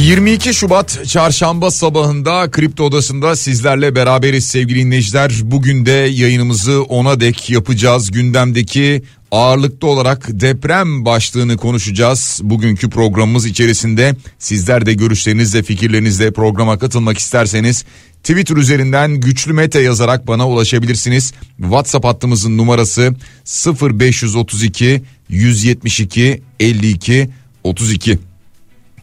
22 0.00 0.54
Şubat 0.54 1.08
çarşamba 1.08 1.70
sabahında 1.70 2.50
Kripto 2.50 2.84
Odası'nda 2.84 3.36
sizlerle 3.36 3.94
beraberiz 3.94 4.44
sevgili 4.44 4.84
dinleyiciler. 4.84 5.32
Bugün 5.42 5.86
de 5.86 5.90
yayınımızı 5.90 6.82
ona 6.82 7.20
dek 7.20 7.50
yapacağız. 7.50 8.10
Gündemdeki 8.10 9.02
ağırlıklı 9.30 9.88
olarak 9.88 10.28
deprem 10.30 11.04
başlığını 11.04 11.56
konuşacağız. 11.56 12.40
Bugünkü 12.42 12.90
programımız 12.90 13.46
içerisinde 13.46 14.16
sizler 14.38 14.86
de 14.86 14.94
görüşlerinizle 14.94 15.62
fikirlerinizle 15.62 16.32
programa 16.32 16.78
katılmak 16.78 17.18
isterseniz 17.18 17.84
Twitter 18.22 18.56
üzerinden 18.56 19.20
güçlü 19.20 19.52
mete 19.52 19.80
yazarak 19.80 20.26
bana 20.26 20.48
ulaşabilirsiniz. 20.48 21.32
WhatsApp 21.58 22.04
hattımızın 22.04 22.58
numarası 22.58 23.14
0532 23.44 25.02
172 25.28 26.42
52 26.60 27.30
32. 27.64 28.29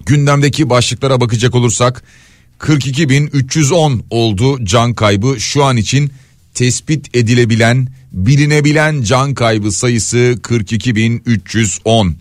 Gündemdeki 0.08 0.70
başlıklara 0.70 1.22
bakacak 1.22 1.56
olursak 1.56 2.04
42.310 2.60 4.00
oldu 4.10 4.66
can 4.66 4.94
kaybı 4.94 5.40
şu 5.40 5.64
an 5.64 5.78
için 5.78 6.12
tespit 6.54 7.16
edilebilen 7.16 7.88
bilinebilen 8.12 9.02
can 9.02 9.34
kaybı 9.34 9.72
sayısı 9.72 10.18
42.310. 10.18 12.14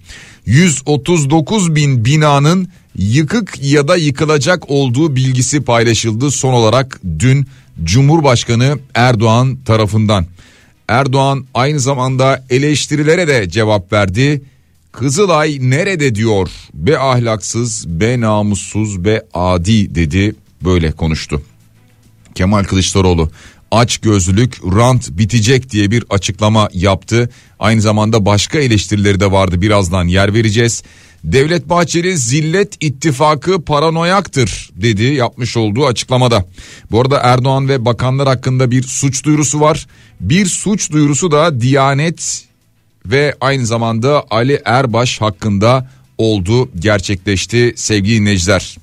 139 0.46 1.74
bin 1.74 2.04
binanın 2.04 2.68
yıkık 2.98 3.62
ya 3.62 3.88
da 3.88 3.96
yıkılacak 3.96 4.70
olduğu 4.70 5.16
bilgisi 5.16 5.60
paylaşıldı 5.60 6.30
son 6.30 6.52
olarak 6.52 7.00
dün 7.18 7.46
Cumhurbaşkanı 7.84 8.78
Erdoğan 8.94 9.58
tarafından. 9.64 10.26
Erdoğan 10.88 11.46
aynı 11.54 11.80
zamanda 11.80 12.44
eleştirilere 12.50 13.28
de 13.28 13.48
cevap 13.48 13.92
verdi. 13.92 14.42
Kızılay 14.98 15.58
nerede 15.60 16.14
diyor 16.14 16.48
be 16.74 16.98
ahlaksız 16.98 17.88
be 17.88 18.20
namussuz 18.20 19.04
be 19.04 19.22
adi 19.34 19.94
dedi 19.94 20.34
böyle 20.64 20.92
konuştu. 20.92 21.42
Kemal 22.34 22.64
Kılıçdaroğlu 22.64 23.30
aç 23.70 23.98
gözlülük 23.98 24.64
rant 24.64 25.10
bitecek 25.10 25.70
diye 25.70 25.90
bir 25.90 26.04
açıklama 26.10 26.68
yaptı. 26.72 27.30
Aynı 27.58 27.80
zamanda 27.80 28.26
başka 28.26 28.58
eleştirileri 28.58 29.20
de 29.20 29.32
vardı 29.32 29.62
birazdan 29.62 30.04
yer 30.04 30.34
vereceğiz. 30.34 30.82
Devlet 31.24 31.68
Bahçeli 31.68 32.16
zillet 32.16 32.76
ittifakı 32.80 33.64
paranoyaktır 33.64 34.70
dedi 34.74 35.04
yapmış 35.04 35.56
olduğu 35.56 35.86
açıklamada. 35.86 36.44
Bu 36.90 37.00
arada 37.00 37.18
Erdoğan 37.18 37.68
ve 37.68 37.84
bakanlar 37.84 38.28
hakkında 38.28 38.70
bir 38.70 38.82
suç 38.82 39.24
duyurusu 39.24 39.60
var. 39.60 39.86
Bir 40.20 40.46
suç 40.46 40.92
duyurusu 40.92 41.30
da 41.30 41.60
Diyanet 41.60 42.45
ve 43.10 43.34
aynı 43.40 43.66
zamanda 43.66 44.24
Ali 44.30 44.62
Erbaş 44.64 45.20
hakkında 45.20 45.90
oldu 46.18 46.70
gerçekleşti 46.78 47.72
sevgili 47.76 48.20
dinleyiciler. 48.20 48.76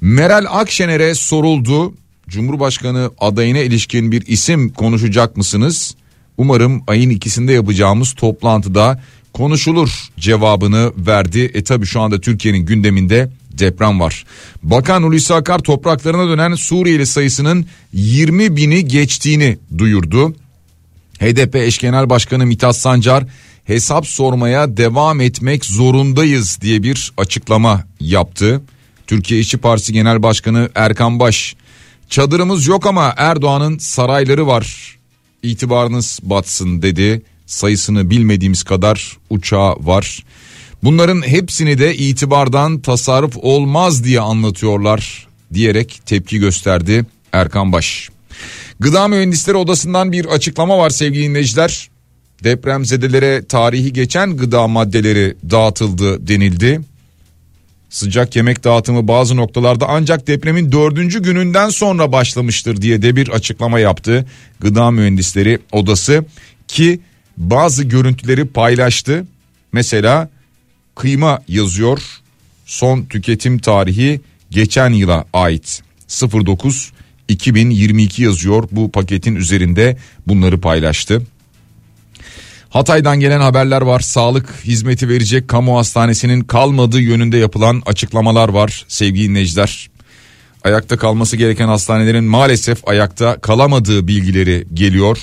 Meral 0.00 0.46
Akşener'e 0.48 1.14
soruldu 1.14 1.94
Cumhurbaşkanı 2.28 3.10
adayına 3.18 3.58
ilişkin 3.58 4.12
bir 4.12 4.26
isim 4.26 4.72
konuşacak 4.72 5.36
mısınız? 5.36 5.94
Umarım 6.38 6.82
ayın 6.86 7.10
ikisinde 7.10 7.52
yapacağımız 7.52 8.12
toplantıda 8.12 9.02
konuşulur 9.32 9.90
cevabını 10.18 10.92
verdi. 10.96 11.50
E 11.54 11.64
tabi 11.64 11.86
şu 11.86 12.00
anda 12.00 12.20
Türkiye'nin 12.20 12.66
gündeminde 12.66 13.30
deprem 13.58 14.00
var. 14.00 14.24
Bakan 14.62 15.02
Hulusi 15.02 15.34
Akar 15.34 15.58
topraklarına 15.58 16.28
dönen 16.28 16.54
Suriyeli 16.54 17.06
sayısının 17.06 17.66
20 17.92 18.56
bini 18.56 18.88
geçtiğini 18.88 19.58
duyurdu. 19.78 20.34
HDP 21.20 21.56
eş 21.56 21.78
genel 21.78 22.10
başkanı 22.10 22.46
Mithat 22.46 22.76
Sancar 22.76 23.24
hesap 23.64 24.06
sormaya 24.06 24.76
devam 24.76 25.20
etmek 25.20 25.64
zorundayız 25.64 26.58
diye 26.60 26.82
bir 26.82 27.12
açıklama 27.16 27.84
yaptı. 28.00 28.62
Türkiye 29.06 29.40
İşçi 29.40 29.58
Partisi 29.58 29.92
Genel 29.92 30.22
Başkanı 30.22 30.70
Erkan 30.74 31.20
Baş 31.20 31.56
çadırımız 32.08 32.66
yok 32.66 32.86
ama 32.86 33.14
Erdoğan'ın 33.16 33.78
sarayları 33.78 34.46
var 34.46 34.96
itibarınız 35.42 36.18
batsın 36.22 36.82
dedi 36.82 37.22
sayısını 37.46 38.10
bilmediğimiz 38.10 38.62
kadar 38.62 39.16
uçağı 39.30 39.76
var. 39.80 40.24
Bunların 40.82 41.26
hepsini 41.26 41.78
de 41.78 41.96
itibardan 41.96 42.80
tasarruf 42.80 43.36
olmaz 43.36 44.04
diye 44.04 44.20
anlatıyorlar 44.20 45.28
diyerek 45.54 46.00
tepki 46.06 46.38
gösterdi 46.38 47.06
Erkan 47.32 47.72
Baş. 47.72 48.08
Gıda 48.80 49.08
Mühendisleri 49.08 49.56
Odası'ndan 49.56 50.12
bir 50.12 50.24
açıklama 50.24 50.78
var 50.78 50.90
sevgili 50.90 51.24
dinleyiciler 51.24 51.90
depremzedelere 52.44 53.44
tarihi 53.44 53.92
geçen 53.92 54.36
gıda 54.36 54.68
maddeleri 54.68 55.36
dağıtıldı 55.50 56.28
denildi. 56.28 56.80
Sıcak 57.90 58.36
yemek 58.36 58.64
dağıtımı 58.64 59.08
bazı 59.08 59.36
noktalarda 59.36 59.86
ancak 59.88 60.26
depremin 60.26 60.72
dördüncü 60.72 61.22
gününden 61.22 61.68
sonra 61.68 62.12
başlamıştır 62.12 62.82
diye 62.82 63.02
de 63.02 63.16
bir 63.16 63.28
açıklama 63.28 63.80
yaptı. 63.80 64.26
Gıda 64.60 64.90
Mühendisleri 64.90 65.58
Odası 65.72 66.24
ki 66.68 67.00
bazı 67.36 67.84
görüntüleri 67.84 68.44
paylaştı. 68.44 69.26
Mesela 69.72 70.30
kıyma 70.94 71.42
yazıyor. 71.48 72.02
Son 72.66 73.04
tüketim 73.04 73.58
tarihi 73.58 74.20
geçen 74.50 74.90
yıla 74.90 75.24
ait 75.32 75.82
09 76.22 76.92
2022 77.28 78.22
yazıyor. 78.22 78.68
Bu 78.72 78.90
paketin 78.90 79.34
üzerinde 79.34 79.96
bunları 80.26 80.60
paylaştı. 80.60 81.22
Hatay'dan 82.70 83.20
gelen 83.20 83.40
haberler 83.40 83.82
var. 83.82 84.00
Sağlık 84.00 84.48
hizmeti 84.64 85.08
verecek 85.08 85.48
kamu 85.48 85.78
hastanesinin 85.78 86.40
kalmadığı 86.40 87.00
yönünde 87.00 87.36
yapılan 87.36 87.82
açıklamalar 87.86 88.48
var 88.48 88.84
sevgili 88.88 89.28
dinleyiciler. 89.28 89.90
Ayakta 90.64 90.96
kalması 90.96 91.36
gereken 91.36 91.68
hastanelerin 91.68 92.24
maalesef 92.24 92.88
ayakta 92.88 93.40
kalamadığı 93.40 94.08
bilgileri 94.08 94.66
geliyor 94.74 95.18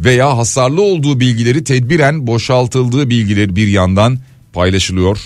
veya 0.00 0.38
hasarlı 0.38 0.82
olduğu 0.82 1.20
bilgileri 1.20 1.64
tedbiren 1.64 2.26
boşaltıldığı 2.26 3.10
bilgileri 3.10 3.56
bir 3.56 3.68
yandan 3.68 4.18
paylaşılıyor. 4.52 5.18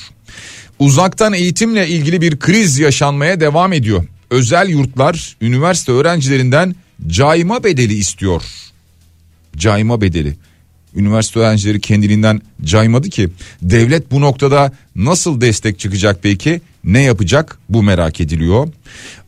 Uzaktan 0.78 1.32
eğitimle 1.32 1.88
ilgili 1.88 2.20
bir 2.20 2.38
kriz 2.38 2.78
yaşanmaya 2.78 3.40
devam 3.40 3.72
ediyor. 3.72 4.04
Özel 4.30 4.68
yurtlar 4.68 5.36
üniversite 5.40 5.92
öğrencilerinden 5.92 6.74
cayma 7.06 7.64
bedeli 7.64 7.94
istiyor. 7.94 8.42
Cayma 9.56 10.00
bedeli 10.00 10.36
üniversite 10.96 11.40
öğrencileri 11.40 11.80
kendiliğinden 11.80 12.40
caymadı 12.64 13.08
ki. 13.08 13.28
Devlet 13.62 14.10
bu 14.10 14.20
noktada 14.20 14.72
nasıl 14.94 15.40
destek 15.40 15.78
çıkacak 15.78 16.18
peki? 16.22 16.60
Ne 16.84 17.02
yapacak? 17.02 17.58
Bu 17.68 17.82
merak 17.82 18.20
ediliyor. 18.20 18.68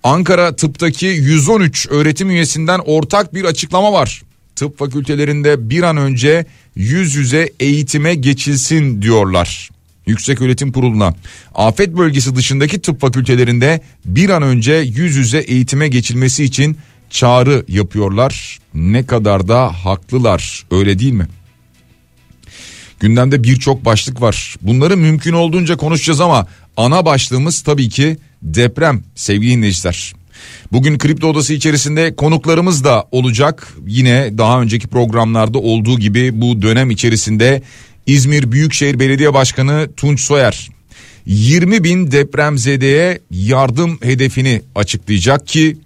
Ankara 0.02 0.56
tıptaki 0.56 1.06
113 1.06 1.86
öğretim 1.90 2.30
üyesinden 2.30 2.78
ortak 2.78 3.34
bir 3.34 3.44
açıklama 3.44 3.92
var. 3.92 4.22
Tıp 4.56 4.78
fakültelerinde 4.78 5.70
bir 5.70 5.82
an 5.82 5.96
önce 5.96 6.46
yüz 6.76 7.14
yüze 7.14 7.50
eğitime 7.60 8.14
geçilsin 8.14 9.02
diyorlar. 9.02 9.70
Yüksek 10.06 10.40
Öğretim 10.40 10.72
Kurulu'na 10.72 11.14
afet 11.54 11.96
bölgesi 11.96 12.36
dışındaki 12.36 12.80
tıp 12.80 13.00
fakültelerinde 13.00 13.80
bir 14.04 14.30
an 14.30 14.42
önce 14.42 14.72
yüz 14.72 15.16
yüze 15.16 15.38
eğitime 15.38 15.88
geçilmesi 15.88 16.44
için 16.44 16.76
çağrı 17.10 17.64
yapıyorlar. 17.68 18.58
Ne 18.74 19.06
kadar 19.06 19.48
da 19.48 19.72
haklılar 19.84 20.66
öyle 20.70 20.98
değil 20.98 21.12
mi? 21.12 21.26
Gündemde 23.00 23.44
birçok 23.44 23.84
başlık 23.84 24.20
var. 24.20 24.56
Bunları 24.62 24.96
mümkün 24.96 25.32
olduğunca 25.32 25.76
konuşacağız 25.76 26.20
ama 26.20 26.46
ana 26.76 27.04
başlığımız 27.04 27.60
tabii 27.60 27.88
ki 27.88 28.16
deprem 28.42 29.02
sevgili 29.14 29.50
dinleyiciler. 29.50 30.14
Bugün 30.72 30.98
Kripto 30.98 31.26
Odası 31.28 31.54
içerisinde 31.54 32.16
konuklarımız 32.16 32.84
da 32.84 33.04
olacak. 33.12 33.74
Yine 33.86 34.38
daha 34.38 34.60
önceki 34.60 34.88
programlarda 34.88 35.58
olduğu 35.58 35.98
gibi 35.98 36.40
bu 36.40 36.62
dönem 36.62 36.90
içerisinde 36.90 37.62
İzmir 38.06 38.52
Büyükşehir 38.52 38.98
Belediye 38.98 39.34
Başkanı 39.34 39.88
Tunç 39.96 40.20
Soyer 40.20 40.68
20 41.26 41.84
bin 41.84 42.10
depremzedeye 42.10 43.20
yardım 43.30 43.98
hedefini 44.02 44.62
açıklayacak 44.74 45.46
ki 45.46 45.76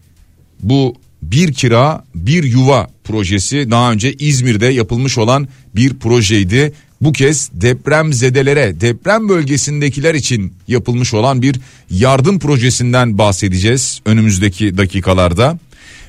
bu 0.62 0.94
bir 1.22 1.52
kira 1.52 2.04
bir 2.14 2.44
yuva 2.44 2.90
projesi 3.04 3.70
daha 3.70 3.92
önce 3.92 4.12
İzmir'de 4.12 4.66
yapılmış 4.66 5.18
olan 5.18 5.48
bir 5.74 5.94
projeydi. 5.98 6.72
Bu 7.02 7.12
kez 7.12 7.50
deprem 7.52 8.12
zedelere, 8.12 8.80
deprem 8.80 9.28
bölgesindekiler 9.28 10.14
için 10.14 10.54
yapılmış 10.68 11.14
olan 11.14 11.42
bir 11.42 11.60
yardım 11.90 12.38
projesinden 12.38 13.18
bahsedeceğiz 13.18 14.00
önümüzdeki 14.06 14.78
dakikalarda. 14.78 15.58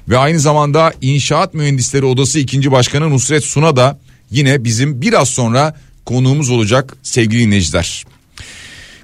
Ve 0.09 0.17
aynı 0.17 0.39
zamanda 0.39 0.93
İnşaat 1.01 1.53
Mühendisleri 1.53 2.05
Odası 2.05 2.39
2. 2.39 2.71
Başkanı 2.71 3.09
Nusret 3.09 3.43
Suna 3.43 3.75
da 3.75 3.99
yine 4.31 4.63
bizim 4.63 5.01
biraz 5.01 5.29
sonra 5.29 5.75
konuğumuz 6.05 6.49
olacak 6.49 6.97
sevgili 7.03 7.39
dinleyiciler. 7.39 8.05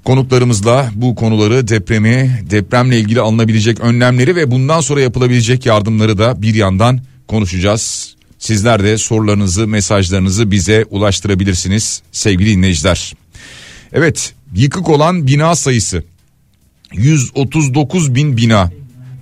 Konuklarımızla 0.03 0.91
bu 0.95 1.15
konuları 1.15 1.68
depremi, 1.68 2.41
depremle 2.50 3.00
ilgili 3.00 3.21
alınabilecek 3.21 3.80
önlemleri 3.80 4.36
ve 4.36 4.51
bundan 4.51 4.81
sonra 4.81 5.01
yapılabilecek 5.01 5.65
yardımları 5.65 6.18
da 6.18 6.41
bir 6.41 6.56
yandan 6.56 7.00
konuşacağız. 7.27 8.15
Sizler 8.39 8.83
de 8.83 8.97
sorularınızı, 8.97 9.68
mesajlarınızı 9.68 10.51
bize 10.51 10.86
ulaştırabilirsiniz 10.89 12.01
sevgili 12.12 12.50
dinleyiciler. 12.50 13.13
Evet, 13.94 14.33
yıkık 14.56 14.89
olan 14.89 15.27
bina 15.27 15.56
sayısı 15.56 16.03
139 16.94 18.15
bin 18.15 18.38
bina. 18.38 18.71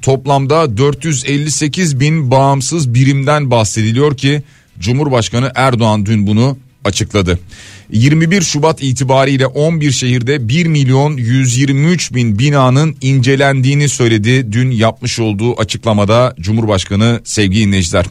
Toplamda 0.02 0.78
458 0.78 2.00
bin 2.00 2.32
bağımsız 2.32 2.94
birimden 2.94 3.52
bahsediliyor 3.52 4.18
ki 4.18 4.44
Cumhurbaşkanı 4.80 5.52
Erdoğan 5.56 6.06
dün 6.06 6.28
bunu 6.28 6.58
açıkladı. 6.84 7.40
21 7.92 8.42
Şubat 8.42 8.84
itibariyle 8.84 9.46
11 9.46 9.92
şehirde 9.92 10.48
1 10.50 10.66
milyon 10.66 11.18
123 11.18 12.14
bin 12.14 12.40
binanın 12.40 12.96
incelendiğini 13.02 13.90
söyledi 13.90 14.52
dün 14.52 14.72
yapmış 14.72 15.20
olduğu 15.20 15.60
açıklamada 15.60 16.36
Cumhurbaşkanı 16.40 17.22
sevgili 17.24 17.66
dinleyiciler. 17.66 18.06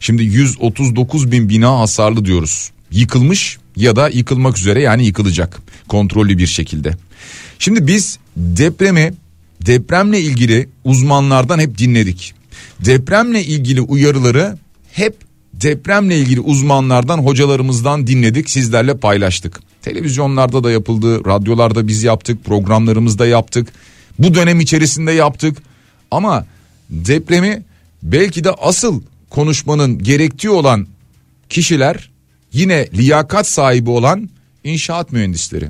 Şimdi 0.00 0.22
139 0.22 1.32
bin 1.32 1.48
bina 1.48 1.78
hasarlı 1.78 2.24
diyoruz. 2.24 2.70
Yıkılmış 2.90 3.58
ya 3.76 3.96
da 3.96 4.08
yıkılmak 4.08 4.58
üzere 4.58 4.82
yani 4.82 5.06
yıkılacak 5.06 5.62
kontrollü 5.88 6.38
bir 6.38 6.46
şekilde. 6.46 6.92
Şimdi 7.58 7.86
biz 7.86 8.18
depremi 8.36 9.14
depremle 9.66 10.20
ilgili 10.20 10.68
uzmanlardan 10.84 11.58
hep 11.58 11.78
dinledik. 11.78 12.34
Depremle 12.80 13.44
ilgili 13.44 13.80
uyarıları 13.80 14.58
hep 14.92 15.16
depremle 15.62 16.18
ilgili 16.18 16.40
uzmanlardan 16.40 17.18
hocalarımızdan 17.18 18.06
dinledik 18.06 18.50
sizlerle 18.50 18.96
paylaştık. 18.96 19.60
Televizyonlarda 19.82 20.64
da 20.64 20.70
yapıldı, 20.70 21.24
radyolarda 21.24 21.88
biz 21.88 22.02
yaptık, 22.02 22.44
programlarımızda 22.44 23.26
yaptık. 23.26 23.68
Bu 24.18 24.34
dönem 24.34 24.60
içerisinde 24.60 25.12
yaptık. 25.12 25.58
Ama 26.10 26.46
depremi 26.90 27.62
belki 28.02 28.44
de 28.44 28.50
asıl 28.50 29.02
konuşmanın 29.30 29.98
gerektiği 29.98 30.50
olan 30.50 30.86
kişiler 31.48 32.10
yine 32.52 32.88
liyakat 32.94 33.46
sahibi 33.48 33.90
olan 33.90 34.30
inşaat 34.64 35.12
mühendisleri. 35.12 35.68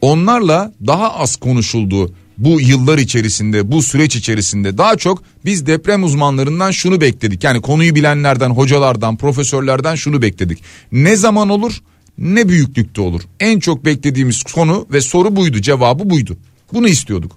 Onlarla 0.00 0.72
daha 0.86 1.14
az 1.14 1.36
konuşuldu 1.36 2.14
bu 2.40 2.60
yıllar 2.60 2.98
içerisinde 2.98 3.72
bu 3.72 3.82
süreç 3.82 4.16
içerisinde 4.16 4.78
daha 4.78 4.96
çok 4.96 5.22
biz 5.44 5.66
deprem 5.66 6.04
uzmanlarından 6.04 6.70
şunu 6.70 7.00
bekledik. 7.00 7.44
Yani 7.44 7.60
konuyu 7.60 7.94
bilenlerden 7.94 8.50
hocalardan 8.50 9.16
profesörlerden 9.16 9.94
şunu 9.94 10.22
bekledik. 10.22 10.62
Ne 10.92 11.16
zaman 11.16 11.48
olur 11.48 11.80
ne 12.18 12.48
büyüklükte 12.48 13.00
olur. 13.00 13.22
En 13.40 13.58
çok 13.58 13.84
beklediğimiz 13.84 14.42
konu 14.42 14.86
ve 14.92 15.00
soru 15.00 15.36
buydu 15.36 15.60
cevabı 15.60 16.10
buydu. 16.10 16.36
Bunu 16.72 16.88
istiyorduk. 16.88 17.32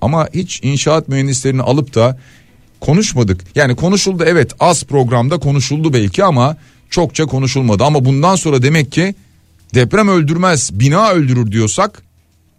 Ama 0.00 0.28
hiç 0.34 0.60
inşaat 0.62 1.08
mühendislerini 1.08 1.62
alıp 1.62 1.94
da 1.94 2.18
konuşmadık. 2.80 3.40
Yani 3.54 3.76
konuşuldu 3.76 4.24
evet 4.26 4.52
az 4.60 4.84
programda 4.84 5.38
konuşuldu 5.38 5.92
belki 5.92 6.24
ama 6.24 6.56
çokça 6.90 7.26
konuşulmadı. 7.26 7.84
Ama 7.84 8.04
bundan 8.04 8.36
sonra 8.36 8.62
demek 8.62 8.92
ki 8.92 9.14
deprem 9.74 10.08
öldürmez 10.08 10.70
bina 10.72 11.10
öldürür 11.10 11.52
diyorsak 11.52 12.02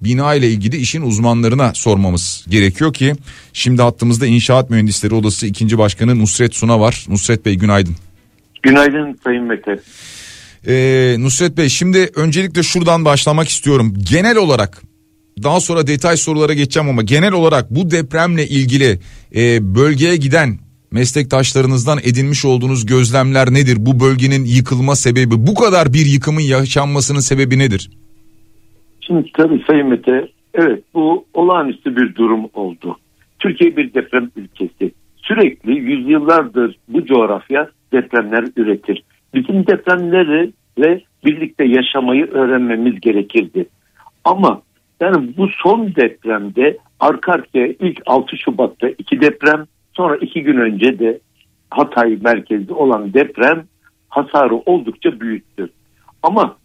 bina 0.04 0.36
ile 0.36 0.50
ilgili 0.50 0.78
işin 0.78 1.02
uzmanlarına 1.02 1.74
sormamız 1.74 2.46
gerekiyor 2.50 2.94
ki 2.94 3.14
şimdi 3.54 3.82
hattımızda 3.82 4.26
İnşaat 4.26 4.70
Mühendisleri 4.70 5.16
Odası 5.16 5.48
2. 5.48 5.78
Başkanı 5.78 6.20
Nusret 6.20 6.56
Suna 6.56 6.80
var. 6.80 7.06
Nusret 7.10 7.46
Bey 7.46 7.56
günaydın. 7.56 7.96
Günaydın 8.64 9.20
Sayın 9.24 9.44
Mete. 9.44 9.80
Ee, 10.68 11.16
Nusret 11.20 11.58
Bey 11.58 11.70
şimdi 11.70 12.10
öncelikle 12.16 12.64
şuradan 12.64 13.06
başlamak 13.06 13.50
istiyorum. 13.50 13.94
Genel 14.10 14.38
olarak 14.38 14.82
daha 15.44 15.60
sonra 15.60 15.88
detay 15.88 16.18
sorulara 16.18 16.54
geçeceğim 16.54 16.90
ama 16.90 17.02
genel 17.02 17.32
olarak 17.32 17.72
bu 17.72 17.92
depremle 17.92 18.48
ilgili 18.48 19.00
e, 19.36 19.76
bölgeye 19.76 20.16
giden 20.16 20.60
meslektaşlarınızdan 20.92 22.00
edinmiş 22.04 22.46
olduğunuz 22.46 22.86
gözlemler 22.86 23.54
nedir? 23.54 23.78
Bu 23.80 24.00
bölgenin 24.00 24.46
yıkılma 24.46 24.96
sebebi 24.96 25.48
bu 25.48 25.54
kadar 25.56 25.94
bir 25.94 26.06
yıkımın 26.06 26.42
yaşanmasının 26.42 27.20
sebebi 27.20 27.60
nedir? 27.60 27.90
Şimdi 29.08 29.32
tabii 29.34 29.64
Sayın 29.68 29.88
Mete 29.88 30.28
evet 30.54 30.84
bu 30.94 31.26
olağanüstü 31.34 31.96
bir 31.96 32.16
durum 32.16 32.50
oldu. 32.54 32.98
Türkiye 33.40 33.78
bir 33.78 33.94
deprem 33.94 34.30
ülkesi. 34.36 34.92
Sürekli 35.16 35.72
yüzyıllardır 35.72 36.76
bu 36.88 37.06
coğrafya 37.06 37.70
depremler 37.94 38.46
üretir. 38.58 39.04
Bizim 39.34 39.68
depremleri 39.68 40.52
ve 40.80 41.02
birlikte 41.26 41.66
yaşamayı 41.66 42.26
öğrenmemiz 42.32 43.00
gerekirdi. 43.00 43.66
Ama 44.24 44.62
yani 45.00 45.38
bu 45.38 45.48
son 45.48 45.96
depremde 45.96 46.78
arka 47.00 47.32
arkaya 47.32 47.68
ilk 47.68 48.02
6 48.06 48.38
Şubat'ta 48.38 48.90
iki 48.90 49.22
deprem 49.22 49.66
sonra 49.94 50.16
iki 50.16 50.44
gün 50.44 50.58
önce 50.58 51.00
de 51.00 51.20
Hatay 51.70 52.18
merkezli 52.24 52.74
olan 52.74 53.14
deprem 53.14 53.64
hasarı 54.10 54.56
oldukça 54.56 55.20
büyüktür. 55.20 55.70
Ama 56.24 56.58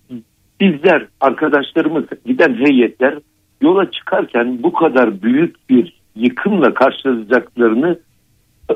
bizler 0.60 1.06
arkadaşlarımız 1.20 2.04
giden 2.26 2.54
heyetler 2.54 3.18
yola 3.62 3.90
çıkarken 3.90 4.62
bu 4.62 4.72
kadar 4.72 5.22
büyük 5.22 5.70
bir 5.70 5.98
yıkımla 6.16 6.74
karşılaşacaklarını 6.74 7.98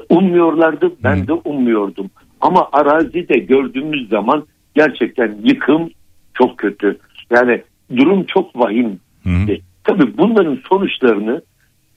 ummuyorlardı. 0.08 0.92
Ben 1.04 1.26
de 1.26 1.32
ummuyordum. 1.32 2.10
Ama 2.40 2.68
arazide 2.72 3.38
gördüğümüz 3.38 4.08
zaman 4.08 4.46
gerçekten 4.74 5.36
yıkım 5.44 5.90
çok 6.34 6.58
kötü. 6.58 6.98
Yani 7.30 7.62
durum 7.96 8.24
çok 8.24 8.56
vahim. 8.56 9.00
Hmm. 9.22 9.46
Tabii 9.84 10.18
bunların 10.18 10.58
sonuçlarını 10.68 11.42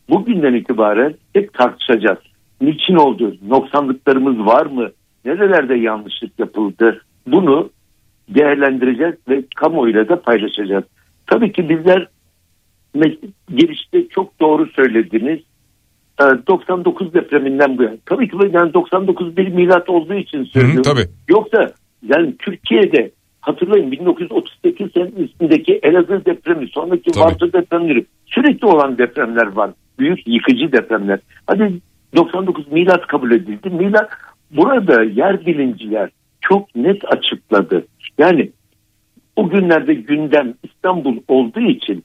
bugünden 0.09 0.53
itibaren 0.53 1.13
hep 1.33 1.53
tartışacağız. 1.53 2.19
Niçin 2.61 2.95
oldu? 2.95 3.35
Noksanlıklarımız 3.47 4.45
var 4.45 4.65
mı? 4.65 4.89
Nerelerde 5.25 5.75
yanlışlık 5.75 6.39
yapıldı? 6.39 7.01
Bunu 7.27 7.69
değerlendireceğiz 8.29 9.15
ve 9.29 9.43
kamuoyuyla 9.55 10.09
da 10.09 10.21
paylaşacağız. 10.21 10.83
Tabii 11.27 11.51
ki 11.51 11.69
bizler 11.69 12.07
girişte 13.55 14.07
çok 14.07 14.39
doğru 14.39 14.69
söylediniz. 14.69 15.39
99 16.19 17.13
depreminden 17.13 17.77
bu 17.77 17.83
yana. 17.83 17.95
Tabii 18.05 18.29
ki 18.29 18.37
yani 18.51 18.73
99 18.73 19.37
bir 19.37 19.47
milat 19.47 19.89
olduğu 19.89 20.13
için 20.13 20.43
söylüyorum. 20.43 20.83
Hı 20.85 20.89
hı, 20.89 20.93
tabii. 20.93 21.09
Yoksa 21.29 21.71
yani 22.07 22.37
Türkiye'de 22.39 23.11
hatırlayın 23.41 23.91
1938 23.91 24.91
senesindeki 24.91 25.79
Elazığ 25.83 26.25
depremi, 26.25 26.67
sonraki 26.67 27.19
Varsa 27.19 27.53
depremleri 27.53 28.05
sürekli 28.25 28.67
olan 28.67 28.97
depremler 28.97 29.47
var. 29.47 29.71
Büyük 29.99 30.27
yıkıcı 30.27 30.71
depremler. 30.71 31.19
Hadi 31.47 31.73
99 32.15 32.71
milat 32.71 33.07
kabul 33.07 33.31
edildi. 33.31 33.69
Milat 33.69 34.09
burada 34.51 35.03
yer 35.03 35.45
bilinciler 35.45 36.09
çok 36.41 36.75
net 36.75 37.13
açıkladı. 37.13 37.85
Yani 38.17 38.51
o 39.35 39.49
günlerde 39.49 39.93
gündem 39.93 40.53
İstanbul 40.63 41.17
olduğu 41.27 41.59
için 41.59 42.03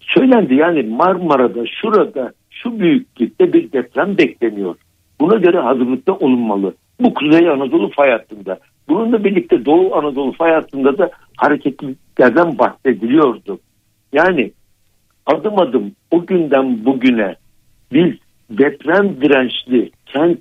söylendi 0.00 0.54
yani 0.54 0.82
Marmara'da 0.82 1.66
şurada 1.66 2.32
şu 2.50 2.80
büyüklükte 2.80 3.52
bir 3.52 3.72
deprem 3.72 4.18
bekleniyor. 4.18 4.76
Buna 5.20 5.36
göre 5.36 5.58
hazırlıkta 5.58 6.12
olunmalı. 6.12 6.74
Bu 7.00 7.14
Kuzey 7.14 7.48
Anadolu 7.48 7.90
fay 7.90 8.10
hattında. 8.10 8.58
Bununla 8.88 9.24
birlikte 9.24 9.64
Doğu 9.64 9.94
Anadolu 9.94 10.32
fay 10.32 10.52
hattında 10.52 10.98
da 10.98 11.10
hareketliliklerden 11.36 12.58
bahsediliyordu. 12.58 13.58
Yani 14.12 14.52
adım 15.26 15.58
adım 15.58 15.92
o 16.10 16.26
günden 16.26 16.84
bugüne 16.84 17.36
biz 17.92 18.14
deprem 18.50 19.20
dirençli 19.20 19.90
kent 20.06 20.40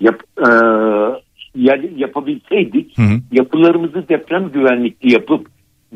yap, 0.00 0.22
e, 0.38 0.48
yapabilseydik 1.96 2.98
hı 2.98 3.02
hı. 3.02 3.20
yapılarımızı 3.32 4.08
deprem 4.08 4.50
güvenlikli 4.52 5.12
yapıp 5.12 5.46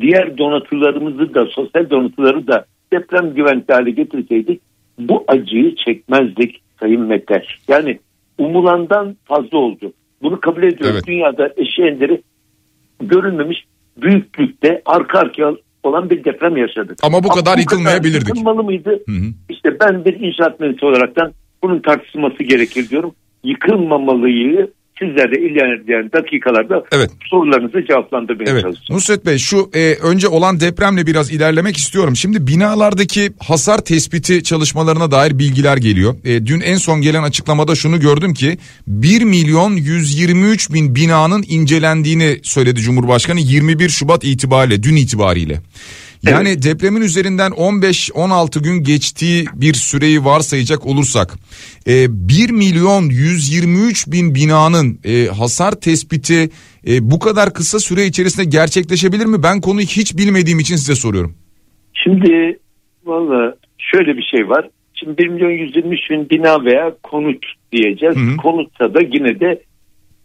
diğer 0.01 0.37
donatılarımızı 0.37 1.33
da 1.33 1.45
sosyal 1.45 1.89
donatıları 1.89 2.47
da 2.47 2.65
deprem 2.93 3.33
güvenli 3.33 3.63
hale 3.69 3.91
getirseydik 3.91 4.61
bu 4.99 5.23
acıyı 5.27 5.75
çekmezdik 5.75 6.61
Sayın 6.79 7.01
Mete. 7.01 7.43
Yani 7.67 7.99
umulandan 8.37 9.17
fazla 9.25 9.57
oldu. 9.57 9.93
Bunu 10.21 10.39
kabul 10.39 10.63
ediyoruz. 10.63 10.95
Evet. 10.95 11.07
Dünyada 11.07 11.53
eşi 11.57 11.81
enderi 11.81 12.21
görülmemiş 12.99 13.65
büyüklükte 13.97 14.81
arka 14.85 15.19
arkaya 15.19 15.55
olan 15.83 16.09
bir 16.09 16.23
deprem 16.23 16.57
yaşadık. 16.57 16.97
Ama 17.03 17.23
bu 17.23 17.27
kadar 17.27 17.51
Ama 17.51 17.57
bu 17.57 17.59
yıkılmayabilirdik. 17.59 18.27
Yıkılmalı 18.27 18.63
mıydı? 18.63 18.89
Hı 18.89 19.11
hı. 19.11 19.25
İşte 19.49 19.79
ben 19.79 20.05
bir 20.05 20.19
inşaat 20.19 20.59
mühendisi 20.59 20.85
olaraktan 20.85 21.31
bunun 21.63 21.79
tartışılması 21.79 22.43
gerekir 22.43 22.89
diyorum. 22.89 23.15
Yıkılmamalıyı 23.43 24.71
sizlerle 24.99 25.39
ilerleyen 25.39 26.11
dakikalarda 26.13 26.83
Evet. 26.91 27.11
sorularınızı 27.29 27.85
cevaplandırmaya 27.85 28.51
Evet 28.51 28.61
çalışacağım. 28.61 28.97
Nusret 28.97 29.25
Bey 29.25 29.37
şu 29.37 29.69
e, 29.73 29.95
önce 30.03 30.27
olan 30.27 30.59
depremle 30.59 31.07
biraz 31.07 31.31
ilerlemek 31.31 31.77
istiyorum. 31.77 32.15
Şimdi 32.15 32.47
binalardaki 32.47 33.29
hasar 33.39 33.77
tespiti 33.77 34.43
çalışmalarına 34.43 35.11
dair 35.11 35.39
bilgiler 35.39 35.77
geliyor. 35.77 36.15
E, 36.25 36.45
dün 36.45 36.61
en 36.61 36.77
son 36.77 37.01
gelen 37.01 37.23
açıklamada 37.23 37.75
şunu 37.75 37.99
gördüm 37.99 38.33
ki 38.33 38.57
1 38.87 39.23
milyon 39.23 39.71
123 39.71 40.73
bin 40.73 40.95
binanın 40.95 41.43
incelendiğini 41.47 42.39
söyledi 42.43 42.79
Cumhurbaşkanı 42.79 43.39
21 43.39 43.89
Şubat 43.89 44.23
itibariyle 44.23 44.83
dün 44.83 44.95
itibariyle. 44.95 45.61
Yani 46.23 46.63
depremin 46.63 47.01
üzerinden 47.01 47.51
15-16 47.51 48.63
gün 48.63 48.83
geçtiği 48.83 49.45
bir 49.53 49.73
süreyi 49.73 50.25
varsayacak 50.25 50.85
olursak 50.85 51.33
e, 51.87 52.05
1 52.09 52.49
milyon 52.49 53.03
123 53.03 54.11
bin 54.11 54.35
binanın 54.35 54.99
e, 55.05 55.25
hasar 55.25 55.71
tespiti 55.71 56.49
e, 56.87 57.11
bu 57.11 57.19
kadar 57.19 57.53
kısa 57.53 57.79
süre 57.79 58.05
içerisinde 58.05 58.45
gerçekleşebilir 58.45 59.25
mi? 59.25 59.43
Ben 59.43 59.61
konuyu 59.61 59.85
hiç 59.85 60.17
bilmediğim 60.17 60.59
için 60.59 60.75
size 60.75 60.95
soruyorum. 60.95 61.35
Şimdi 61.93 62.59
valla 63.05 63.55
şöyle 63.77 64.17
bir 64.17 64.23
şey 64.23 64.49
var. 64.49 64.69
Şimdi 64.93 65.17
1 65.17 65.27
milyon 65.27 65.51
123 65.51 66.09
bin 66.09 66.29
bina 66.29 66.65
veya 66.65 66.95
konut 67.03 67.45
diyeceğiz. 67.71 68.15
Hı 68.15 68.19
hı. 68.19 68.37
Konutsa 68.37 68.93
da 68.93 68.99
yine 69.01 69.39
de 69.39 69.61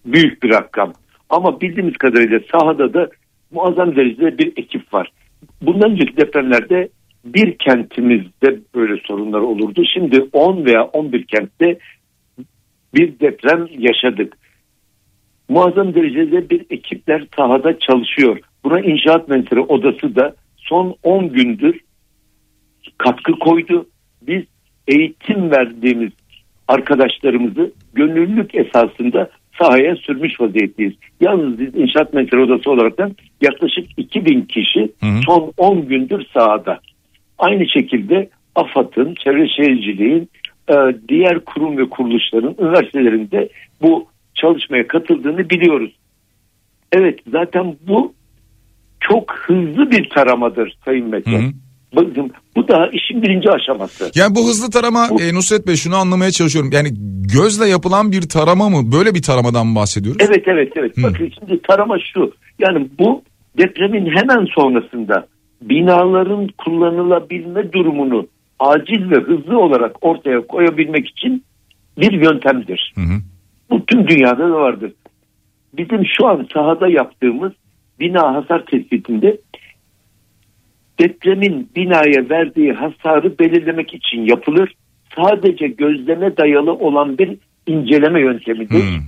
büyük 0.04 0.42
bir 0.42 0.50
rakam. 0.50 0.92
Ama 1.30 1.60
bildiğimiz 1.60 1.96
kadarıyla 1.96 2.40
sahada 2.52 2.94
da 2.94 3.08
muazzam 3.50 3.96
derecede 3.96 4.38
bir 4.38 4.52
ekip 4.56 4.94
var. 4.94 5.12
Bundan 5.62 5.90
önceki 5.90 6.16
depremlerde 6.16 6.88
bir 7.24 7.58
kentimizde 7.58 8.60
böyle 8.74 9.00
sorunlar 9.06 9.40
olurdu. 9.40 9.82
Şimdi 9.94 10.28
10 10.32 10.64
veya 10.64 10.84
11 10.84 11.24
kentte 11.24 11.78
bir 12.94 13.20
deprem 13.20 13.66
yaşadık. 13.78 14.36
Muazzam 15.48 15.94
derecede 15.94 16.50
bir 16.50 16.66
ekipler 16.70 17.26
sahada 17.36 17.78
çalışıyor. 17.78 18.38
Buna 18.64 18.80
inşaat 18.80 19.28
mühendisleri 19.28 19.60
odası 19.60 20.16
da 20.16 20.34
son 20.56 20.94
10 21.02 21.28
gündür 21.28 21.80
katkı 22.98 23.32
koydu. 23.32 23.86
Biz 24.22 24.42
eğitim 24.88 25.50
verdiğimiz 25.50 26.12
arkadaşlarımızı 26.68 27.72
gönüllülük 27.94 28.54
esasında 28.54 29.30
sahaya 29.60 29.96
sürmüş 29.96 30.40
vaziyetteyiz. 30.40 30.94
Yalnız 31.20 31.58
biz 31.58 31.74
inşaat 31.74 32.14
mühendisleri 32.14 32.42
odası 32.42 32.70
olarak 32.70 32.98
yaklaşık 33.40 33.86
2000 33.96 34.42
kişi 34.42 34.80
Hı 35.00 35.06
hı. 35.06 35.20
son 35.26 35.52
10 35.56 35.88
gündür 35.88 36.24
sahada. 36.34 36.80
Aynı 37.38 37.68
şekilde 37.68 38.28
AFAD'ın, 38.54 39.14
Çevre 39.14 39.48
Şehirciliğin, 39.48 40.30
e, 40.68 40.74
diğer 41.08 41.40
kurum 41.40 41.78
ve 41.78 41.88
kuruluşların, 41.88 42.56
üniversitelerinde 42.60 43.48
bu 43.82 44.06
çalışmaya 44.34 44.86
katıldığını 44.86 45.50
biliyoruz. 45.50 45.96
Evet 46.92 47.18
zaten 47.32 47.76
bu 47.88 48.12
çok 49.00 49.34
hızlı 49.34 49.90
bir 49.90 50.10
taramadır 50.10 50.76
Sayın 50.84 51.08
Mete. 51.08 51.30
Hı 51.30 51.36
hı. 51.36 51.50
Bakın 51.96 52.32
bu 52.56 52.68
daha 52.68 52.86
işin 52.86 53.22
birinci 53.22 53.50
aşaması. 53.50 54.10
Yani 54.14 54.34
bu 54.34 54.40
hızlı 54.48 54.70
tarama 54.70 55.08
Bu- 55.10 55.22
e, 55.22 55.34
Nusret 55.34 55.66
Bey 55.66 55.76
şunu 55.76 55.96
anlamaya 55.96 56.30
çalışıyorum. 56.30 56.70
Yani 56.72 56.88
gözle 57.34 57.68
yapılan 57.68 58.12
bir 58.12 58.22
tarama 58.22 58.68
mı? 58.68 58.92
Böyle 58.92 59.14
bir 59.14 59.22
taramadan 59.22 59.66
mı 59.66 59.76
bahsediyoruz? 59.76 60.22
Evet 60.28 60.44
evet 60.46 60.72
evet. 60.76 60.96
Hı. 60.96 61.02
Bakın 61.02 61.30
şimdi 61.38 61.62
tarama 61.62 61.96
şu. 62.12 62.32
Yani 62.58 62.88
bu 62.98 63.22
depremin 63.58 64.06
hemen 64.16 64.46
sonrasında 64.54 65.26
binaların 65.62 66.48
kullanılabilme 66.58 67.72
durumunu 67.72 68.26
acil 68.58 69.10
ve 69.10 69.16
hızlı 69.16 69.58
olarak 69.58 69.96
ortaya 70.04 70.46
koyabilmek 70.46 71.08
için 71.08 71.44
bir 71.98 72.12
yöntemdir. 72.12 72.92
Hı 72.94 73.00
hı. 73.00 73.18
Bu 73.70 73.86
tüm 73.86 74.08
dünyada 74.08 74.48
da 74.48 74.52
vardır. 74.52 74.92
Bizim 75.76 76.02
şu 76.18 76.26
an 76.26 76.46
sahada 76.54 76.88
yaptığımız 76.88 77.52
bina 78.00 78.34
hasar 78.34 78.64
tespitinde 78.66 79.36
depremin 81.00 81.70
binaya 81.76 82.28
verdiği 82.30 82.72
hasarı 82.72 83.38
belirlemek 83.38 83.94
için 83.94 84.24
yapılır. 84.24 84.74
Sadece 85.16 85.66
gözleme 85.66 86.36
dayalı 86.36 86.72
olan 86.72 87.18
bir 87.18 87.38
inceleme 87.66 88.20
yöntemidir. 88.20 88.74
Hı. 88.74 89.00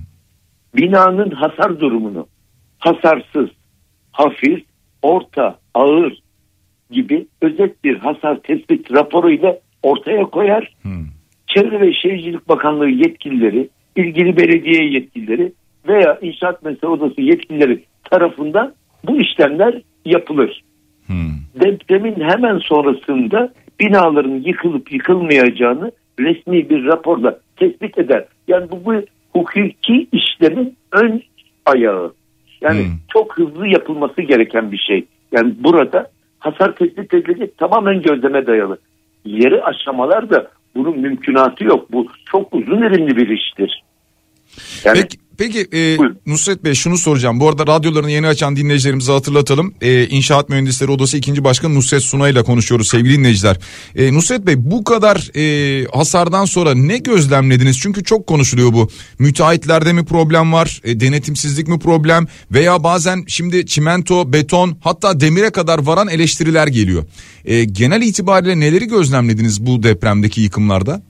Binanın 0.75 1.31
hasar 1.31 1.79
durumunu 1.79 2.27
hasarsız, 2.79 3.49
hafif, 4.11 4.63
orta, 5.01 5.59
ağır 5.73 6.19
gibi 6.91 7.27
özet 7.41 7.83
bir 7.83 7.97
hasar 7.97 8.39
tespit 8.39 8.91
raporuyla 8.91 9.59
ortaya 9.83 10.23
koyar. 10.23 10.73
Hı. 10.83 10.89
Çevre 11.47 11.81
ve 11.81 11.93
Şehircilik 11.93 12.49
Bakanlığı 12.49 12.89
yetkilileri, 12.89 13.69
ilgili 13.95 14.37
belediye 14.37 14.89
yetkilileri 14.89 15.53
veya 15.87 16.19
İnşaat 16.21 16.63
Mesele 16.63 16.87
Odası 16.87 17.21
yetkilileri 17.21 17.83
tarafından 18.03 18.73
bu 19.03 19.21
işlemler 19.21 19.81
yapılır. 20.05 20.63
Hı. 21.13 21.61
Depremin 21.61 22.15
hemen 22.29 22.57
sonrasında 22.57 23.53
binaların 23.79 24.43
yıkılıp 24.45 24.91
yıkılmayacağını 24.93 25.91
resmi 26.19 26.69
bir 26.69 26.85
raporla 26.85 27.39
tespit 27.55 27.97
eder. 27.97 28.25
Yani 28.47 28.71
bu, 28.71 28.85
bu 28.85 28.93
hukuki 29.33 30.07
işlemin 30.11 30.77
ön 30.91 31.23
ayağı. 31.65 32.13
Yani 32.61 32.79
Hmm. 32.79 32.91
çok 33.13 33.37
hızlı 33.37 33.67
yapılması 33.67 34.21
gereken 34.21 34.71
bir 34.71 34.77
şey. 34.77 35.05
Yani 35.31 35.53
burada 35.59 36.11
hasar 36.39 36.75
tespit 36.75 37.13
edilecek 37.13 37.57
tamamen 37.57 38.01
gözleme 38.01 38.47
dayalı. 38.47 38.77
Yeri 39.25 39.63
aşamalar 39.63 40.29
da 40.29 40.47
bunun 40.75 40.99
mümkünatı 40.99 41.63
yok. 41.63 41.91
Bu 41.91 42.07
çok 42.31 42.53
uzun 42.53 42.81
erimli 42.81 43.17
bir 43.17 43.27
iştir. 43.27 43.83
Yani 44.85 44.99
Peki, 45.01 45.17
peki 45.37 45.67
e. 45.73 45.97
Nusret 46.27 46.63
Bey 46.63 46.73
şunu 46.73 46.97
soracağım. 46.97 47.39
Bu 47.39 47.49
arada 47.49 47.67
radyolarını 47.67 48.11
yeni 48.11 48.27
açan 48.27 48.55
dinleyicilerimize 48.55 49.11
hatırlatalım. 49.11 49.73
E, 49.81 50.07
İnşaat 50.07 50.49
Mühendisleri 50.49 50.91
Odası 50.91 51.17
2. 51.17 51.43
Başkanı 51.43 51.75
Nusret 51.75 52.01
Sunay 52.01 52.31
ile 52.31 52.43
konuşuyoruz 52.43 52.87
sevgili 52.87 53.17
dinleyiciler. 53.17 53.57
E, 53.95 54.13
Nusret 54.13 54.47
Bey 54.47 54.55
bu 54.57 54.83
kadar 54.83 55.29
e, 55.35 55.85
hasardan 55.93 56.45
sonra 56.45 56.73
ne 56.75 56.97
gözlemlediniz? 56.97 57.79
Çünkü 57.79 58.03
çok 58.03 58.27
konuşuluyor 58.27 58.73
bu. 58.73 58.87
Müteahhitlerde 59.19 59.93
mi 59.93 60.05
problem 60.05 60.53
var? 60.53 60.81
E, 60.83 60.99
denetimsizlik 60.99 61.67
mi 61.67 61.79
problem? 61.79 62.27
Veya 62.51 62.83
bazen 62.83 63.23
şimdi 63.27 63.65
çimento, 63.65 64.33
beton 64.33 64.77
hatta 64.81 65.19
demire 65.19 65.49
kadar 65.49 65.79
varan 65.85 66.07
eleştiriler 66.07 66.67
geliyor. 66.67 67.03
E, 67.45 67.63
genel 67.63 68.01
itibariyle 68.01 68.59
neleri 68.59 68.85
gözlemlediniz 68.85 69.65
bu 69.65 69.83
depremdeki 69.83 70.41
yıkımlarda? 70.41 71.01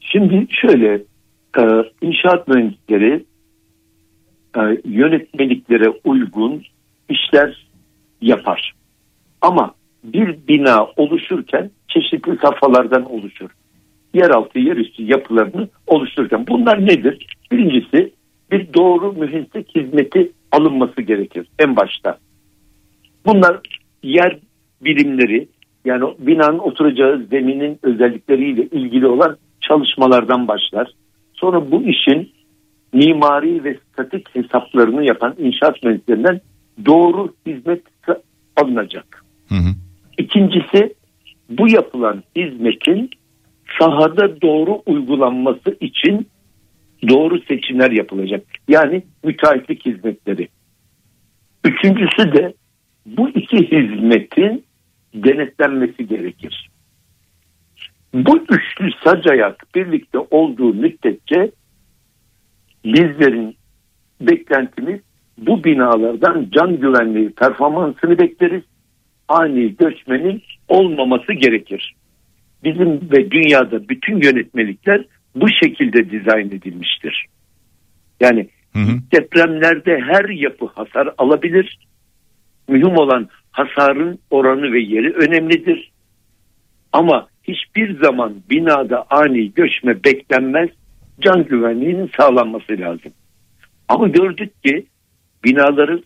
Şimdi 0.00 0.46
şöyle 0.60 0.94
e, 1.58 1.62
inşaat 2.02 2.48
mühendisleri 2.48 3.24
e, 4.56 4.60
yönetmeliklere 4.84 5.88
uygun 6.04 6.62
işler 7.08 7.66
yapar. 8.20 8.72
Ama 9.40 9.74
bir 10.04 10.36
bina 10.48 10.86
oluşurken 10.96 11.70
çeşitli 11.88 12.36
safhalardan 12.42 13.12
oluşur. 13.12 13.50
Yeraltı, 14.14 14.58
yerüstü 14.58 15.02
yapılarını 15.02 15.68
oluştururken 15.86 16.46
bunlar 16.46 16.86
nedir? 16.86 17.26
Birincisi 17.52 18.12
bir 18.52 18.74
doğru 18.74 19.12
mühendislik 19.12 19.76
hizmeti 19.76 20.32
alınması 20.52 21.02
gerekir 21.02 21.46
en 21.58 21.76
başta. 21.76 22.18
Bunlar 23.26 23.60
yer 24.02 24.38
bilimleri 24.80 25.48
yani 25.84 26.04
binanın 26.18 26.58
oturacağı 26.58 27.26
zeminin 27.30 27.78
özellikleriyle 27.82 28.62
ilgili 28.62 29.06
olan 29.06 29.36
çalışmalardan 29.60 30.48
başlar. 30.48 30.92
Sonra 31.32 31.70
bu 31.70 31.82
işin 31.82 32.32
mimari 32.92 33.64
ve 33.64 33.78
statik 33.92 34.34
hesaplarını 34.34 35.04
yapan 35.04 35.34
inşaat 35.38 35.82
mühendislerinden 35.82 36.40
doğru 36.86 37.34
hizmet 37.46 37.82
alınacak. 38.56 39.24
Hı 39.48 39.54
hı. 39.54 39.74
İkincisi 40.18 40.94
bu 41.50 41.68
yapılan 41.68 42.22
hizmetin 42.36 43.10
sahada 43.78 44.40
doğru 44.40 44.82
uygulanması 44.86 45.76
için 45.80 46.28
doğru 47.08 47.40
seçimler 47.42 47.90
yapılacak. 47.90 48.44
Yani 48.68 49.02
müteahhitlik 49.24 49.86
hizmetleri. 49.86 50.48
Üçüncüsü 51.64 52.32
de 52.32 52.54
bu 53.06 53.28
iki 53.28 53.56
hizmetin 53.56 54.64
denetlenmesi 55.14 56.06
gerekir. 56.06 56.70
Bu 58.14 58.38
üçlü 58.38 58.90
sacayak 59.04 59.74
birlikte 59.74 60.18
olduğu 60.18 60.74
müddetçe 60.74 61.50
bizlerin 62.84 63.56
beklentimiz 64.20 65.00
bu 65.38 65.64
binalardan 65.64 66.46
can 66.50 66.80
güvenliği 66.80 67.30
performansını 67.30 68.18
bekleriz. 68.18 68.62
Ani 69.28 69.76
göçmenin 69.76 70.42
olmaması 70.68 71.32
gerekir. 71.32 71.94
Bizim 72.64 72.88
ve 72.88 73.30
dünyada 73.30 73.88
bütün 73.88 74.22
yönetmelikler 74.22 75.04
bu 75.34 75.48
şekilde 75.48 76.10
dizayn 76.10 76.46
edilmiştir. 76.46 77.26
Yani 78.20 78.48
Hı 78.72 78.78
hı. 78.78 78.98
depremlerde 79.12 80.00
her 80.00 80.28
yapı 80.28 80.66
hasar 80.66 81.08
alabilir. 81.18 81.78
Mühim 82.68 82.96
olan 82.96 83.28
hasarın 83.50 84.18
oranı 84.30 84.72
ve 84.72 84.80
yeri 84.80 85.12
önemlidir. 85.12 85.90
Ama 86.92 87.28
hiçbir 87.42 88.00
zaman 88.02 88.34
binada 88.50 89.06
ani 89.10 89.54
göçme 89.54 90.04
beklenmez. 90.04 90.68
Can 91.20 91.44
güvenliğinin 91.44 92.10
sağlanması 92.16 92.72
lazım. 92.72 93.12
Ama 93.88 94.08
gördük 94.08 94.64
ki 94.64 94.86
binaların 95.44 96.02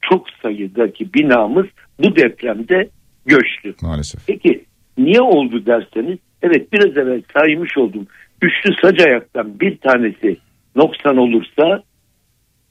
çok 0.00 0.30
sayıdaki 0.42 1.14
binamız 1.14 1.66
bu 1.98 2.16
depremde 2.16 2.88
göçtü. 3.26 3.74
Maalesef. 3.82 4.26
Peki 4.26 4.64
niye 4.98 5.20
oldu 5.20 5.66
derseniz 5.66 6.18
evet 6.42 6.72
biraz 6.72 6.96
evvel 6.96 7.22
saymış 7.32 7.78
oldum. 7.78 8.06
Üçlü 8.42 8.74
sac 8.82 9.00
ayaktan 9.00 9.60
bir 9.60 9.78
tanesi 9.78 10.36
noksan 10.76 11.16
olursa 11.16 11.82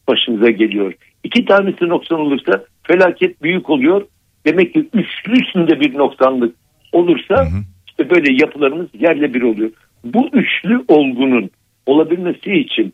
başınıza 0.07 0.49
geliyor. 0.49 0.93
İki 1.23 1.45
tanesi 1.45 1.87
noksan 1.89 2.19
olursa 2.19 2.63
felaket 2.83 3.43
büyük 3.43 3.69
oluyor. 3.69 4.05
Demek 4.45 4.73
ki 4.73 4.89
üçlüsünde 4.93 5.79
bir 5.79 5.97
noksanlık 5.97 6.55
olursa 6.91 7.35
hı 7.35 7.41
hı. 7.41 7.63
işte 7.87 8.09
böyle 8.09 8.33
yapılarımız 8.41 8.87
yerle 8.99 9.33
bir 9.33 9.41
oluyor. 9.41 9.71
Bu 10.03 10.27
üçlü 10.33 10.83
olgunun 10.87 11.49
olabilmesi 11.85 12.51
için 12.53 12.93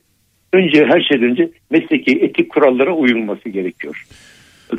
önce 0.54 0.86
her 0.86 1.02
şeyden 1.02 1.30
önce 1.30 1.50
mesleki 1.70 2.12
etik 2.12 2.50
kurallara 2.50 2.94
uyulması 2.94 3.50
gerekiyor. 3.50 4.06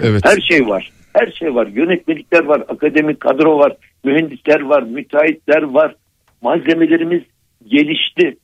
Evet. 0.02 0.23
Her 0.25 0.40
şey 0.40 0.66
var. 0.66 0.92
Her 1.12 1.33
şey 1.33 1.54
var. 1.54 1.66
Yönetmelikler 1.66 2.45
var, 2.45 2.61
akademik 2.68 3.21
kadro 3.21 3.59
var, 3.59 3.76
mühendisler 4.04 4.61
var, 4.61 4.83
müteahhitler 4.83 5.62
var. 5.62 5.95
Malzemelerimiz 6.42 7.23
gelişti. 7.68 8.37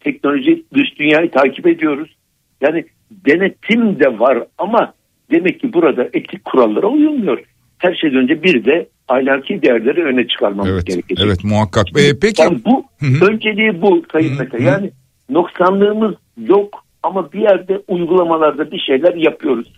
Teknoloji 0.00 0.64
dış 0.74 0.98
dünyayı 0.98 1.30
takip 1.30 1.66
ediyoruz. 1.66 2.16
Yani 2.60 2.84
denetim 3.10 4.00
de 4.00 4.18
var 4.18 4.38
ama 4.58 4.94
demek 5.30 5.60
ki 5.60 5.72
burada 5.72 6.04
etik 6.04 6.44
kurallara 6.44 6.86
uyulmuyor. 6.86 7.42
Her 7.78 7.94
şeyden 7.94 8.18
önce 8.18 8.42
bir 8.42 8.64
de 8.64 8.88
ahlaki 9.08 9.62
değerleri 9.62 10.04
öne 10.04 10.28
çıkarmamız 10.28 10.72
evet, 10.72 10.86
gerekecek. 10.86 11.26
Evet 11.26 11.44
muhakkak. 11.44 11.86
Ee, 11.98 12.18
peki. 12.22 12.42
Yani 12.42 12.58
bu 12.64 12.84
Hı-hı. 12.98 13.30
önceliği 13.30 13.82
bu 13.82 14.02
Sayın 14.12 14.38
Mete. 14.38 14.62
Yani 14.62 14.90
noksanlığımız 15.30 16.14
yok 16.48 16.84
ama 17.02 17.32
bir 17.32 17.40
yerde 17.40 17.82
uygulamalarda 17.88 18.70
bir 18.70 18.78
şeyler 18.78 19.14
yapıyoruz. 19.14 19.72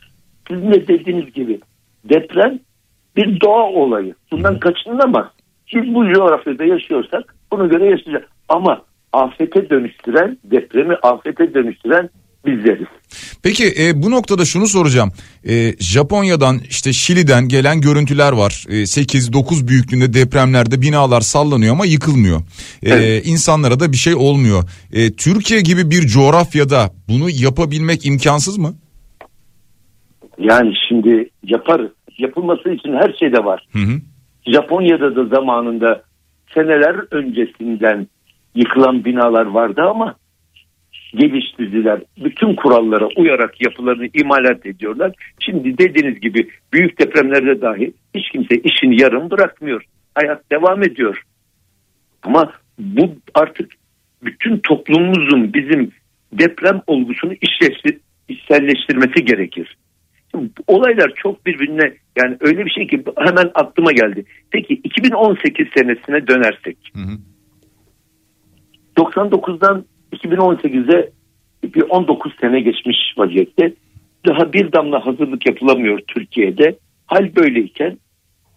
Sizin 0.48 0.72
de 0.72 0.88
dediğiniz 0.88 1.32
gibi 1.32 1.60
deprem 2.04 2.58
bir 3.16 3.40
doğa 3.40 3.64
olayı. 3.64 4.14
Bundan 4.32 4.52
Hı-hı. 4.52 4.60
kaçınılamaz. 4.60 5.26
Biz 5.74 5.94
bu 5.94 6.12
coğrafyada 6.12 6.64
yaşıyorsak 6.64 7.34
buna 7.52 7.66
göre 7.66 7.84
yaşayacağız. 7.84 8.24
Ama 8.48 8.82
afete 9.12 9.70
dönüştüren, 9.70 10.38
depremi 10.44 10.94
afete 10.94 11.54
dönüştüren 11.54 12.10
bizleriz. 12.46 12.86
Peki 13.42 13.64
e, 13.80 14.02
bu 14.02 14.10
noktada 14.10 14.44
şunu 14.44 14.66
soracağım. 14.66 15.10
E, 15.48 15.72
Japonya'dan 15.80 16.58
işte 16.70 16.92
Şili'den 16.92 17.48
gelen 17.48 17.80
görüntüler 17.80 18.32
var. 18.32 18.64
E, 18.68 18.72
8-9 18.72 19.68
büyüklüğünde 19.68 20.12
depremlerde 20.12 20.82
binalar 20.82 21.20
sallanıyor 21.20 21.72
ama 21.72 21.86
yıkılmıyor. 21.86 22.40
E, 22.82 22.90
evet. 22.90 23.26
İnsanlara 23.26 23.80
da 23.80 23.92
bir 23.92 23.96
şey 23.96 24.14
olmuyor. 24.14 24.62
E, 24.92 25.12
Türkiye 25.12 25.60
gibi 25.60 25.90
bir 25.90 26.06
coğrafyada 26.06 26.90
bunu 27.08 27.30
yapabilmek 27.30 28.06
imkansız 28.06 28.58
mı? 28.58 28.74
Yani 30.38 30.72
şimdi 30.88 31.30
yaparız. 31.42 31.90
Yapılması 32.18 32.70
için 32.70 32.92
her 32.92 33.12
şey 33.20 33.32
de 33.32 33.44
var. 33.44 33.68
Hı 33.72 33.78
hı. 33.78 34.00
Japonya'da 34.52 35.16
da 35.16 35.36
zamanında 35.36 36.02
seneler 36.54 37.14
öncesinden 37.14 38.06
yıkılan 38.54 39.04
binalar 39.04 39.46
vardı 39.46 39.82
ama 39.90 40.14
geliştirdiler. 41.14 42.00
Bütün 42.24 42.54
kurallara 42.54 43.08
uyarak 43.16 43.60
yapılarını 43.60 44.08
imalat 44.14 44.66
ediyorlar. 44.66 45.12
Şimdi 45.40 45.78
dediğiniz 45.78 46.20
gibi 46.20 46.48
büyük 46.72 47.00
depremlerde 47.00 47.60
dahi 47.60 47.92
hiç 48.14 48.30
kimse 48.30 48.56
işini 48.56 49.00
yarım 49.00 49.30
bırakmıyor. 49.30 49.84
Hayat 50.14 50.50
devam 50.52 50.82
ediyor. 50.82 51.22
Ama 52.22 52.52
bu 52.78 53.16
artık 53.34 53.72
bütün 54.24 54.58
toplumumuzun 54.58 55.54
bizim 55.54 55.92
deprem 56.32 56.82
olgusunu 56.86 57.32
işleştir, 57.32 57.98
işselleştirmesi 58.28 59.24
gerekir. 59.24 59.76
Şimdi, 60.30 60.50
olaylar 60.66 61.12
çok 61.16 61.46
birbirine 61.46 61.94
yani 62.18 62.36
öyle 62.40 62.64
bir 62.64 62.70
şey 62.70 62.86
ki 62.86 63.04
hemen 63.16 63.50
aklıma 63.54 63.92
geldi. 63.92 64.24
Peki 64.50 64.74
2018 64.74 65.66
senesine 65.76 66.26
dönersek. 66.26 66.78
Hı 66.94 67.00
hı. 67.00 67.18
99'dan 68.96 69.84
2018'e 70.12 71.10
bir 71.74 71.82
19 71.82 72.32
sene 72.40 72.60
geçmiş 72.60 72.96
vaziyette. 73.18 73.72
Daha 74.26 74.52
bir 74.52 74.72
damla 74.72 75.06
hazırlık 75.06 75.46
yapılamıyor 75.46 76.00
Türkiye'de. 76.08 76.78
Hal 77.06 77.36
böyleyken 77.36 77.98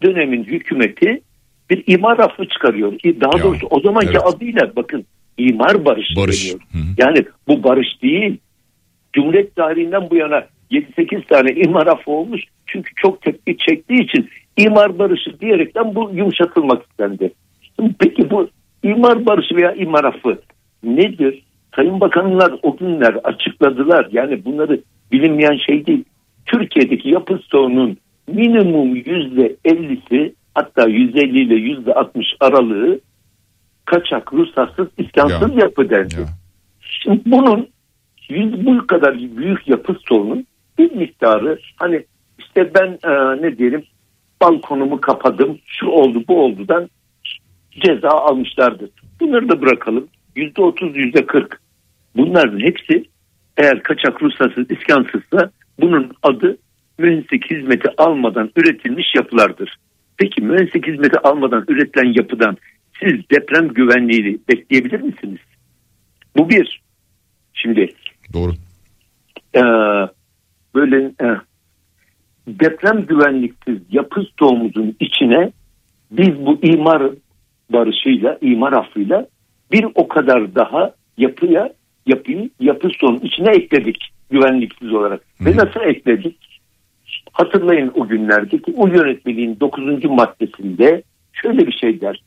dönemin 0.03 0.43
hükümeti 0.43 1.21
bir 1.69 1.83
imar 1.87 2.19
affı 2.19 2.47
çıkarıyor. 2.47 2.93
Daha 3.03 3.37
ya, 3.37 3.43
doğrusu 3.43 3.67
o 3.69 3.79
zamanki 3.79 4.11
evet. 4.11 4.35
adıyla 4.35 4.75
bakın 4.75 5.05
imar 5.37 5.85
barışı 5.85 6.15
barış. 6.15 6.43
deniyor. 6.43 6.59
Hı 6.71 6.77
hı. 6.77 6.81
Yani 6.97 7.25
bu 7.47 7.63
barış 7.63 8.01
değil. 8.01 8.37
Cumhuriyet 9.13 9.55
tarihinden 9.55 10.09
bu 10.09 10.15
yana 10.15 10.45
7-8 10.71 11.27
tane 11.27 11.51
imar 11.51 11.87
affı 11.87 12.11
olmuş. 12.11 12.41
Çünkü 12.65 12.91
çok 12.95 13.21
tepki 13.21 13.57
çektiği 13.57 14.03
için 14.03 14.29
imar 14.57 14.99
barışı 14.99 15.39
diyerekten 15.39 15.95
bu 15.95 16.11
yumuşatılmak 16.13 16.85
istendi. 16.89 17.33
Peki 17.99 18.29
bu 18.29 18.49
imar 18.83 19.25
barışı 19.25 19.55
veya 19.55 19.73
imar 19.73 20.03
affı 20.03 20.41
nedir? 20.83 21.43
Sayın 21.75 21.99
Bakanlar 21.99 22.53
o 22.63 22.77
günler 22.77 23.13
açıkladılar. 23.23 24.07
Yani 24.11 24.45
bunları 24.45 24.81
bilinmeyen 25.11 25.57
şey 25.57 25.85
değil. 25.85 26.03
Türkiye'deki 26.45 27.09
yapı 27.09 27.39
stoğunun 27.45 27.97
minimum 28.27 28.95
yüzde 28.95 29.55
ellisi 29.65 30.35
hatta 30.55 30.87
yüzde 30.87 31.19
elli 31.19 31.39
ile 31.39 31.55
yüzde 31.55 31.93
altmış 31.93 32.27
aralığı 32.39 32.99
kaçak, 33.85 34.33
ruhsatsız, 34.33 34.87
iskansız 34.97 35.55
ya. 35.55 35.59
yapı 35.59 35.89
dendi. 35.89 36.15
Ya. 36.19 36.27
Şimdi 36.81 37.21
bunun 37.25 37.67
yüz 38.29 38.65
bu 38.65 38.87
kadar 38.87 39.17
büyük 39.17 39.67
yapı 39.67 39.93
stoğunun 39.93 40.45
bir 40.77 40.91
miktarı 40.91 41.59
hani 41.75 42.05
işte 42.39 42.71
ben 42.75 42.99
e, 43.09 43.41
ne 43.41 43.57
diyelim 43.57 43.83
balkonumu 44.41 45.01
kapadım 45.01 45.59
şu 45.65 45.87
oldu 45.87 46.23
bu 46.27 46.43
oldudan 46.43 46.89
ceza 47.71 48.09
almışlardır. 48.09 48.89
Bunları 49.19 49.49
da 49.49 49.61
bırakalım. 49.61 50.07
Yüzde 50.35 50.61
otuz, 50.61 50.97
yüzde 50.97 51.25
kırk. 51.25 51.61
Bunların 52.15 52.59
hepsi 52.59 53.03
eğer 53.57 53.83
kaçak 53.83 54.23
ruhsatsız, 54.23 54.71
iskansızsa 54.71 55.51
bunun 55.79 56.11
adı 56.23 56.57
mühendislik 56.97 57.51
hizmeti 57.51 57.89
almadan 57.97 58.51
üretilmiş 58.55 59.15
yapılardır. 59.15 59.77
Peki 60.17 60.41
mühendislik 60.41 60.87
hizmeti 60.87 61.19
almadan 61.19 61.65
üretilen 61.67 62.13
yapıdan 62.17 62.57
siz 62.99 63.29
deprem 63.31 63.67
güvenliğini 63.67 64.39
bekleyebilir 64.49 65.01
misiniz? 65.01 65.39
Bu 66.37 66.49
bir. 66.49 66.81
Şimdi 67.53 67.93
doğru. 68.33 68.51
E, 69.55 69.61
böyle 70.75 71.05
e, 71.05 71.27
deprem 72.47 73.05
güvenliksiz 73.05 73.77
yapı 73.91 74.23
stoğumuzun 74.23 74.95
içine 74.99 75.51
biz 76.11 76.45
bu 76.45 76.59
imar 76.61 77.11
barışıyla, 77.69 78.37
imar 78.41 78.73
affıyla 78.73 79.27
bir 79.71 79.87
o 79.95 80.07
kadar 80.07 80.55
daha 80.55 80.93
yapıya 81.17 81.73
yapıyı 82.05 82.49
yapı 82.59 82.89
sonu 82.99 83.19
içine 83.23 83.51
ekledik 83.51 84.11
güvenliksiz 84.29 84.93
olarak. 84.93 85.21
Hı. 85.37 85.45
Ve 85.45 85.55
nasıl 85.55 85.79
ekledik? 85.81 86.37
Hatırlayın 87.31 87.91
o 87.95 88.07
günlerdeki 88.07 88.73
o 88.77 88.87
yönetmeliğin 88.87 89.59
9. 89.59 90.05
maddesinde 90.05 91.03
şöyle 91.33 91.67
bir 91.67 91.71
şey 91.71 92.01
der. 92.01 92.23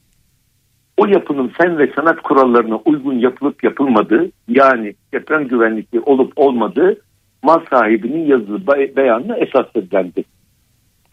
O 0.96 1.06
yapının 1.06 1.48
fen 1.48 1.78
ve 1.78 1.92
sanat 1.96 2.22
kurallarına 2.22 2.76
uygun 2.76 3.18
yapılıp 3.18 3.64
yapılmadığı 3.64 4.30
yani 4.48 4.94
deprem 5.12 5.48
güvenlikli 5.48 6.00
olup 6.00 6.32
olmadığı 6.36 7.00
mal 7.42 7.60
sahibinin 7.70 8.26
yazılı 8.26 8.66
beyanına 8.96 9.36
esas 9.36 9.66
edilendi. 9.76 10.24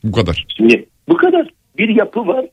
Bu 0.03 0.11
kadar. 0.11 0.45
Şimdi 0.57 0.85
bu 1.09 1.17
kadar. 1.17 1.47
Bir 1.77 1.89
yapı 1.89 2.27
var. 2.27 2.45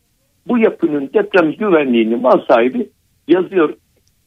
Bu 0.48 0.58
yapının 0.58 1.10
deprem 1.14 1.52
güvenliğini 1.52 2.16
mal 2.16 2.40
sahibi 2.48 2.88
yazıyor 3.28 3.74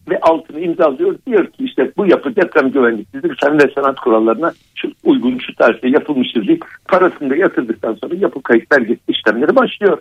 ve 0.10 0.20
altını 0.20 0.60
imzalıyor. 0.60 1.16
Diyor 1.28 1.46
ki 1.46 1.64
işte 1.64 1.92
bu 1.98 2.08
yapı 2.08 2.36
deprem 2.36 2.72
güvenliklidir. 2.72 3.38
Fen 3.44 3.60
ve 3.60 3.72
sanat 3.76 4.00
kurallarına 4.00 4.54
şu 4.76 4.92
uygun 5.04 5.38
şu 5.38 5.56
tarzda 5.56 5.88
yapılmıştır 5.88 6.48
diye 6.48 6.60
parasını 6.88 7.30
da 7.30 7.36
yatırdıktan 7.36 7.94
sonra 7.94 8.16
yapı 8.16 8.44
kayıt 8.44 8.72
belgesi 8.72 9.02
işlemleri 9.08 9.56
başlıyor. 9.56 9.98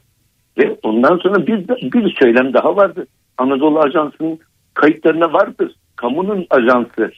Ve 0.58 0.76
ondan 0.82 1.16
sonra 1.16 1.46
bir, 1.46 1.68
bir 1.68 2.16
söylem 2.20 2.54
daha 2.54 2.76
vardı. 2.76 3.06
Anadolu 3.38 3.80
Ajansı'nın 3.80 4.38
kayıtlarına 4.74 5.32
vardır. 5.32 5.74
Kamunun 5.96 6.46
ajansı. 6.50 7.12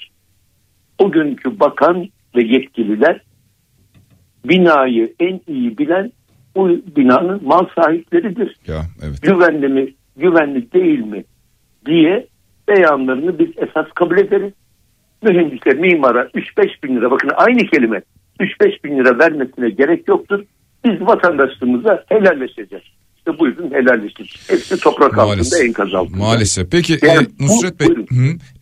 O 0.98 1.10
günkü 1.10 1.60
bakan 1.60 2.08
ve 2.36 2.42
yetkililer 2.42 3.20
binayı 4.44 5.14
en 5.20 5.40
iyi 5.46 5.78
bilen 5.78 6.12
bu 6.56 6.68
binanın 6.68 7.40
mal 7.44 7.66
sahipleridir. 7.74 8.56
Ya, 8.66 8.82
evet. 9.02 9.22
Güvenli 9.22 9.68
mi, 9.68 9.94
güvenli 10.16 10.72
değil 10.72 10.98
mi 10.98 11.24
diye 11.86 12.26
beyanlarını 12.68 13.38
biz 13.38 13.48
esas 13.56 13.86
kabul 13.94 14.18
ederiz. 14.18 14.52
Mühendise, 15.22 15.70
mimara 15.70 16.22
3-5 16.22 16.82
bin 16.84 16.96
lira 16.96 17.10
bakın 17.10 17.30
aynı 17.36 17.66
kelime 17.66 18.02
3-5 18.40 18.84
bin 18.84 18.98
lira 18.98 19.18
vermesine 19.18 19.70
gerek 19.70 20.08
yoktur. 20.08 20.44
Biz 20.84 21.00
vatandaşlığımıza 21.00 22.04
helalleşeceğiz. 22.08 22.84
İşte 23.26 23.38
buyurun 23.38 23.70
helalleştik. 23.70 24.40
Hepsi 24.48 24.76
toprak 24.80 25.16
Maalesef. 25.16 25.52
altında 25.52 25.64
enkaz 25.64 25.94
altında. 25.94 26.16
Maalesef. 26.16 26.70
Peki 26.70 26.98
Yani 27.02 27.26
e, 27.40 27.46
Nusret 27.46 27.74
bu- 27.74 27.78
Bey 27.80 27.86
buyurun. 27.88 28.06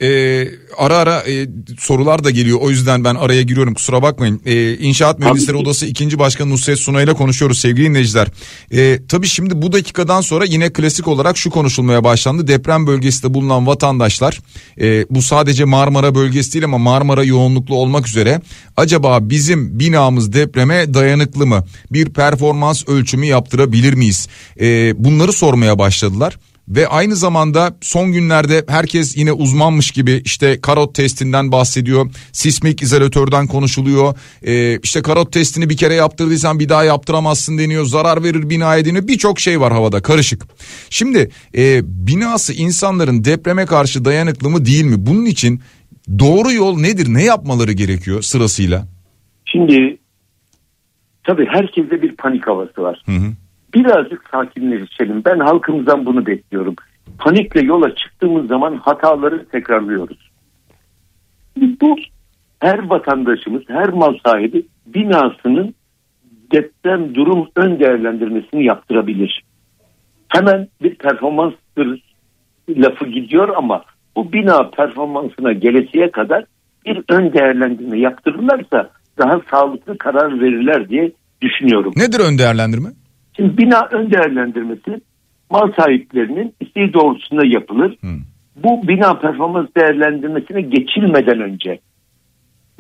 hı, 0.01 0.05
e, 0.07 0.49
ara 0.79 0.97
ara 0.97 1.21
e, 1.29 1.47
sorular 1.79 2.25
da 2.25 2.31
geliyor. 2.31 2.59
O 2.63 2.71
yüzden 2.71 3.05
ben 3.05 3.15
araya 3.15 3.43
giriyorum 3.43 3.75
kusura 3.75 4.03
bakmayın. 4.03 4.41
E, 4.47 4.75
İnşaat 4.77 5.19
Mühendisleri 5.19 5.57
ki. 5.57 5.63
Odası 5.63 5.87
2. 5.87 6.19
Başkanı 6.19 6.51
Nusret 6.51 6.79
Sunay 6.79 7.05
ile 7.05 7.15
konuşuyoruz 7.15 7.59
sevgili 7.59 7.87
dinleyiciler. 7.89 8.29
E, 8.73 8.99
tabii 9.09 9.27
şimdi 9.27 9.63
bu 9.63 9.73
dakikadan 9.73 10.21
sonra 10.21 10.45
yine 10.45 10.73
klasik 10.73 11.09
olarak 11.09 11.37
şu 11.37 11.51
konuşulmaya 11.51 12.05
başlandı. 12.05 12.47
Deprem 12.47 12.87
bölgesinde 12.87 13.35
bulunan 13.35 13.67
vatandaşlar 13.67 14.41
e, 14.81 15.05
bu 15.11 15.23
sadece 15.23 15.65
Marmara 15.65 16.15
bölgesi 16.15 16.53
değil 16.53 16.65
ama 16.65 16.79
Marmara 16.79 17.25
yoğunluklu 17.25 17.75
olmak 17.75 18.09
üzere 18.09 18.41
acaba 18.77 19.19
bizim 19.31 19.79
binamız 19.79 20.33
depreme 20.33 20.95
dayanıklı 20.95 21.47
mı? 21.47 21.65
Bir 21.93 22.11
performans 22.11 22.89
ölçümü 22.89 23.27
yaptırabilir 23.27 23.93
miyiz? 23.95 24.29
E, 24.61 24.93
bunları 25.05 25.33
sormaya 25.33 25.79
başladılar. 25.79 26.37
Ve 26.71 26.89
aynı 26.89 27.17
zamanda 27.17 27.77
son 27.81 28.13
günlerde 28.13 28.65
herkes 28.69 29.17
yine 29.17 29.33
uzmanmış 29.33 29.91
gibi 29.91 30.23
işte 30.25 30.61
karot 30.61 30.95
testinden 30.95 31.53
bahsediyor. 31.53 32.11
Sismik 32.33 32.83
izolatörden 32.83 33.47
konuşuluyor. 33.47 34.15
Ee, 34.47 34.79
işte 34.83 35.03
karot 35.03 35.33
testini 35.33 35.71
bir 35.71 35.77
kere 35.77 35.95
yaptırdıysan 35.95 36.59
bir 36.59 36.69
daha 36.69 36.85
yaptıramazsın 36.85 37.59
deniyor. 37.59 37.85
Zarar 37.85 38.23
verir 38.23 38.51
binaya 38.51 38.85
deniyor. 38.85 39.09
Birçok 39.09 39.41
şey 39.41 39.61
var 39.61 39.73
havada 39.73 40.03
karışık. 40.03 40.43
Şimdi 40.91 41.31
e, 41.57 41.81
binası 41.85 42.53
insanların 42.53 43.25
depreme 43.25 43.67
karşı 43.67 44.05
dayanıklı 44.05 44.51
mı 44.51 44.65
değil 44.65 44.85
mi? 44.85 45.07
Bunun 45.07 45.25
için 45.25 45.61
doğru 46.19 46.53
yol 46.53 46.79
nedir? 46.79 47.07
Ne 47.15 47.25
yapmaları 47.25 47.73
gerekiyor 47.73 48.23
sırasıyla? 48.23 48.87
Şimdi 49.45 49.99
tabii 51.25 51.47
herkeste 51.47 52.03
bir 52.03 52.17
panik 52.17 52.47
havası 52.47 52.83
var. 52.83 53.03
Hı 53.07 53.13
hı. 53.13 53.33
Birazcık 53.75 54.23
sakinleşelim. 54.31 55.25
Ben 55.25 55.39
halkımızdan 55.39 56.07
bunu 56.07 56.27
bekliyorum. 56.27 56.75
Panikle 57.19 57.61
yola 57.61 57.95
çıktığımız 57.95 58.47
zaman 58.47 58.77
hataları 58.77 59.49
tekrarlıyoruz. 59.49 60.31
Bu 61.81 61.97
her 62.61 62.89
vatandaşımız, 62.89 63.63
her 63.69 63.89
mal 63.89 64.15
sahibi 64.27 64.67
binasının 64.87 65.75
deprem 66.53 67.15
durum 67.15 67.49
ön 67.57 67.81
değerlendirmesini 67.81 68.65
yaptırabilir. 68.65 69.45
Hemen 70.29 70.69
bir 70.83 70.95
performanstır 70.95 72.03
lafı 72.69 73.07
gidiyor 73.07 73.49
ama 73.57 73.85
bu 74.17 74.33
bina 74.33 74.71
performansına 74.71 75.53
gelesiye 75.53 76.11
kadar 76.11 76.45
bir 76.87 77.05
ön 77.09 77.33
değerlendirme 77.33 77.99
yaptırırlarsa 77.99 78.91
daha 79.19 79.41
sağlıklı 79.51 79.99
karar 79.99 80.41
verirler 80.41 80.89
diye 80.89 81.13
düşünüyorum. 81.43 81.93
Nedir 81.97 82.21
ön 82.21 82.39
değerlendirme? 82.39 82.89
Şimdi 83.37 83.59
bina 83.59 83.89
ön 83.91 84.11
değerlendirmesi 84.11 85.01
mal 85.51 85.73
sahiplerinin 85.73 86.55
isteği 86.61 86.93
doğrultusunda 86.93 87.47
yapılır. 87.47 87.91
Hı. 88.01 88.09
Bu 88.57 88.89
bina 88.89 89.15
performans 89.15 89.69
değerlendirmesine 89.77 90.61
geçilmeden 90.61 91.41
önce 91.41 91.79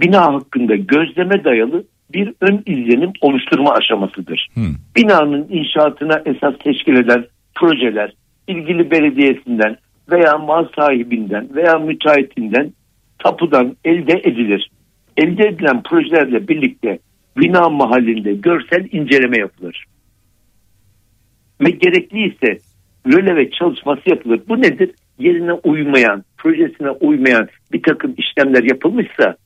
bina 0.00 0.34
hakkında 0.34 0.76
gözleme 0.76 1.44
dayalı 1.44 1.84
bir 2.12 2.34
ön 2.40 2.62
izlenim 2.66 3.12
oluşturma 3.20 3.70
aşamasıdır. 3.70 4.48
Hı. 4.54 4.60
Binanın 4.96 5.46
inşaatına 5.50 6.22
esas 6.26 6.54
teşkil 6.64 6.96
eden 6.96 7.24
projeler 7.54 8.12
ilgili 8.48 8.90
belediyesinden 8.90 9.76
veya 10.10 10.38
mal 10.38 10.66
sahibinden 10.76 11.48
veya 11.54 11.78
müteahhitinden 11.78 12.72
tapudan 13.18 13.76
elde 13.84 14.12
edilir. 14.12 14.70
Elde 15.16 15.48
edilen 15.48 15.82
projelerle 15.82 16.48
birlikte 16.48 16.98
bina 17.36 17.68
mahallinde 17.68 18.34
görsel 18.34 18.88
inceleme 18.92 19.38
yapılır. 19.38 19.84
Ve 21.60 21.70
gerekliyse 21.70 22.58
röleve 23.06 23.50
çalışması 23.50 24.00
yapılır. 24.06 24.40
Bu 24.48 24.62
nedir? 24.62 24.90
Yerine 25.18 25.52
uymayan, 25.52 26.24
projesine 26.38 26.90
uymayan 26.90 27.48
bir 27.72 27.82
takım 27.82 28.14
işlemler 28.16 28.62
yapılmışsa 28.62 29.36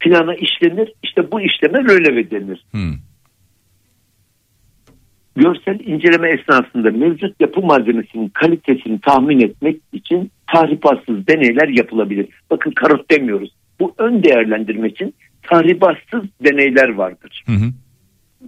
plana 0.00 0.34
işlenir. 0.34 0.92
İşte 1.02 1.32
bu 1.32 1.40
işleme 1.40 1.78
röleve 1.84 2.30
denir. 2.30 2.64
Hı. 2.72 2.78
görsel 5.36 5.80
inceleme 5.80 6.30
esnasında 6.30 6.90
mevcut 6.90 7.40
yapı 7.40 7.60
malzemesinin 7.60 8.28
kalitesini 8.28 9.00
tahmin 9.00 9.40
etmek 9.40 9.80
için 9.92 10.30
tahribatsız 10.52 11.26
deneyler 11.26 11.68
yapılabilir. 11.68 12.28
Bakın 12.50 12.70
karot 12.70 13.10
demiyoruz. 13.10 13.50
Bu 13.80 13.94
ön 13.98 14.22
değerlendirme 14.22 14.88
için 14.88 15.14
tahribatsız 15.42 16.22
deneyler 16.44 16.88
vardır. 16.88 17.44
Hı 17.46 17.52
hı. 17.52 17.70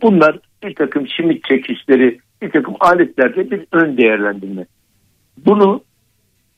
Bunlar 0.03 0.39
bir 0.65 0.75
takım 0.75 1.09
şimit 1.09 1.45
çekişleri, 1.45 2.19
bir 2.43 2.51
takım 2.51 2.75
aletlerde 2.81 3.51
bir 3.51 3.67
ön 3.73 3.97
değerlendirme. 3.97 4.67
Bunu 5.47 5.81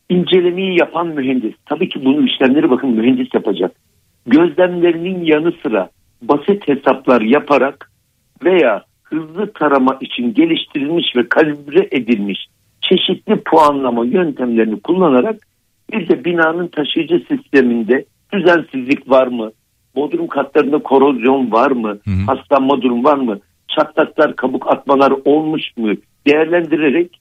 incelemeyi 0.08 0.78
yapan 0.78 1.06
mühendis, 1.06 1.54
tabii 1.66 1.88
ki 1.88 2.04
bunu 2.04 2.26
işlemleri 2.26 2.70
bakın 2.70 2.90
mühendis 2.90 3.28
yapacak. 3.34 3.72
Gözlemlerinin 4.26 5.24
yanı 5.24 5.52
sıra 5.62 5.90
basit 6.22 6.68
hesaplar 6.68 7.20
yaparak 7.20 7.90
veya 8.44 8.84
hızlı 9.02 9.52
tarama 9.52 9.98
için 10.00 10.34
geliştirilmiş 10.34 11.16
ve 11.16 11.28
kalibre 11.28 11.88
edilmiş 11.90 12.46
çeşitli 12.80 13.40
puanlama 13.40 14.04
yöntemlerini 14.04 14.80
kullanarak 14.80 15.40
bir 15.92 16.08
de 16.08 16.24
binanın 16.24 16.66
taşıyıcı 16.68 17.24
sisteminde 17.28 18.04
düzensizlik 18.32 19.10
var 19.10 19.26
mı? 19.26 19.50
Bodrum 19.94 20.26
katlarında 20.26 20.78
korozyon 20.78 21.52
var 21.52 21.70
mı? 21.70 21.88
Hı 21.88 22.10
hı. 22.10 22.26
Haslanma 22.26 22.82
durum 22.82 23.04
var 23.04 23.16
mı? 23.16 23.38
Çatlaklar, 23.68 24.36
kabuk 24.36 24.66
atmalar 24.72 25.12
olmuş 25.24 25.62
mu? 25.76 25.92
Değerlendirerek 26.26 27.20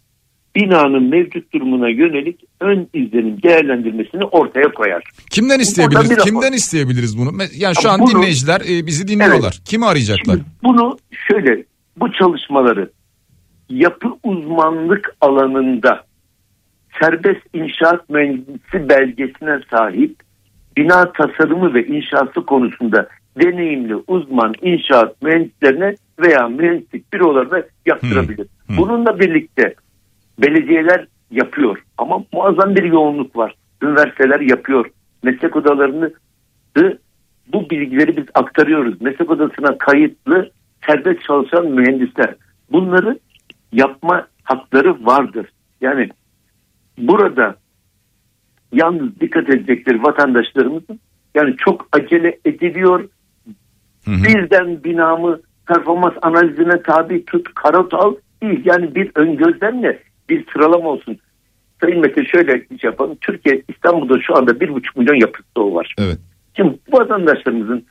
binanın 0.56 1.04
mevcut 1.04 1.54
durumuna 1.54 1.90
yönelik 1.90 2.40
ön 2.62 2.88
izlenim 2.94 3.44
değerlendirmesini 3.44 4.24
ortaya 4.24 4.72
koyar. 4.74 5.04
Kimden 5.32 5.60
isteyebiliriz? 5.60 6.12
Rapor. 6.12 6.24
Kimden 6.24 6.54
isteyebiliriz 6.54 7.18
bunu? 7.18 7.30
Yani 7.58 7.76
şu 7.82 7.90
Ama 7.90 7.94
an 7.94 8.00
bunu- 8.00 8.10
dinleyiciler 8.12 8.62
e, 8.62 8.86
bizi 8.88 9.08
dinliyorlar. 9.08 9.60
Kimi 9.66 9.86
arayacaklar? 9.86 10.34
Şimdi 10.34 10.46
bunu 10.64 10.98
şöyle 11.32 11.64
bu 11.98 12.12
çalışmaları 12.12 12.90
yapı 13.70 14.08
uzmanlık 14.24 15.16
alanında 15.22 16.04
serbest 17.02 17.42
inşaat 17.54 18.10
mühendisi 18.10 18.90
belgesine 18.90 19.60
sahip 19.72 20.16
bina 20.78 21.12
tasarımı 21.12 21.74
ve 21.74 21.86
inşası 21.88 22.46
konusunda 22.48 23.08
deneyimli 23.42 23.96
uzman 24.08 24.54
inşaat 24.62 25.22
mühendislerine 25.22 25.96
veya 26.20 26.48
mühendislik 26.48 27.14
bürolarına 27.14 27.64
yaptırabilir. 27.86 28.48
Hmm. 28.68 28.78
Bununla 28.78 29.20
birlikte 29.20 29.76
belediyeler 30.40 31.08
yapıyor 31.32 31.84
ama 31.98 32.24
muazzam 32.34 32.76
bir 32.76 32.84
yoğunluk 32.84 33.36
var. 33.36 33.56
Üniversiteler 33.82 34.40
yapıyor. 34.40 34.90
Meslek 35.24 35.56
odalarını 35.56 36.14
bu 37.54 37.70
bilgileri 37.70 38.18
biz 38.18 38.26
aktarıyoruz. 38.34 39.02
Meslek 39.02 39.32
odasına 39.32 39.78
kayıtlı 39.78 40.52
serbest 40.86 41.24
çalışan 41.24 41.68
mühendisler. 41.68 42.36
Bunları 42.72 43.20
yapma 43.72 44.28
hakları 44.44 45.06
vardır. 45.06 45.50
Yani 45.82 46.10
burada 46.98 47.56
yalnız 48.74 49.20
dikkat 49.20 49.50
edecekleri 49.50 50.04
vatandaşlarımızın 50.04 51.00
yani 51.36 51.56
çok 51.58 51.88
acele 51.92 52.40
ediliyor. 52.46 53.10
Hı 54.06 54.12
hı. 54.12 54.24
Birden 54.24 54.84
binamı 54.84 55.40
performans 55.68 56.14
analizine 56.22 56.82
tabi 56.82 57.26
tut, 57.26 57.54
karot 57.56 57.94
al 57.94 58.16
değil. 58.42 58.62
Yani 58.66 58.96
bir 58.96 59.12
ön 59.16 59.38
gözlemle 59.38 60.00
bir 60.30 60.46
sıralama 60.54 60.90
olsun. 60.90 61.18
Sayın 61.82 62.02
Mete 62.02 62.26
şöyle 62.26 62.52
şey 62.52 62.90
yapalım. 62.90 63.18
Türkiye 63.22 63.62
İstanbul'da 63.68 64.22
şu 64.22 64.38
anda 64.38 64.60
bir 64.60 64.74
buçuk 64.74 64.98
milyon 64.98 65.16
yapı 65.16 65.44
stoğu 65.44 65.76
var. 65.76 65.96
Evet. 66.00 66.18
Şimdi 66.56 66.78
bu 66.92 66.98
vatandaşlarımızın 66.98 67.86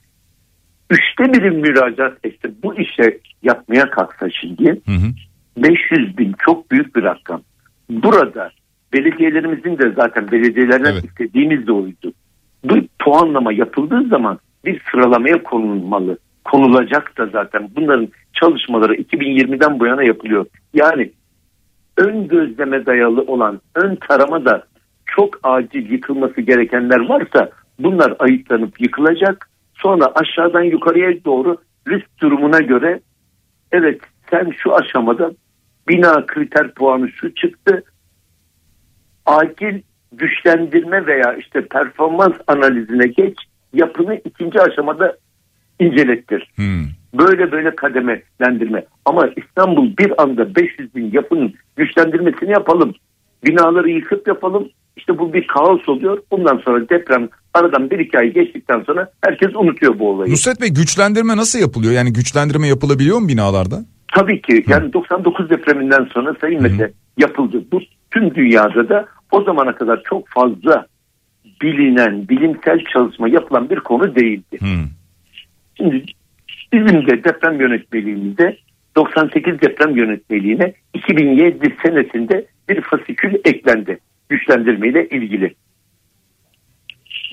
üçte 0.90 1.32
biri 1.32 1.50
müracaat 1.50 2.18
etse 2.24 2.50
bu 2.62 2.74
işe 2.74 3.18
yapmaya 3.42 3.90
kalksa 3.90 4.30
şimdi 4.30 4.70
Hı 4.70 4.92
hı. 4.92 5.12
500 5.56 6.18
bin 6.18 6.34
çok 6.44 6.70
büyük 6.70 6.96
bir 6.96 7.02
rakam. 7.02 7.42
Burada 7.90 8.50
belediyelerimizin 8.92 9.78
de 9.78 9.92
zaten 9.96 10.30
belediyelerden 10.32 10.92
Evet. 10.92 11.04
istediğimiz 11.04 11.66
de 11.66 11.72
oydu. 11.72 12.12
Bu 12.64 12.74
puanlama 12.98 13.52
yapıldığı 13.52 14.08
zaman 14.08 14.38
bir 14.64 14.80
sıralamaya 14.90 15.42
konulmalı. 15.42 16.18
Konulacak 16.50 17.18
da 17.18 17.26
zaten 17.26 17.68
bunların 17.76 18.08
çalışmaları 18.32 18.94
2020'den 18.94 19.80
bu 19.80 19.86
yana 19.86 20.02
yapılıyor. 20.02 20.46
Yani 20.74 21.12
ön 21.96 22.28
gözleme 22.28 22.86
dayalı 22.86 23.22
olan 23.22 23.60
ön 23.74 23.96
tarama 23.96 24.44
da 24.44 24.64
çok 25.06 25.38
acil 25.42 25.90
yıkılması 25.90 26.40
gerekenler 26.40 27.08
varsa 27.08 27.50
bunlar 27.78 28.16
ayıklanıp 28.18 28.80
yıkılacak. 28.80 29.50
Sonra 29.74 30.12
aşağıdan 30.14 30.62
yukarıya 30.62 31.24
doğru 31.24 31.56
risk 31.88 32.20
durumuna 32.20 32.58
göre 32.58 33.00
evet 33.72 34.00
sen 34.30 34.50
şu 34.50 34.74
aşamada 34.74 35.30
bina 35.88 36.26
kriter 36.26 36.74
puanı 36.74 37.08
şu 37.10 37.34
çıktı. 37.34 37.84
Acil 39.26 39.82
güçlendirme 40.12 41.06
veya 41.06 41.34
işte 41.34 41.68
performans 41.68 42.34
analizine 42.46 43.06
geç 43.06 43.38
yapını 43.72 44.20
ikinci 44.24 44.60
aşamada 44.60 45.16
incelettir. 45.80 46.50
Hı. 46.56 46.62
Böyle 47.18 47.52
böyle 47.52 47.76
kademelendirme. 47.76 48.84
Ama 49.04 49.28
İstanbul 49.36 49.96
bir 49.96 50.22
anda 50.22 50.54
500 50.54 50.94
bin 50.94 51.12
yapının 51.12 51.54
güçlendirmesini 51.76 52.50
yapalım. 52.50 52.94
Binaları 53.46 53.90
yıkıp 53.90 54.28
yapalım. 54.28 54.68
İşte 54.96 55.18
bu 55.18 55.32
bir 55.32 55.46
kaos 55.46 55.88
oluyor. 55.88 56.18
Bundan 56.30 56.58
sonra 56.64 56.88
deprem 56.88 57.28
aradan 57.54 57.90
bir 57.90 57.98
iki 57.98 58.18
ay 58.18 58.32
geçtikten 58.32 58.82
sonra 58.86 59.10
herkes 59.24 59.50
unutuyor 59.54 59.98
bu 59.98 60.10
olayı. 60.10 60.32
Nusret 60.32 60.60
Bey 60.60 60.68
güçlendirme 60.68 61.36
nasıl 61.36 61.58
yapılıyor? 61.58 61.92
Yani 61.92 62.12
güçlendirme 62.12 62.68
yapılabiliyor 62.68 63.18
mu 63.18 63.28
binalarda? 63.28 63.84
Tabii 64.14 64.42
ki 64.42 64.64
yani 64.68 64.92
99 64.92 65.50
depreminden 65.50 66.08
sonra 66.12 66.34
Sayın 66.40 66.62
Mete 66.62 66.92
yapıldı. 67.18 67.64
Bu 67.72 67.80
tüm 68.10 68.34
dünyada 68.34 68.88
da 68.88 69.06
o 69.32 69.42
zamana 69.42 69.74
kadar 69.74 70.02
çok 70.08 70.28
fazla 70.28 70.86
bilinen, 71.62 72.28
bilimsel 72.28 72.84
çalışma 72.92 73.28
yapılan 73.28 73.70
bir 73.70 73.80
konu 73.80 74.16
değildi. 74.16 74.58
Hı. 74.60 74.88
Şimdi 75.76 76.04
bizim 76.72 77.06
de 77.06 77.24
deprem 77.24 77.60
yönetmeliğimizde 77.60 78.56
98 78.96 79.60
deprem 79.60 79.96
yönetmeliğine 79.96 80.74
2007 80.94 81.76
senesinde 81.82 82.46
bir 82.68 82.80
fasikül 82.80 83.34
eklendi 83.44 83.98
güçlendirmeyle 84.28 85.08
ilgili. 85.08 85.54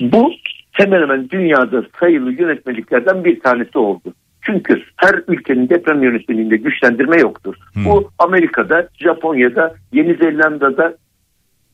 Bu 0.00 0.32
hemen 0.72 1.02
hemen 1.02 1.30
dünyada 1.30 1.86
sayılı 2.00 2.32
yönetmeliklerden 2.32 3.24
bir 3.24 3.40
tanesi 3.40 3.78
oldu. 3.78 4.14
Çünkü 4.42 4.82
her 4.96 5.22
ülkenin 5.28 5.68
deprem 5.68 6.02
yönetmeliğinde 6.02 6.56
güçlendirme 6.56 7.16
yoktur. 7.16 7.54
Hmm. 7.72 7.84
Bu 7.84 8.10
Amerika'da, 8.18 8.88
Japonya'da, 8.98 9.74
Yeni 9.92 10.14
Zelanda'da 10.14 10.96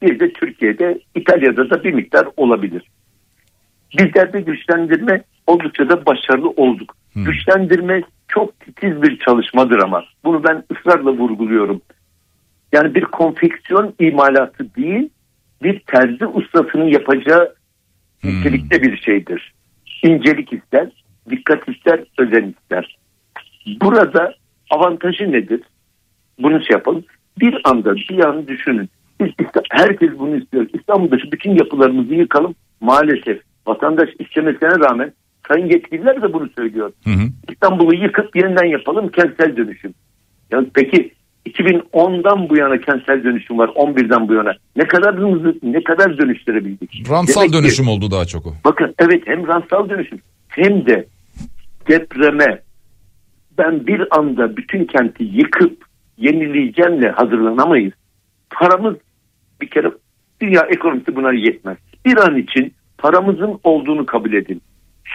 bir 0.03 0.21
de 0.21 0.33
Türkiye'de, 0.33 1.01
İtalya'da 1.15 1.71
da 1.71 1.85
bir 1.85 1.93
miktar 1.93 2.29
olabilir. 2.37 2.83
Bizlerde 3.99 4.41
güçlendirme 4.41 5.23
oldukça 5.51 5.89
da 5.89 6.07
başarılı 6.07 6.51
olduk. 6.51 6.97
Hmm. 7.13 7.25
Güçlendirme 7.25 8.03
çok 8.29 8.61
titiz 8.61 9.03
bir 9.03 9.19
çalışmadır 9.19 9.83
ama 9.83 10.05
bunu 10.25 10.45
ben 10.45 10.65
ısrarla 10.73 11.11
vurguluyorum. 11.11 11.83
Yani 12.73 12.95
bir 12.95 13.05
konfeksiyon 13.05 13.95
imalatı 13.99 14.75
değil, 14.75 15.09
bir 15.63 15.81
terzi 15.81 16.27
ustasının 16.27 16.89
yapacağı 16.89 17.55
Hmm. 18.21 18.31
nitelikte 18.31 18.83
bir 18.83 18.97
şeydir. 18.97 19.53
İncelik 20.03 20.53
ister, 20.53 20.89
dikkat 21.31 21.69
ister, 21.69 22.01
özen 22.19 22.55
ister. 22.61 22.99
Burada 23.81 24.35
avantajı 24.71 25.33
nedir? 25.33 25.61
Bunu 26.39 26.65
şey 26.65 26.75
yapalım. 26.75 27.05
Bir 27.41 27.61
anda 27.65 27.95
bir 27.95 28.25
an 28.25 28.49
düşünün. 28.49 28.89
Biz, 29.21 29.31
herkes 29.71 30.11
bunu 30.19 30.37
istiyor. 30.37 30.67
İstanbul'daki 30.73 31.33
bütün 31.33 31.51
yapılarımızı 31.51 32.15
yıkalım. 32.15 32.55
Maalesef 32.81 33.41
vatandaş 33.67 34.09
istemesine 34.19 34.71
rağmen 34.71 35.13
sayın 35.53 35.67
yetkililer 35.71 36.23
de 36.23 36.33
bunu 36.33 36.49
söylüyor. 36.59 36.93
Hı 37.05 37.11
hı. 37.11 37.23
İstanbul'u 37.53 37.95
yıkıp 37.95 38.37
yeniden 38.37 38.65
yapalım 38.67 39.09
kentsel 39.09 39.57
dönüşüm. 39.57 39.95
Yani 40.51 40.69
peki 40.75 41.13
2010'dan 41.49 42.49
bu 42.49 42.57
yana 42.57 42.81
kentsel 42.81 43.25
dönüşüm 43.25 43.59
var 43.59 43.69
11'den 43.69 44.29
bu 44.29 44.35
yana. 44.35 44.53
Ne 44.77 44.85
kadar 44.85 45.17
hızlı 45.17 45.55
ne 45.63 45.85
kadar 45.85 46.19
dönüştürebildik? 46.19 47.11
Rantsal 47.11 47.41
Demek 47.41 47.53
ki- 47.55 47.59
dönüşüm 47.63 47.89
oldu 47.89 48.11
daha 48.11 48.25
çok 48.25 48.47
o. 48.47 48.55
Bakın 48.65 48.95
evet 48.99 49.23
hem 49.27 49.47
rantsal 49.47 49.89
dönüşüm 49.89 50.19
hem 50.49 50.87
de 50.87 51.07
depreme 51.89 52.61
ben 53.59 53.87
bir 53.87 54.19
anda 54.19 54.57
bütün 54.57 54.85
kenti 54.85 55.25
yıkıp 55.25 55.85
yenileyeceğimle 56.19 57.09
hazırlanamayız. 57.11 57.93
Paramız 58.51 58.97
bir 59.63 59.67
kere 59.71 59.91
dünya 60.41 60.61
ekonomisi 60.71 61.17
buna 61.17 61.33
yetmez. 61.33 61.77
Bir 62.07 62.17
an 62.17 62.37
için 62.37 62.73
paramızın 62.99 63.59
olduğunu 63.65 64.07
kabul 64.07 64.33
edin. 64.33 64.63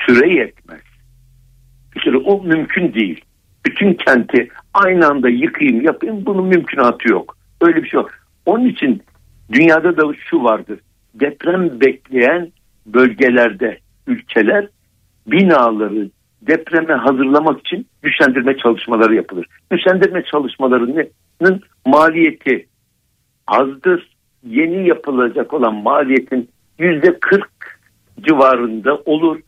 Süre 0.06 0.34
yetmez. 0.34 0.82
Bir 1.96 2.02
kere 2.02 2.18
o 2.18 2.44
mümkün 2.44 2.94
değil. 2.94 3.22
Bütün 3.66 3.94
kenti 3.94 4.50
aynı 4.74 5.08
anda 5.08 5.30
yıkayım 5.30 5.82
yapayım 5.82 6.26
bunun 6.26 6.46
mümkünatı 6.46 7.12
yok. 7.12 7.38
Öyle 7.62 7.84
bir 7.84 7.90
şey 7.90 8.00
yok. 8.00 8.12
Onun 8.46 8.66
için 8.66 9.04
dünyada 9.52 9.98
da 9.98 10.14
şu 10.30 10.44
vardır. 10.44 10.80
Deprem 11.14 11.82
bekleyen 11.82 12.52
bölgelerde 12.86 13.80
ülkeler 14.08 14.68
binaları 15.28 16.10
depreme 16.42 16.94
hazırlamak 16.94 17.60
için 17.60 17.88
güçlendirme 18.02 18.58
çalışmaları 18.58 19.16
yapılır. 19.16 19.48
Güçlendirme 19.70 20.24
çalışmalarının 20.32 21.62
maliyeti 21.86 22.68
azdır. 23.48 24.16
Yeni 24.44 24.88
yapılacak 24.88 25.54
olan 25.54 25.76
maliyetin 25.76 26.50
yüzde 26.80 27.20
40 27.20 27.80
civarında 28.22 28.96
olur. 28.96 29.40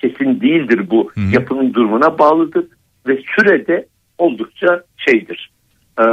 Kesin 0.00 0.40
değildir 0.40 0.90
bu. 0.90 1.10
Hı 1.14 1.20
hı. 1.20 1.34
Yapının 1.34 1.74
durumuna 1.74 2.18
bağlıdır 2.18 2.66
ve 3.06 3.22
sürede 3.36 3.86
oldukça 4.18 4.82
şeydir. 4.96 5.50
Ee, 6.00 6.04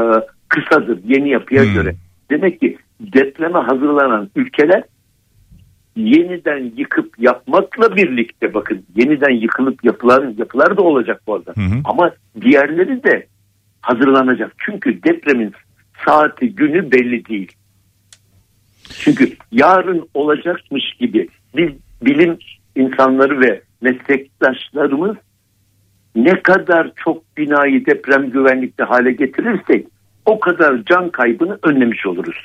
kısadır 0.49 0.99
yeni 1.03 1.29
yapıya 1.29 1.63
Hı. 1.63 1.73
göre. 1.73 1.95
Demek 2.29 2.59
ki 2.59 2.77
depreme 2.99 3.59
hazırlanan 3.59 4.29
ülkeler 4.35 4.83
yeniden 5.95 6.71
yıkıp 6.77 7.19
yapmakla 7.19 7.95
birlikte 7.95 8.53
bakın 8.53 8.85
yeniden 8.95 9.33
yıkılıp 9.33 9.83
yapılan 9.83 10.35
yapılar 10.37 10.77
da 10.77 10.81
olacak 10.81 11.21
bu 11.27 11.35
arada. 11.35 11.53
Hı 11.55 11.61
hı. 11.61 11.81
Ama 11.85 12.11
diğerleri 12.41 13.03
de 13.03 13.27
hazırlanacak. 13.81 14.53
Çünkü 14.57 15.03
depremin 15.03 15.53
saati 16.05 16.55
günü 16.55 16.91
belli 16.91 17.25
değil. 17.25 17.51
Çünkü 18.99 19.33
yarın 19.51 20.09
olacakmış 20.13 20.93
gibi 20.99 21.27
biz 21.57 21.69
bilim 22.01 22.37
insanları 22.75 23.41
ve 23.41 23.61
meslektaşlarımız 23.81 25.15
ne 26.15 26.41
kadar 26.41 26.91
çok 27.03 27.37
binayı 27.37 27.85
deprem 27.85 28.29
güvenlikli 28.29 28.83
hale 28.83 29.11
getirirsek 29.11 29.87
o 30.25 30.39
kadar 30.39 30.83
can 30.85 31.09
kaybını 31.09 31.59
önlemiş 31.63 32.05
oluruz. 32.05 32.37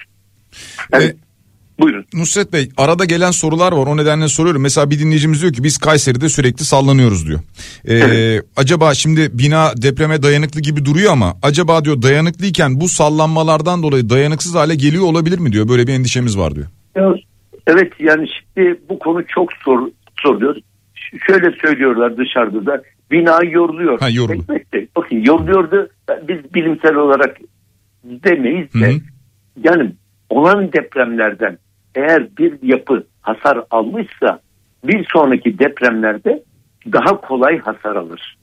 Evet. 0.92 1.10
E, 1.10 1.32
Buyurun. 1.78 2.04
Nusret 2.14 2.52
Bey 2.52 2.68
arada 2.76 3.04
gelen 3.04 3.30
sorular 3.30 3.72
var 3.72 3.86
o 3.86 3.96
nedenle 3.96 4.28
soruyorum. 4.28 4.62
Mesela 4.62 4.90
bir 4.90 4.98
dinleyicimiz 4.98 5.42
diyor 5.42 5.52
ki 5.52 5.64
biz 5.64 5.78
Kayseri'de 5.78 6.28
sürekli 6.28 6.64
sallanıyoruz 6.64 7.28
diyor. 7.28 7.40
Ee, 7.84 7.94
Evet. 7.94 8.44
Acaba 8.56 8.94
şimdi 8.94 9.30
bina 9.32 9.72
depreme 9.76 10.22
dayanıklı 10.22 10.60
gibi 10.60 10.84
duruyor 10.84 11.12
ama 11.12 11.34
acaba 11.42 11.84
diyor 11.84 12.02
dayanıklıyken 12.02 12.80
bu 12.80 12.88
sallanmalardan 12.88 13.82
dolayı 13.82 14.10
dayanıksız 14.10 14.54
hale 14.54 14.74
geliyor 14.74 15.04
olabilir 15.04 15.38
mi 15.38 15.52
diyor. 15.52 15.68
Böyle 15.68 15.86
bir 15.86 15.92
endişemiz 15.92 16.38
var 16.38 16.54
diyor. 16.54 16.66
Evet 17.66 17.92
yani 17.98 18.28
şimdi 18.28 18.80
bu 18.88 18.98
konu 18.98 19.24
çok 19.26 19.52
sor, 19.52 19.88
soruluyor. 20.22 20.56
Şöyle 21.26 21.50
söylüyorlar 21.50 22.16
dışarıda 22.16 22.66
da 22.66 22.82
bina 23.10 23.44
yoruluyor. 23.44 24.00
Ha, 24.00 24.08
yorulu. 24.10 24.42
Elbette. 24.48 24.86
Bakın 24.96 25.16
yoruluyordu. 25.16 25.88
Biz 26.28 26.54
bilimsel 26.54 26.94
olarak 26.94 27.36
demeyiz 28.04 28.74
de. 28.74 28.92
Hı 28.92 28.96
hı. 28.96 29.00
Yani 29.64 29.92
olan 30.30 30.72
depremlerden 30.72 31.58
eğer 31.94 32.36
bir 32.38 32.62
yapı 32.62 33.06
hasar 33.20 33.64
almışsa 33.70 34.40
bir 34.84 35.06
sonraki 35.12 35.58
depremlerde 35.58 36.42
daha 36.92 37.20
kolay 37.20 37.58
hasar 37.58 37.96
alır. 37.96 38.36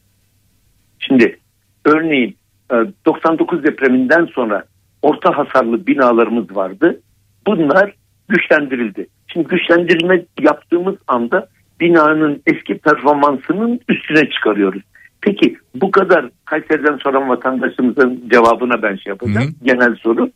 Şimdi 1.00 1.40
örneğin 1.86 2.38
e, 2.72 2.76
99 3.06 3.64
depreminden 3.64 4.26
sonra 4.26 4.64
orta 5.02 5.38
hasarlı 5.38 5.88
binalarımız 5.88 6.56
vardı. 6.56 7.02
Bunlar 7.48 7.94
güçlendirildi. 8.30 9.08
Şimdi 9.28 9.48
güçlendirme 9.48 10.26
yaptığımız 10.42 10.96
anda 11.08 11.48
binanın 11.80 12.42
eski 12.48 12.78
performansının 12.78 13.80
üstüne 13.90 14.30
çıkarıyoruz. 14.30 14.82
Peki 15.22 15.58
bu 15.76 15.92
kadar 15.92 16.30
Kayseri'den 16.46 16.98
soran 16.98 17.30
vatandaşımızın 17.30 18.24
cevabına 18.32 18.82
ben 18.82 18.96
şey 18.96 19.12
yapacağım. 19.12 19.48
Hı 19.48 19.50
hı. 19.50 19.54
Genel 19.64 19.96
soru. 19.96 20.32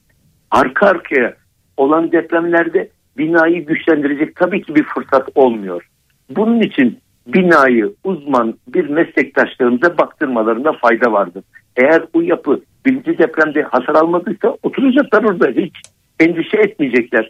Arka 0.51 0.85
arkaya 0.87 1.33
olan 1.77 2.11
depremlerde 2.11 2.89
binayı 3.17 3.65
güçlendirecek 3.65 4.35
tabii 4.35 4.61
ki 4.61 4.75
bir 4.75 4.83
fırsat 4.83 5.29
olmuyor. 5.35 5.87
Bunun 6.29 6.61
için 6.61 6.99
binayı 7.27 7.93
uzman 8.03 8.53
bir 8.67 8.89
meslektaşlarımıza 8.89 9.97
baktırmalarında 9.97 10.73
fayda 10.73 11.11
vardır. 11.11 11.43
Eğer 11.75 12.03
bu 12.13 12.23
yapı 12.23 12.61
birinci 12.85 13.17
depremde 13.17 13.61
hasar 13.61 13.95
almadıysa 13.95 14.57
oturacaklar 14.63 15.23
orada 15.23 15.47
hiç 15.47 15.73
endişe 16.19 16.57
etmeyecekler. 16.57 17.29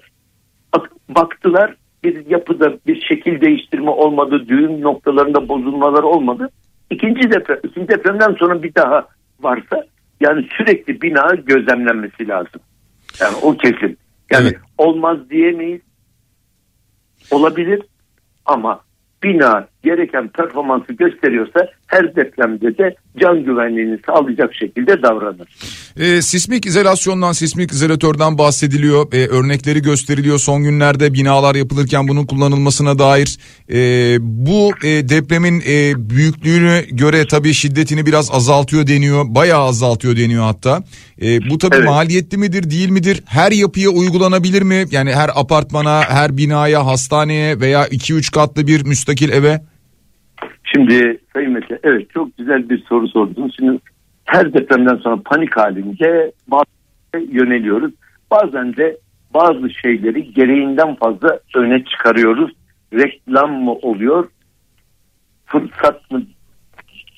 Bak- 0.75 0.91
Baktılar 1.09 1.75
bir 2.03 2.29
yapıda 2.29 2.77
bir 2.87 3.01
şekil 3.09 3.41
değiştirme 3.41 3.89
olmadı, 3.89 4.45
düğüm 4.47 4.81
noktalarında 4.81 5.49
bozulmalar 5.49 6.03
olmadı. 6.03 6.49
İkinci 6.89 7.31
deprem, 7.31 7.59
ikinci 7.63 7.87
depremden 7.87 8.35
sonra 8.39 8.63
bir 8.63 8.75
daha 8.75 9.07
varsa 9.39 9.85
yani 10.19 10.47
sürekli 10.57 11.01
bina 11.01 11.35
gözlemlenmesi 11.35 12.27
lazım. 12.27 12.61
Yani 13.21 13.35
o 13.41 13.57
kesin. 13.57 13.97
Yani 14.31 14.47
Evet. 14.47 14.57
olmaz 14.77 15.29
diyemeyiz. 15.29 15.81
Olabilir 17.31 17.81
ama 18.45 18.81
bina 19.23 19.67
gereken 19.83 20.27
performansı 20.27 20.93
gösteriyorsa 20.93 21.67
her 21.87 22.15
depremde 22.15 22.77
de 22.77 22.95
can 23.17 23.43
güvenliğini 23.43 23.99
sağlayacak 24.05 24.55
şekilde 24.55 25.01
davranır. 25.01 25.47
E, 25.99 26.21
sismik 26.21 26.65
izolasyondan, 26.65 27.31
sismik 27.31 27.71
izolatörden 27.71 28.37
bahsediliyor. 28.37 29.13
E, 29.13 29.27
örnekleri 29.27 29.81
gösteriliyor 29.81 30.37
son 30.37 30.63
günlerde 30.63 31.13
binalar 31.13 31.55
yapılırken 31.55 32.07
bunun 32.07 32.25
kullanılmasına 32.25 32.99
dair. 32.99 33.37
E, 33.69 34.17
bu 34.21 34.71
e, 34.83 35.09
depremin 35.09 35.63
e, 35.67 36.09
büyüklüğünü 36.09 36.85
göre 36.91 37.27
tabii 37.27 37.53
şiddetini 37.53 38.05
biraz 38.05 38.31
azaltıyor 38.31 38.87
deniyor. 38.87 39.25
Bayağı 39.27 39.63
azaltıyor 39.63 40.17
deniyor 40.17 40.43
hatta. 40.43 40.83
E, 41.21 41.49
bu 41.49 41.57
tabii 41.57 41.75
evet. 41.75 41.85
maliyetli 41.85 42.37
midir 42.37 42.69
değil 42.69 42.89
midir? 42.89 43.23
Her 43.25 43.51
yapıya 43.51 43.89
uygulanabilir 43.89 44.61
mi? 44.61 44.85
Yani 44.91 45.13
her 45.13 45.29
apartmana, 45.35 46.01
her 46.09 46.37
binaya, 46.37 46.85
hastaneye 46.85 47.59
veya 47.59 47.87
2-3 47.87 48.31
katlı 48.31 48.67
bir 48.67 48.85
müstakil 48.85 49.29
eve? 49.29 49.72
Şimdi 50.73 51.19
Sayın 51.33 51.51
Mete 51.51 51.79
evet 51.83 52.09
çok 52.09 52.37
güzel 52.37 52.69
bir 52.69 52.83
soru 52.83 53.07
sordunuz. 53.07 53.55
Şimdi 53.55 53.79
her 54.25 54.53
depremden 54.53 54.95
sonra 54.95 55.21
panik 55.25 55.57
halinde 55.57 56.31
bazı 56.47 56.65
yöneliyoruz. 57.31 57.93
Bazen 58.31 58.75
de 58.75 58.97
bazı 59.33 59.69
şeyleri 59.69 60.33
gereğinden 60.33 60.95
fazla 60.95 61.39
öne 61.55 61.83
çıkarıyoruz. 61.83 62.51
Reklam 62.93 63.63
mı 63.63 63.73
oluyor? 63.73 64.29
Fırsat 65.45 66.11
mı 66.11 66.23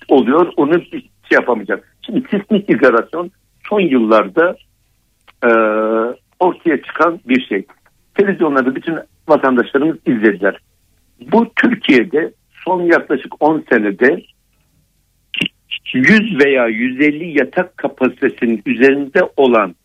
oluyor? 0.08 0.54
Onu 0.58 0.74
bir 0.74 0.90
şey 0.90 1.10
yapamayacak. 1.32 1.96
Şimdi 2.06 2.24
sismik 2.32 2.70
izolasyon 2.70 3.32
son 3.70 3.80
yıllarda 3.80 4.56
e, 5.44 5.50
ortaya 6.40 6.82
çıkan 6.82 7.20
bir 7.26 7.46
şey. 7.46 7.66
Televizyonlarda 8.16 8.76
bütün 8.76 8.96
vatandaşlarımız 9.28 9.98
izlediler. 10.06 10.58
Bu 11.32 11.52
Türkiye'de 11.56 12.32
son 12.66 12.82
yaklaşık 12.82 13.44
10 13.44 13.64
senede 13.70 14.22
100 15.94 16.46
veya 16.46 16.68
150 16.68 17.38
yatak 17.40 17.78
kapasitesinin 17.78 18.62
üzerinde 18.66 19.20
olan 19.38 19.76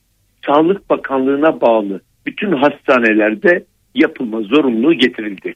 Sağlık 0.47 0.91
Bakanlığı'na 0.91 1.61
bağlı 1.61 2.01
bütün 2.27 2.53
hastanelerde 2.53 3.65
yapılma 3.95 4.41
zorunluluğu 4.41 4.95
getirildi. 4.95 5.55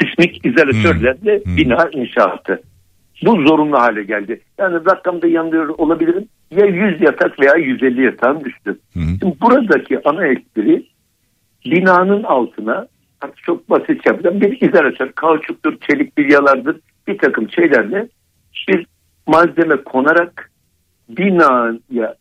Sismik 0.00 0.46
izolatörlerle 0.46 1.44
hmm. 1.44 1.56
bina 1.56 1.88
inşaatı. 1.92 2.62
Bu 3.24 3.42
zorunlu 3.42 3.78
hale 3.78 4.02
geldi. 4.02 4.40
Yani 4.58 4.74
rakamda 4.74 5.26
yanılıyor 5.26 5.68
olabilirim. 5.68 6.28
Ya 6.50 6.66
100 6.66 7.00
yatak 7.00 7.40
veya 7.40 7.54
150 7.54 8.04
yatağın 8.04 8.40
üstü. 8.40 8.78
Hmm. 8.92 9.02
Şimdi 9.20 9.36
buradaki 9.40 10.08
ana 10.08 10.26
espri 10.26 10.86
binanın 11.64 12.22
altına 12.22 12.86
çok 13.36 13.70
basit 13.70 14.06
yapacağım. 14.06 14.40
Bir 14.40 14.68
izolatör, 14.68 15.12
kauçuktur, 15.12 15.76
çelik 15.80 16.18
bilyalardır 16.18 16.76
bir 17.08 17.18
takım 17.18 17.50
şeylerle 17.50 18.08
bir 18.68 18.86
malzeme 19.26 19.76
konarak 19.76 20.50
binaya 21.08 22.14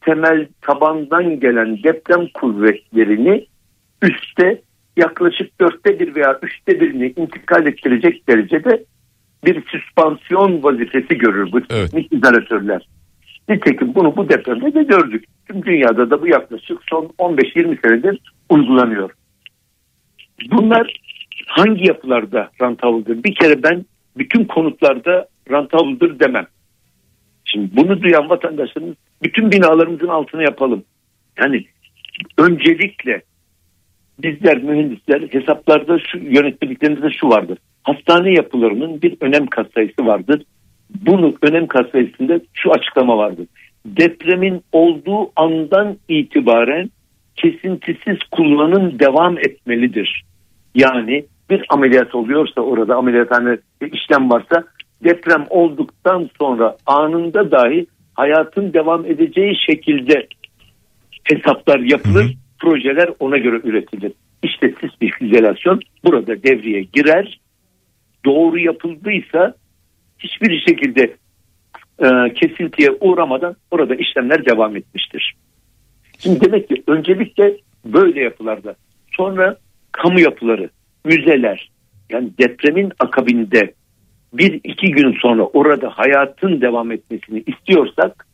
temel 0.00 0.48
tabandan 0.60 1.40
gelen 1.40 1.82
deprem 1.82 2.26
kuvvetlerini 2.34 3.46
üstte 4.02 4.62
yaklaşık 4.96 5.60
dörtte 5.60 6.00
bir 6.00 6.14
veya 6.14 6.38
üçte 6.42 6.80
birini 6.80 7.12
intikal 7.16 7.66
ettirecek 7.66 8.28
derecede 8.28 8.84
bir 9.44 9.64
süspansiyon 9.66 10.62
vazifesi 10.62 11.18
görür 11.18 11.52
bu 11.52 11.60
evet. 11.70 11.94
izolatörler. 12.10 12.88
Nitekim 13.48 13.94
bunu 13.94 14.16
bu 14.16 14.28
depremde 14.28 14.74
de 14.74 14.82
gördük. 14.82 15.24
Tüm 15.46 15.62
dünyada 15.62 16.10
da 16.10 16.22
bu 16.22 16.26
yaklaşık 16.26 16.78
son 16.90 17.04
15-20 17.18 17.80
senedir 17.82 18.32
uygulanıyor. 18.48 19.10
Bunlar 20.50 21.00
hangi 21.46 21.86
yapılarda 21.86 22.50
rantavlıdır? 22.60 23.24
Bir 23.24 23.34
kere 23.34 23.62
ben 23.62 23.84
bütün 24.16 24.44
konutlarda 24.44 25.28
rantavlıdır 25.50 26.20
demem. 26.20 26.46
Şimdi 27.44 27.76
bunu 27.76 28.02
duyan 28.02 28.30
vatandaşlarımız 28.30 28.96
bütün 29.22 29.52
binalarımızın 29.52 30.08
altına 30.08 30.42
yapalım. 30.42 30.84
Yani 31.38 31.64
öncelikle 32.38 33.22
bizler 34.22 34.62
mühendisler 34.62 35.22
hesaplarda 35.30 35.98
şu 35.98 36.18
yönetmeliklerimizde 36.18 37.10
şu 37.10 37.28
vardır. 37.28 37.58
Hastane 37.82 38.32
yapılarının 38.32 39.02
bir 39.02 39.16
önem 39.20 39.46
katsayısı 39.46 40.06
vardır. 40.06 40.42
Bunu 41.06 41.34
önem 41.42 41.66
katsayısında 41.66 42.40
şu 42.54 42.72
açıklama 42.72 43.18
vardır. 43.18 43.46
Depremin 43.86 44.62
olduğu 44.72 45.30
andan 45.36 45.96
itibaren 46.08 46.90
kesintisiz 47.36 48.18
kullanım 48.30 48.98
devam 48.98 49.38
etmelidir. 49.38 50.24
Yani 50.74 51.26
bir 51.50 51.64
ameliyat 51.68 52.14
oluyorsa 52.14 52.60
orada 52.60 52.96
ameliyathane 52.96 53.58
işlem 53.92 54.30
varsa 54.30 54.64
deprem 55.04 55.46
olduktan 55.50 56.30
sonra 56.38 56.76
anında 56.86 57.50
dahi 57.50 57.86
hayatın 58.14 58.72
devam 58.72 59.06
edeceği 59.06 59.56
şekilde 59.66 60.26
hesaplar 61.24 61.78
yapılır, 61.78 62.24
hı 62.24 62.28
hı. 62.28 62.32
projeler 62.58 63.10
ona 63.20 63.38
göre 63.38 63.60
üretilir. 63.64 64.12
İşte 64.42 64.74
sismik 64.80 65.14
izolasyon 65.20 65.80
burada 66.04 66.42
devreye 66.42 66.82
girer. 66.82 67.40
Doğru 68.24 68.58
yapıldıysa 68.58 69.54
hiçbir 70.18 70.60
şekilde 70.68 71.16
e, 71.98 72.34
kesintiye 72.34 72.90
uğramadan 73.00 73.56
orada 73.70 73.94
işlemler 73.94 74.46
devam 74.46 74.76
etmiştir. 74.76 75.34
Şimdi 76.18 76.40
demek 76.40 76.68
ki 76.68 76.82
öncelikle 76.86 77.56
böyle 77.84 78.20
yapılarda 78.20 78.74
sonra 79.16 79.56
kamu 79.92 80.20
yapıları, 80.20 80.70
müzeler 81.04 81.70
yani 82.10 82.30
depremin 82.38 82.92
akabinde 83.00 83.72
bir 84.32 84.60
iki 84.64 84.90
gün 84.90 85.16
sonra 85.22 85.42
orada 85.42 85.90
hayatın 85.90 86.60
devam 86.60 86.92
etmesini 86.92 87.42
istiyorsak 87.46 88.26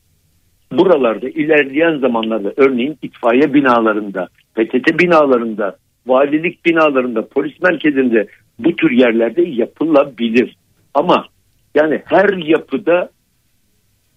buralarda 0.73 1.29
ilerleyen 1.29 1.99
zamanlarda 1.99 2.53
örneğin 2.57 2.99
itfaiye 3.03 3.55
binalarında, 3.55 4.29
PTT 4.55 5.01
binalarında, 5.01 5.77
valilik 6.07 6.65
binalarında, 6.65 7.29
polis 7.29 7.63
merkezinde 7.63 8.27
bu 8.59 8.77
tür 8.77 8.91
yerlerde 8.91 9.43
yapılabilir. 9.43 10.57
Ama 10.95 11.27
yani 11.75 12.03
her 12.05 12.47
yapıda 12.47 13.11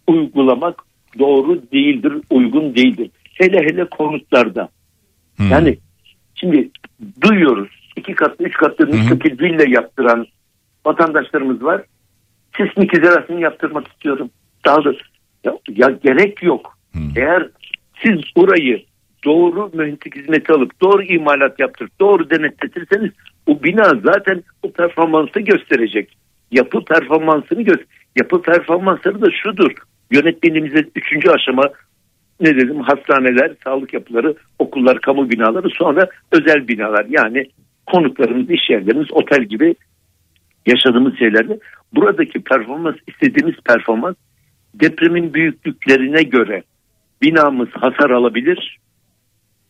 uygulamak 0.08 0.84
doğru 1.19 1.62
değildir, 1.71 2.13
uygun 2.30 2.75
değildir. 2.75 3.10
Hele 3.34 3.60
hele 3.60 3.86
konutlarda. 3.86 4.69
Hmm. 5.38 5.49
Yani 5.52 5.78
şimdi 6.39 6.69
duyuyoruz 7.21 7.80
iki 7.95 8.13
katlı, 8.13 8.45
üç 8.45 8.54
katlı 8.54 8.88
müstakil 8.88 9.39
villa 9.39 9.63
yaptıran 9.67 10.28
vatandaşlarımız 10.86 11.63
var. 11.63 11.82
Sismik 12.58 12.97
izolasını 12.97 13.41
yaptırmak 13.41 13.88
istiyorum. 13.88 14.30
Daha 14.65 14.84
da 14.84 14.93
ya, 15.43 15.58
ya 15.69 15.89
gerek 16.04 16.43
yok. 16.43 16.78
Hı. 16.93 16.99
Eğer 17.15 17.49
siz 18.04 18.19
orayı 18.36 18.84
doğru 19.25 19.71
mühendislik 19.73 20.15
hizmeti 20.15 20.54
alıp 20.54 20.82
doğru 20.82 21.04
imalat 21.04 21.60
yaptırıp 21.60 21.99
doğru 21.99 22.30
denetletirseniz 22.30 23.12
o 23.47 23.63
bina 23.63 23.84
zaten 23.84 24.43
o 24.63 24.71
performansı 24.71 25.39
gösterecek. 25.39 26.17
Yapı 26.52 26.86
performansını 26.86 27.62
göster. 27.62 27.86
Yapı 28.15 28.41
performansları 28.41 29.21
da 29.21 29.28
şudur. 29.43 29.71
Yönetmenimize 30.12 30.86
üçüncü 30.95 31.30
aşama 31.30 31.63
ne 32.39 32.56
dedim 32.56 32.82
hastaneler, 32.82 33.52
sağlık 33.63 33.93
yapıları, 33.93 34.36
okullar, 34.60 35.02
kamu 35.02 35.30
binaları 35.30 35.69
sonra 35.69 36.08
özel 36.32 36.67
binalar 36.67 37.06
yani 37.10 37.45
konutlarımız, 37.88 38.49
iş 38.49 38.69
yerlerimiz, 38.69 39.08
otel 39.12 39.43
gibi 39.43 39.75
yaşadığımız 40.65 41.17
şeylerde 41.19 41.60
buradaki 41.93 42.43
performans 42.43 42.95
istediğimiz 43.08 43.56
performans 43.65 44.15
depremin 44.73 45.34
büyüklüklerine 45.34 46.23
göre 46.23 46.63
binamız 47.21 47.69
hasar 47.69 48.10
alabilir 48.10 48.80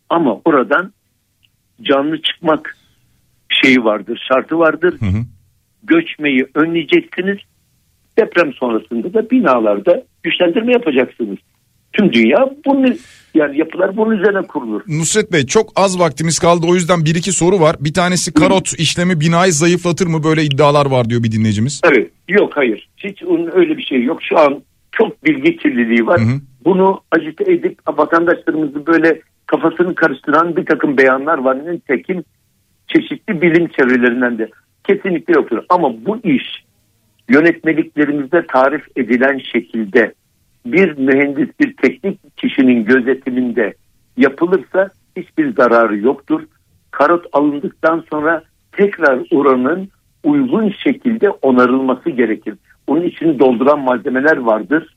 ama 0.09 0.41
oradan 0.45 0.93
canlı 1.81 2.21
çıkmak 2.21 2.77
şeyi 3.49 3.83
vardır, 3.83 4.25
şartı 4.31 4.59
vardır. 4.59 4.95
Hı 4.99 5.05
hı. 5.05 5.23
Göçmeyi 5.83 6.47
önleyeceksiniz. 6.55 7.37
Deprem 8.17 8.53
sonrasında 8.53 9.13
da 9.13 9.29
binalarda 9.29 10.03
güçlendirme 10.23 10.71
yapacaksınız. 10.71 11.37
Tüm 11.99 12.13
dünya 12.13 12.49
bunu 12.65 12.95
yani 13.33 13.57
yapılar 13.57 13.97
bunun 13.97 14.17
üzerine 14.17 14.41
kurulur. 14.41 14.81
Nusret 14.87 15.33
Bey 15.33 15.45
çok 15.45 15.69
az 15.75 15.99
vaktimiz 15.99 16.39
kaldı 16.39 16.65
o 16.69 16.75
yüzden 16.75 17.05
bir 17.05 17.15
iki 17.15 17.31
soru 17.31 17.59
var. 17.59 17.75
Bir 17.79 17.93
tanesi 17.93 18.33
karot 18.33 18.79
işlemi 18.79 19.19
binayı 19.19 19.51
zayıflatır 19.51 20.07
mı 20.07 20.23
böyle 20.23 20.43
iddialar 20.43 20.85
var 20.85 21.09
diyor 21.09 21.23
bir 21.23 21.31
dinleyicimiz. 21.31 21.81
Evet 21.91 22.11
yok 22.27 22.57
hayır 22.57 22.89
hiç 22.97 23.23
onun 23.23 23.51
öyle 23.53 23.77
bir 23.77 23.83
şey 23.83 24.03
yok. 24.03 24.23
Şu 24.23 24.39
an 24.39 24.61
çok 24.91 25.25
bilgi 25.25 25.57
kirliliği 25.57 26.07
var. 26.07 26.19
Hı 26.19 26.25
hı. 26.25 26.39
Bunu 26.65 27.01
acite 27.11 27.51
edip 27.51 27.79
vatandaşlarımızı 27.87 28.85
böyle 28.85 29.21
kafasını 29.45 29.95
karıştıran 29.95 30.55
bir 30.55 30.65
takım 30.65 30.97
beyanlar 30.97 31.37
var. 31.37 31.57
Nitekim 31.73 32.23
çeşitli 32.87 33.41
bilim 33.41 33.67
çevrelerinden 33.67 34.37
de 34.37 34.49
kesinlikle 34.83 35.33
yoktur. 35.33 35.59
Ama 35.69 36.05
bu 36.05 36.17
iş 36.23 36.63
yönetmeliklerimizde 37.29 38.45
tarif 38.47 38.83
edilen 38.95 39.37
şekilde 39.53 40.13
bir 40.73 40.97
mühendis, 40.97 41.49
bir 41.59 41.75
teknik 41.75 42.37
kişinin 42.37 42.85
gözetiminde 42.85 43.73
yapılırsa 44.17 44.89
hiçbir 45.17 45.53
zararı 45.55 45.97
yoktur. 45.97 46.41
Karot 46.91 47.25
alındıktan 47.33 48.03
sonra 48.11 48.43
tekrar 48.71 49.19
oranın 49.31 49.89
uygun 50.23 50.73
şekilde 50.83 51.29
onarılması 51.29 52.09
gerekir. 52.09 52.55
Onun 52.87 53.01
için 53.01 53.39
dolduran 53.39 53.79
malzemeler 53.79 54.37
vardır. 54.37 54.95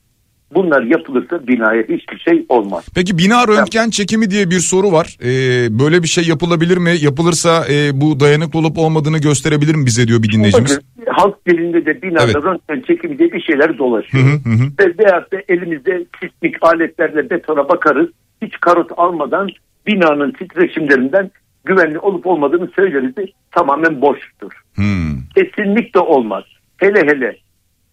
Bunlar 0.54 0.82
yapılırsa 0.82 1.46
binaya 1.46 1.82
hiçbir 1.82 2.18
şey 2.18 2.46
olmaz. 2.48 2.86
Peki 2.94 3.18
bina 3.18 3.48
röntgen 3.48 3.90
çekimi 3.90 4.30
diye 4.30 4.50
bir 4.50 4.58
soru 4.58 4.92
var. 4.92 5.16
Ee, 5.22 5.78
böyle 5.78 6.02
bir 6.02 6.08
şey 6.08 6.24
yapılabilir 6.28 6.76
mi? 6.76 6.90
Yapılırsa 7.00 7.64
e, 7.72 8.00
bu 8.00 8.20
dayanıklı 8.20 8.58
olup 8.58 8.78
olmadığını 8.78 9.18
gösterebilir 9.18 9.74
mi 9.74 9.86
bize 9.86 10.08
diyor 10.08 10.22
bir 10.22 10.32
dinleyicimiz? 10.32 10.78
Bakın, 10.96 11.12
halk 11.12 11.46
dilinde 11.46 11.86
de 11.86 12.02
binada 12.02 12.24
Evet. 12.24 12.44
röntgen 12.44 12.80
çekimi 12.80 13.18
diye 13.18 13.32
bir 13.32 13.40
şeyler 13.40 13.78
dolaşıyor. 13.78 14.24
Hı 14.24 14.28
hı 14.28 14.54
hı. 14.54 14.64
Ve 14.80 14.98
veyahut 14.98 15.32
da 15.32 15.36
elimizde 15.48 16.04
sismik 16.20 16.62
aletlerle 16.62 17.30
betona 17.30 17.68
bakarız. 17.68 18.08
Hiç 18.42 18.52
karot 18.60 18.90
almadan 18.96 19.48
binanın 19.86 20.30
titreşimlerinden 20.32 21.30
güvenli 21.64 21.98
olup 21.98 22.26
olmadığını 22.26 22.68
söyleriz. 22.76 23.14
Tamamen 23.50 24.00
boştur. 24.00 24.52
Hmm. 24.74 25.20
Kesinlikle 25.34 26.00
olmaz. 26.00 26.44
Hele 26.76 27.00
hele 27.00 27.36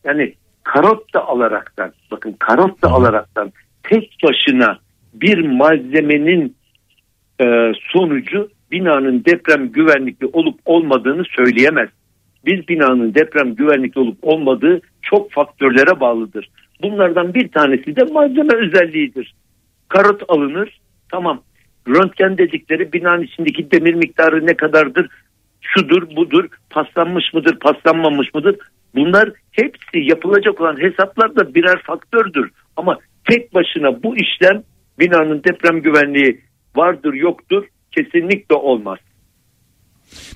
yani 0.03 0.33
karot 0.73 1.13
da 1.13 1.27
alaraktan 1.27 1.93
bakın 2.11 2.35
karot 2.39 2.81
da 2.81 2.87
alaraktan 2.87 3.51
tek 3.83 4.17
başına 4.23 4.79
bir 5.13 5.47
malzemenin 5.47 6.55
e, 7.41 7.71
sonucu 7.93 8.49
binanın 8.71 9.25
deprem 9.25 9.71
güvenlikli 9.71 10.25
olup 10.33 10.59
olmadığını 10.65 11.23
söyleyemez. 11.35 11.89
Bir 12.45 12.67
binanın 12.67 13.15
deprem 13.15 13.55
güvenlikli 13.55 13.99
olup 13.99 14.17
olmadığı 14.21 14.81
çok 15.01 15.31
faktörlere 15.31 15.99
bağlıdır. 15.99 16.49
Bunlardan 16.81 17.33
bir 17.33 17.51
tanesi 17.51 17.95
de 17.95 18.03
malzeme 18.03 18.55
özelliğidir. 18.55 19.35
Karot 19.87 20.23
alınır 20.27 20.79
tamam 21.11 21.41
röntgen 21.87 22.37
dedikleri 22.37 22.93
binanın 22.93 23.23
içindeki 23.23 23.71
demir 23.71 23.93
miktarı 23.93 24.47
ne 24.47 24.53
kadardır 24.53 25.07
şudur 25.61 26.15
budur 26.15 26.45
paslanmış 26.69 27.33
mıdır 27.33 27.59
paslanmamış 27.59 28.33
mıdır 28.33 28.55
bunlar 28.95 29.31
hepsi 29.51 29.97
yapılacak 30.09 30.61
olan 30.61 30.77
hesaplar 30.81 31.35
da 31.35 31.55
birer 31.55 31.81
faktördür 31.83 32.51
ama 32.77 32.97
tek 33.29 33.53
başına 33.53 34.03
bu 34.03 34.15
işlem 34.17 34.63
binanın 34.99 35.43
deprem 35.43 35.81
güvenliği 35.81 36.41
vardır 36.75 37.13
yoktur 37.13 37.65
kesinlikle 37.91 38.55
olmaz. 38.55 38.99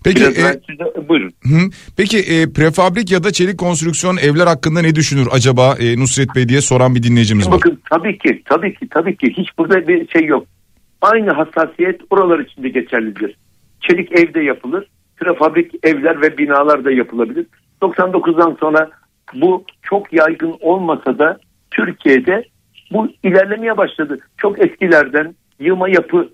Peki 0.03 0.21
Biraz 0.21 0.37
e, 0.37 0.61
size- 0.69 1.09
buyurun. 1.09 1.33
hı. 1.43 1.69
Peki 1.97 2.17
e, 2.17 2.53
prefabrik 2.53 3.11
ya 3.11 3.23
da 3.23 3.31
çelik 3.31 3.57
konstrüksiyon 3.57 4.17
evler 4.17 4.47
hakkında 4.47 4.81
ne 4.81 4.95
düşünür 4.95 5.27
acaba 5.31 5.75
e, 5.79 5.99
Nusret 5.99 6.35
Bey 6.35 6.49
diye 6.49 6.61
soran 6.61 6.95
bir 6.95 7.03
dinleyicimiz 7.03 7.47
var. 7.47 7.53
Bakın 7.53 7.79
tabii 7.89 8.17
ki 8.17 8.43
tabii 8.49 8.73
ki 8.75 8.87
tabii 8.91 9.17
ki 9.17 9.33
hiç 9.37 9.47
burada 9.57 9.87
bir 9.87 10.07
şey 10.07 10.25
yok. 10.25 10.45
Aynı 11.01 11.31
hassasiyet 11.31 12.01
oralar 12.09 12.39
için 12.39 12.63
de 12.63 12.69
geçerlidir. 12.69 13.35
Çelik 13.81 14.11
evde 14.19 14.41
yapılır. 14.41 14.87
Prefabrik 15.17 15.71
evler 15.85 16.21
ve 16.21 16.37
binalar 16.37 16.85
da 16.85 16.91
yapılabilir. 16.91 17.45
99'dan 17.83 18.57
sonra 18.59 18.89
bu 19.33 19.63
çok 19.81 20.13
yaygın 20.13 20.57
olmasa 20.61 21.19
da 21.19 21.37
Türkiye'de 21.71 22.45
bu 22.91 23.07
ilerlemeye 23.23 23.77
başladı. 23.77 24.19
Çok 24.37 24.65
eskilerden 24.65 25.35
yığma 25.59 25.89
yapı 25.89 26.29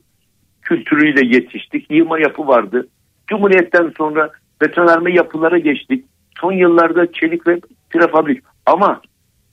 kültürüyle 0.61 1.35
yetiştik. 1.35 1.91
Yığma 1.91 2.19
yapı 2.19 2.47
vardı. 2.47 2.87
Cumhuriyetten 3.27 3.93
sonra 3.97 4.29
betonarme 4.61 5.13
yapılara 5.13 5.57
geçtik. 5.57 6.05
Son 6.41 6.51
yıllarda 6.51 7.11
çelik 7.11 7.47
ve 7.47 7.59
prefabrik. 7.89 8.43
Ama 8.65 9.01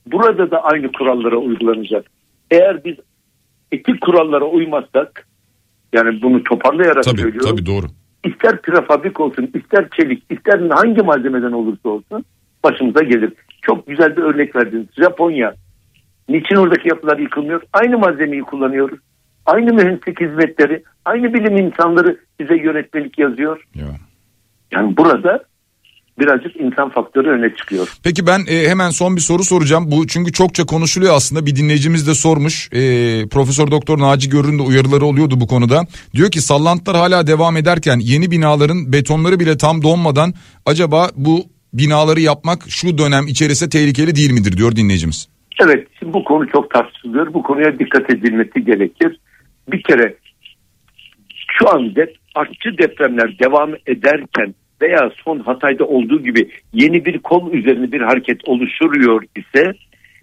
burada 0.07 0.51
da 0.51 0.63
aynı 0.65 0.93
kurallara 0.93 1.37
uygulanacak. 1.37 2.07
Eğer 2.51 2.85
biz 2.85 2.97
etik 3.73 4.01
kurallara 4.01 4.45
uymazsak 4.45 5.27
yani 5.93 6.23
bunu 6.23 6.43
toparlayarak 6.45 7.05
Tabii 7.05 7.21
söylüyorum. 7.21 7.51
tabii 7.51 7.67
doğru. 7.67 7.87
İster 8.25 8.63
prefabrik 8.63 9.21
olsun, 9.21 9.51
ister 9.55 9.89
çelik, 9.91 10.23
ister 10.31 10.71
hangi 10.71 11.03
malzemeden 11.03 11.53
olursa 11.53 11.89
olsun 11.89 12.25
başımıza 12.65 13.03
gelir. 13.03 13.33
Çok 13.63 13.87
güzel 13.87 14.17
bir 14.17 14.23
örnek 14.23 14.57
verdiniz. 14.57 14.87
Japonya. 14.99 15.55
Niçin 16.29 16.57
oradaki 16.57 16.89
yapılar 16.89 17.19
yıkılmıyor? 17.19 17.63
Aynı 17.73 17.99
malzemeyi 17.99 18.43
kullanıyoruz. 18.43 18.99
Aynı 19.47 19.75
mühendislik 19.75 20.21
hizmetleri, 20.21 20.83
aynı 21.05 21.35
bilim 21.35 21.57
insanları 21.57 22.21
bize 22.41 22.57
yönetmelik 22.57 23.19
yazıyor. 23.19 23.67
Ya. 23.75 23.87
Yani 24.73 24.97
burada 24.97 25.45
birazcık 26.19 26.57
insan 26.57 26.91
faktörü 26.91 27.29
öne 27.29 27.55
çıkıyor. 27.57 27.89
Peki 28.05 28.27
ben 28.27 28.41
e, 28.49 28.69
hemen 28.69 28.91
son 28.91 29.17
bir 29.17 29.21
soru 29.21 29.45
soracağım. 29.45 29.85
Bu 29.91 30.07
çünkü 30.07 30.33
çokça 30.33 30.67
konuşuluyor 30.67 31.15
aslında. 31.15 31.47
Bir 31.47 31.57
dinleyicimiz 31.57 32.09
de 32.09 32.15
sormuş. 32.15 32.69
E, 32.73 32.79
Profesör 33.29 33.71
Doktor 33.71 33.99
Naci 33.99 34.31
Görür'ün 34.31 34.59
de 34.59 34.63
uyarıları 34.63 35.05
oluyordu 35.05 35.35
bu 35.41 35.47
konuda. 35.47 35.83
Diyor 36.15 36.31
ki 36.31 36.41
sallantılar 36.41 36.97
hala 36.97 37.27
devam 37.27 37.57
ederken 37.57 37.99
yeni 37.99 38.31
binaların 38.31 38.93
betonları 38.93 39.41
bile 39.41 39.57
tam 39.57 39.83
donmadan 39.83 40.35
acaba 40.67 41.09
bu 41.17 41.45
binaları 41.73 42.21
yapmak 42.21 42.59
şu 42.69 42.99
dönem 42.99 43.27
içerisinde 43.27 43.71
tehlikeli 43.71 44.15
değil 44.15 44.33
midir 44.33 44.57
diyor 44.57 44.77
dinleyicimiz. 44.77 45.29
Evet, 45.63 45.89
şimdi 45.99 46.13
bu 46.13 46.25
konu 46.25 46.49
çok 46.49 46.71
tartışılıyor. 46.71 47.35
Bu 47.35 47.43
konuya 47.43 47.79
dikkat 47.79 48.11
edilmesi 48.11 48.65
gerekir. 48.65 49.21
Bir 49.73 49.83
kere 49.83 50.17
şu 51.59 51.71
anda 51.71 52.07
artçı 52.35 52.79
depremler 52.79 53.39
devam 53.39 53.71
ederken 53.87 54.55
veya 54.83 55.11
son 55.25 55.39
Hatay'da 55.41 55.85
olduğu 55.85 56.23
gibi 56.23 56.51
yeni 56.73 57.05
bir 57.05 57.19
kol 57.19 57.53
üzerine 57.53 57.93
bir 57.93 58.01
hareket 58.01 58.49
oluşturuyor 58.49 59.23
ise 59.37 59.73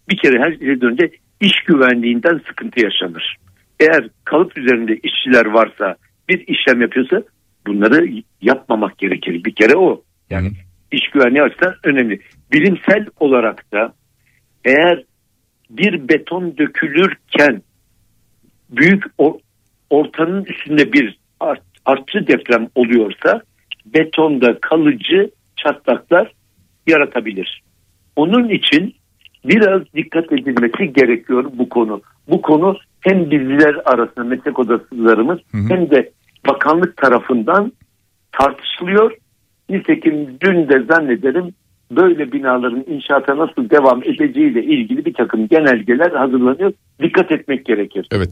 bir 0.10 0.18
kere 0.18 0.39
her 0.39 0.51
şeyden 0.58 0.91
önce 0.91 1.12
iş 1.41 1.64
güvenliğinden 1.68 2.41
sıkıntı 2.47 2.80
yaşanır. 2.86 3.38
Eğer 3.80 4.10
kalıp 4.24 4.58
üzerinde 4.58 4.97
işçiler 4.97 5.45
varsa 5.45 5.95
bir 6.30 6.47
işlem 6.47 6.82
yapıyorsa 6.82 7.24
bunları 7.68 8.08
yapmamak 8.41 8.97
gerekir. 8.97 9.43
Bir 9.43 9.56
kere 9.56 9.76
o. 9.76 10.04
Yani 10.30 10.51
iş 10.91 11.10
güvenliği 11.10 11.43
açısından 11.43 11.76
önemli. 11.84 12.20
Bilimsel 12.54 13.06
olarak 13.20 13.72
da 13.72 13.93
eğer 14.66 15.04
bir 15.70 16.10
beton 16.10 16.58
dökülürken 16.58 17.62
büyük 18.70 19.04
or- 19.20 19.39
ortanın 19.89 20.45
üstünde 20.45 20.93
bir 20.93 21.18
art- 21.39 21.64
artçı 21.86 22.28
deprem 22.28 22.68
oluyorsa 22.76 23.41
betonda 23.86 24.59
kalıcı 24.61 25.29
çatlaklar 25.55 26.31
yaratabilir. 26.88 27.63
Onun 28.15 28.49
için 28.49 28.95
biraz 29.45 29.81
dikkat 29.95 30.31
edilmesi 30.31 30.93
gerekiyor 30.93 31.45
bu 31.53 31.69
konu. 31.69 32.01
Bu 32.29 32.41
konu 32.41 32.77
hem 33.01 33.31
bizler 33.31 33.75
arasında 33.86 34.23
meslek 34.23 34.59
odasılarımız 34.59 35.39
Hı 35.51 35.57
hı. 35.57 35.69
hem 35.69 35.89
de 35.91 36.11
bakanlık 36.49 36.97
tarafından 36.97 37.71
tartışılıyor. 38.31 39.11
Nitekim 39.69 40.27
dün 40.41 40.69
de 40.69 40.84
zannederim 40.89 41.53
böyle 41.91 42.31
binaların 42.31 42.86
inşaata 42.88 43.38
nasıl 43.38 43.69
devam 43.69 44.03
edeceğiyle 44.03 44.63
ilgili 44.63 45.05
bir 45.05 45.13
takım 45.13 45.47
genelgeler 45.47 46.11
hazırlanıyor. 46.11 46.73
Dikkat 47.01 47.31
etmek 47.31 47.65
gerekir. 47.65 48.07
Evet. 48.11 48.29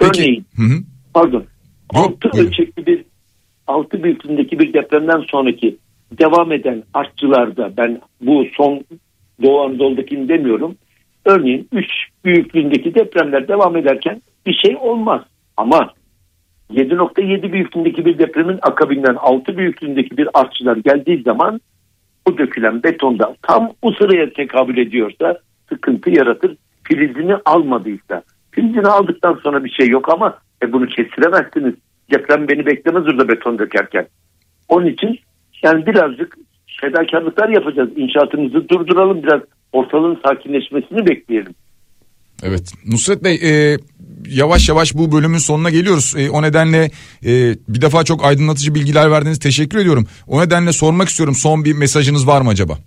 Peki. 0.00 0.22
Örneğin 0.22 0.44
Hı 0.56 0.62
hı. 0.62 0.78
pardon. 1.14 1.44
Altı 1.90 2.32
buyurun. 2.32 2.48
ölçekli 2.48 2.86
bir 2.86 3.04
altı 3.66 4.02
büyüklüğündeki 4.02 4.58
bir 4.58 4.72
depremden 4.72 5.24
sonraki 5.30 5.76
devam 6.12 6.52
eden 6.52 6.82
artçılarda 6.94 7.76
ben 7.76 8.00
bu 8.20 8.46
son 8.56 8.84
Doğu 9.42 9.60
Anadolu'dakini 9.60 10.28
demiyorum. 10.28 10.76
Örneğin 11.24 11.68
3 11.72 11.86
büyüklüğündeki 12.24 12.94
depremler 12.94 13.48
devam 13.48 13.76
ederken 13.76 14.22
bir 14.46 14.54
şey 14.54 14.76
olmaz. 14.76 15.22
Ama 15.56 15.90
7.7 16.72 17.52
büyüklüğündeki 17.52 18.04
bir 18.04 18.18
depremin 18.18 18.58
akabinden 18.62 19.14
6 19.14 19.56
büyüklüğündeki 19.56 20.16
bir 20.16 20.28
artçılar 20.34 20.76
geldiği 20.76 21.22
zaman 21.22 21.60
o 22.26 22.38
dökülen 22.38 22.82
betonda 22.82 23.36
tam 23.42 23.72
o 23.82 23.92
sıraya 23.92 24.32
tekabül 24.32 24.78
ediyorsa 24.78 25.38
sıkıntı 25.68 26.10
yaratır. 26.10 26.56
Filizini 26.84 27.34
almadıysa. 27.44 28.22
Filizini 28.50 28.86
aldıktan 28.86 29.40
sonra 29.42 29.64
bir 29.64 29.70
şey 29.70 29.88
yok 29.88 30.08
ama 30.08 30.38
e, 30.62 30.72
bunu 30.72 30.86
kestiremezsiniz. 30.86 31.74
Deprem 32.12 32.48
beni 32.48 32.66
beklemez 32.66 33.06
orada 33.06 33.28
beton 33.28 33.58
dökerken. 33.58 34.06
Onun 34.68 34.86
için 34.86 35.18
yani 35.62 35.86
birazcık 35.86 36.36
fedakarlıklar 36.80 37.48
yapacağız. 37.48 37.90
İnşaatımızı 37.96 38.68
durduralım 38.68 39.22
biraz 39.22 39.40
ortalığın 39.72 40.20
sakinleşmesini 40.26 41.06
bekleyelim. 41.06 41.54
Evet. 42.42 42.72
Nusret 42.86 43.24
Bey 43.24 43.34
e, 43.34 43.76
yavaş 44.28 44.68
yavaş 44.68 44.94
bu 44.94 45.12
bölümün 45.12 45.38
sonuna 45.38 45.70
geliyoruz. 45.70 46.14
E, 46.18 46.30
o 46.30 46.42
nedenle 46.42 46.84
e, 47.24 47.30
bir 47.68 47.80
defa 47.80 48.04
çok 48.04 48.24
aydınlatıcı 48.24 48.74
bilgiler 48.74 49.10
verdiniz. 49.10 49.38
Teşekkür 49.38 49.78
ediyorum. 49.78 50.06
O 50.26 50.40
nedenle 50.40 50.72
sormak 50.72 51.08
istiyorum. 51.08 51.34
Son 51.34 51.64
bir 51.64 51.72
mesajınız 51.72 52.26
var 52.26 52.40
mı 52.40 52.48
acaba? 52.48 52.78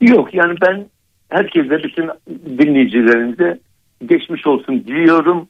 Yok 0.00 0.34
yani 0.34 0.54
ben 0.62 0.86
herkese 1.28 1.82
bütün 1.82 2.10
dinleyicilerimize 2.58 3.60
geçmiş 4.06 4.46
olsun 4.46 4.84
diliyorum. 4.86 5.48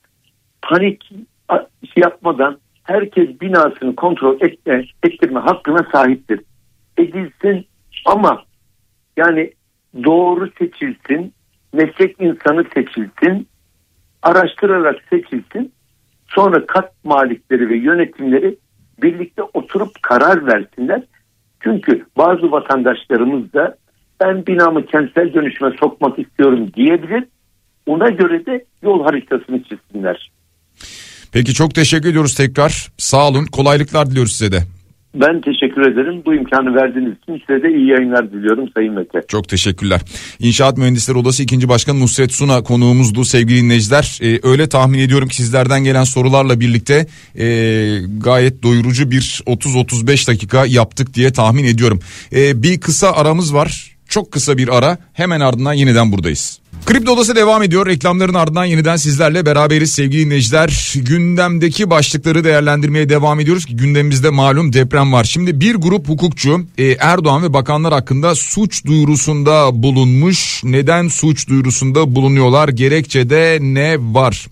Panik 0.62 1.10
şey 1.94 2.02
yapmadan 2.02 2.58
herkes 2.86 3.40
binasını 3.40 3.96
kontrol 3.96 4.40
etme, 4.40 4.84
ettirme 5.02 5.40
hakkına 5.40 5.86
sahiptir. 5.92 6.40
Edilsin 6.98 7.66
ama 8.04 8.42
yani 9.16 9.52
doğru 10.04 10.50
seçilsin, 10.58 11.32
meslek 11.72 12.20
insanı 12.20 12.64
seçilsin, 12.74 13.48
araştırarak 14.22 15.02
seçilsin. 15.10 15.72
Sonra 16.28 16.66
kat 16.66 16.92
malikleri 17.04 17.68
ve 17.68 17.76
yönetimleri 17.76 18.56
birlikte 19.02 19.42
oturup 19.42 20.02
karar 20.02 20.46
versinler. 20.46 21.02
Çünkü 21.60 22.06
bazı 22.16 22.50
vatandaşlarımız 22.50 23.52
da 23.52 23.76
ben 24.20 24.46
binamı 24.46 24.86
kentsel 24.86 25.34
dönüşüme 25.34 25.70
sokmak 25.80 26.18
istiyorum 26.18 26.72
diyebilir. 26.74 27.24
Ona 27.86 28.08
göre 28.08 28.46
de 28.46 28.64
yol 28.82 29.04
haritasını 29.04 29.62
çizsinler. 29.62 30.30
Peki 31.36 31.54
çok 31.54 31.74
teşekkür 31.74 32.08
ediyoruz 32.08 32.34
tekrar. 32.34 32.88
Sağ 32.98 33.28
olun. 33.28 33.46
Kolaylıklar 33.46 34.10
diliyoruz 34.10 34.32
size 34.32 34.52
de. 34.52 34.62
Ben 35.14 35.40
teşekkür 35.40 35.92
ederim. 35.92 36.22
Bu 36.26 36.34
imkanı 36.34 36.74
verdiğiniz 36.74 37.12
için 37.22 37.42
size 37.46 37.62
de 37.62 37.68
iyi 37.68 37.88
yayınlar 37.88 38.32
diliyorum 38.32 38.68
Sayın 38.74 38.94
Mete. 38.94 39.20
Çok 39.28 39.48
teşekkürler. 39.48 40.00
İnşaat 40.38 40.78
Mühendisleri 40.78 41.18
Odası 41.18 41.42
2. 41.42 41.68
Başkanı 41.68 42.00
Nusret 42.00 42.32
Suna 42.32 42.62
konuğumuzdu 42.62 43.24
sevgili 43.24 43.62
dinleyiciler. 43.62 44.18
Ee, 44.22 44.40
öyle 44.42 44.68
tahmin 44.68 44.98
ediyorum 44.98 45.28
ki 45.28 45.36
sizlerden 45.36 45.84
gelen 45.84 46.04
sorularla 46.04 46.60
birlikte 46.60 47.06
e, 47.38 47.46
gayet 48.18 48.62
doyurucu 48.62 49.10
bir 49.10 49.42
30-35 49.46 50.28
dakika 50.28 50.66
yaptık 50.66 51.14
diye 51.14 51.32
tahmin 51.32 51.64
ediyorum. 51.64 52.00
E, 52.32 52.62
bir 52.62 52.80
kısa 52.80 53.12
aramız 53.12 53.54
var. 53.54 53.95
Çok 54.16 54.32
kısa 54.32 54.58
bir 54.58 54.76
ara. 54.76 54.98
Hemen 55.12 55.40
ardından 55.40 55.72
yeniden 55.72 56.12
buradayız. 56.12 56.58
Kripto 56.86 57.12
Odası 57.12 57.36
devam 57.36 57.62
ediyor. 57.62 57.86
Reklamların 57.86 58.34
ardından 58.34 58.64
yeniden 58.64 58.96
sizlerle 58.96 59.46
beraberiz 59.46 59.92
sevgili 59.92 60.24
dinleyiciler. 60.24 60.94
Gündemdeki 60.96 61.90
başlıkları 61.90 62.44
değerlendirmeye 62.44 63.08
devam 63.08 63.40
ediyoruz 63.40 63.64
ki 63.64 63.76
gündemimizde 63.76 64.30
malum 64.30 64.72
deprem 64.72 65.12
var. 65.12 65.24
Şimdi 65.24 65.60
bir 65.60 65.74
grup 65.74 66.08
hukukçu 66.08 66.66
e, 66.78 66.84
Erdoğan 66.84 67.42
ve 67.42 67.52
bakanlar 67.52 67.92
hakkında 67.92 68.34
suç 68.34 68.86
duyurusunda 68.86 69.82
bulunmuş. 69.82 70.60
Neden 70.64 71.08
suç 71.08 71.48
duyurusunda 71.48 72.14
bulunuyorlar? 72.14 72.68
Gerekçede 72.68 73.58
ne 73.60 73.96
var? 73.98 74.46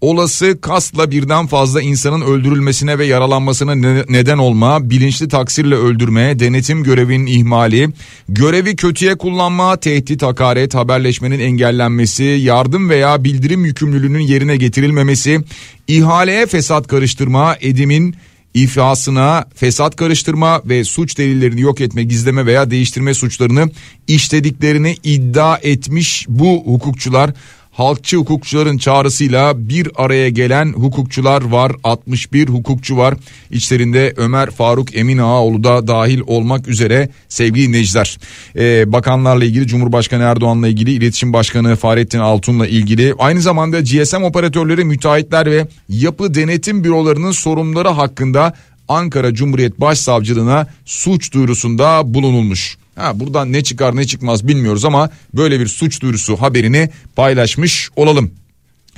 Olası 0.00 0.60
kasla 0.60 1.10
birden 1.10 1.46
fazla 1.46 1.82
insanın 1.82 2.20
öldürülmesine 2.20 2.98
ve 2.98 3.06
yaralanmasına 3.06 3.74
neden 4.08 4.38
olma, 4.38 4.90
bilinçli 4.90 5.28
taksirle 5.28 5.74
öldürme, 5.74 6.38
denetim 6.38 6.82
görevinin 6.82 7.26
ihmali, 7.26 7.88
görevi 8.28 8.76
kötüye 8.76 9.14
kullanma, 9.14 9.76
tehdit, 9.76 10.22
hakaret, 10.22 10.74
haberleşmenin 10.74 11.40
engellenmesi, 11.40 12.24
yardım 12.24 12.90
veya 12.90 13.24
bildirim 13.24 13.64
yükümlülüğünün 13.64 14.20
yerine 14.20 14.56
getirilmemesi, 14.56 15.40
ihaleye 15.88 16.46
fesat 16.46 16.86
karıştırma, 16.86 17.56
edimin 17.60 18.14
iflasına 18.54 19.44
fesat 19.54 19.96
karıştırma 19.96 20.62
ve 20.64 20.84
suç 20.84 21.18
delillerini 21.18 21.60
yok 21.60 21.80
etme, 21.80 22.02
gizleme 22.02 22.46
veya 22.46 22.70
değiştirme 22.70 23.14
suçlarını 23.14 23.70
işlediklerini 24.06 24.96
iddia 25.04 25.58
etmiş 25.62 26.26
bu 26.28 26.62
hukukçular 26.66 27.30
halkçı 27.72 28.16
hukukçuların 28.16 28.78
çağrısıyla 28.78 29.68
bir 29.68 29.88
araya 29.96 30.28
gelen 30.28 30.72
hukukçular 30.72 31.42
var. 31.42 31.72
61 31.84 32.48
hukukçu 32.48 32.96
var. 32.96 33.14
İçlerinde 33.50 34.14
Ömer 34.16 34.50
Faruk 34.50 34.96
Emin 34.96 35.18
Ağaoğlu 35.18 35.64
da 35.64 35.86
dahil 35.86 36.20
olmak 36.26 36.68
üzere 36.68 37.08
sevgili 37.28 37.68
dinleyiciler. 37.68 38.18
Ee, 38.56 38.92
bakanlarla 38.92 39.44
ilgili 39.44 39.66
Cumhurbaşkanı 39.66 40.22
Erdoğan'la 40.22 40.68
ilgili 40.68 40.92
İletişim 40.92 41.32
Başkanı 41.32 41.76
Fahrettin 41.76 42.18
Altun'la 42.18 42.66
ilgili 42.66 43.14
aynı 43.18 43.40
zamanda 43.40 43.80
GSM 43.80 44.22
operatörleri, 44.22 44.84
müteahhitler 44.84 45.50
ve 45.50 45.66
yapı 45.88 46.34
denetim 46.34 46.84
bürolarının 46.84 47.32
sorumluları 47.32 47.88
hakkında 47.88 48.54
Ankara 48.88 49.34
Cumhuriyet 49.34 49.80
Başsavcılığına 49.80 50.66
suç 50.84 51.32
duyurusunda 51.32 52.14
bulunulmuş. 52.14 52.79
Ha, 53.00 53.20
buradan 53.20 53.52
ne 53.52 53.62
çıkar 53.62 53.96
ne 53.96 54.06
çıkmaz 54.06 54.48
bilmiyoruz 54.48 54.84
ama 54.84 55.10
böyle 55.34 55.60
bir 55.60 55.66
suç 55.66 56.00
duyurusu 56.00 56.36
haberini 56.36 56.90
paylaşmış 57.16 57.88
olalım. 57.96 58.30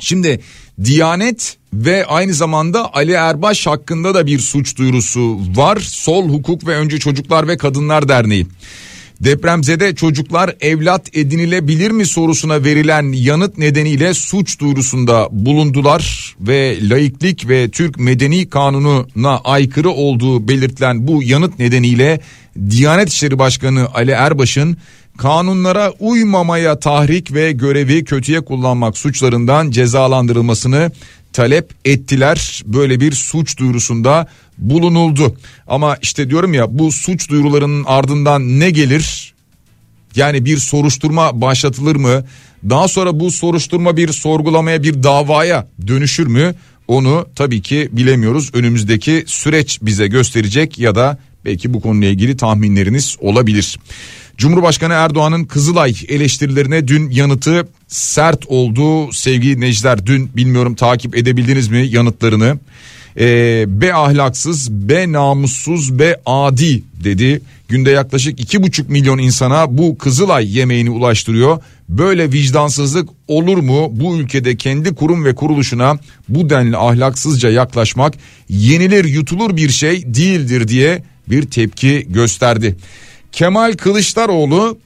Şimdi 0.01 0.41
Diyanet 0.85 1.57
ve 1.75 2.07
aynı 2.07 2.35
zamanda 2.35 2.95
Ali 2.95 3.13
Erbaş 3.13 3.67
hakkında 3.67 4.15
da 4.15 4.27
bir 4.27 4.39
suç 4.39 4.77
duyurusu 4.77 5.39
var. 5.57 5.77
Sol 5.81 6.29
Hukuk 6.29 6.67
ve 6.67 6.77
Önce 6.77 6.99
Çocuklar 6.99 7.49
ve 7.49 7.57
Kadınlar 7.57 8.09
Derneği. 8.09 8.47
Depremzede 9.25 9.95
çocuklar 9.95 10.55
evlat 10.61 11.17
edinilebilir 11.17 11.91
mi 11.91 12.07
sorusuna 12.07 12.65
verilen 12.65 13.13
yanıt 13.13 13.59
nedeniyle 13.59 14.15
suç 14.15 14.61
duyurusunda 14.61 15.29
bulundular 15.31 16.35
ve 16.41 16.89
laiklik 16.89 17.49
ve 17.49 17.69
Türk 17.69 17.99
Medeni 17.99 18.51
Kanunu'na 18.51 19.39
aykırı 19.39 19.91
olduğu 19.91 20.49
belirtilen 20.49 21.07
bu 21.07 21.23
yanıt 21.23 21.59
nedeniyle 21.59 22.21
Diyanet 22.71 23.09
İşleri 23.09 23.39
Başkanı 23.39 23.89
Ali 23.95 24.11
Erbaş'ın 24.11 24.77
kanunlara 25.17 25.93
uymamaya 26.01 26.79
tahrik 26.79 27.35
ve 27.35 27.53
görevi 27.53 28.05
kötüye 28.05 28.41
kullanmak 28.41 28.99
suçlarından 28.99 29.71
cezalandırılmasını 29.71 30.91
talep 31.33 31.71
ettiler. 31.85 32.63
Böyle 32.67 33.01
bir 33.01 33.13
suç 33.13 33.59
duyurusunda 33.59 34.27
bulunuldu. 34.59 35.37
Ama 35.67 35.97
işte 36.03 36.31
diyorum 36.31 36.55
ya 36.55 36.79
bu 36.79 36.93
suç 36.93 37.31
duyurularının 37.31 37.85
ardından 37.87 38.61
ne 38.61 38.71
gelir? 38.71 39.35
Yani 40.17 40.45
bir 40.45 40.57
soruşturma 40.57 41.41
başlatılır 41.41 41.97
mı? 41.97 42.25
Daha 42.71 42.89
sonra 42.89 43.21
bu 43.21 43.31
soruşturma 43.31 43.97
bir 43.97 44.09
sorgulamaya 44.09 44.83
bir 44.83 45.03
davaya 45.03 45.69
dönüşür 45.87 46.27
mü? 46.27 46.55
Onu 46.89 47.27
tabii 47.37 47.63
ki 47.63 47.89
bilemiyoruz. 47.93 48.51
Önümüzdeki 48.55 49.25
süreç 49.27 49.79
bize 49.83 50.07
gösterecek 50.07 50.79
ya 50.79 50.95
da 50.95 51.19
belki 51.45 51.75
bu 51.75 51.81
konuyla 51.81 52.09
ilgili 52.09 52.37
tahminleriniz 52.37 53.17
olabilir. 53.21 53.79
Cumhurbaşkanı 54.39 54.93
Erdoğan'ın 54.93 55.45
Kızılay 55.45 55.95
eleştirilerine 56.09 56.89
dün 56.89 57.11
yanıtı 57.11 57.69
sert 57.89 58.47
oldu 58.47 59.13
sevgili 59.13 59.61
Necder. 59.61 60.07
Dün 60.07 60.37
bilmiyorum 60.37 60.75
takip 60.75 61.17
edebildiniz 61.17 61.69
mi 61.69 61.87
yanıtlarını? 61.91 62.59
Ee, 63.19 63.65
be 63.69 63.95
ahlaksız, 63.95 64.71
be 64.73 65.13
namussuz, 65.13 65.99
be 65.99 66.17
adi 66.27 66.83
dedi. 67.05 67.41
Günde 67.69 67.91
yaklaşık 67.91 68.41
iki 68.41 68.63
buçuk 68.63 68.89
milyon 68.89 69.19
insana 69.19 69.79
bu 69.79 69.99
Kızılay 69.99 70.59
yemeğini 70.59 70.91
ulaştırıyor. 70.91 71.63
Böyle 71.89 72.33
vicdansızlık 72.33 73.09
olur 73.29 73.59
mu? 73.59 73.89
Bu 73.93 74.17
ülkede 74.17 74.57
kendi 74.57 74.95
kurum 74.95 75.25
ve 75.25 75.35
kuruluşuna 75.35 75.99
bu 76.29 76.51
denli 76.51 76.77
ahlaksızca 76.77 77.51
yaklaşmak 77.51 78.15
yenilir 78.49 79.05
yutulur 79.05 79.57
bir 79.57 79.71
şey 79.71 80.15
değildir 80.15 80.69
diye 80.69 81.03
bir 81.29 81.43
tepki 81.43 82.07
gösterdi. 82.09 82.77
Kemal 83.33 83.73
Kılıçdaroğlu 83.73 84.79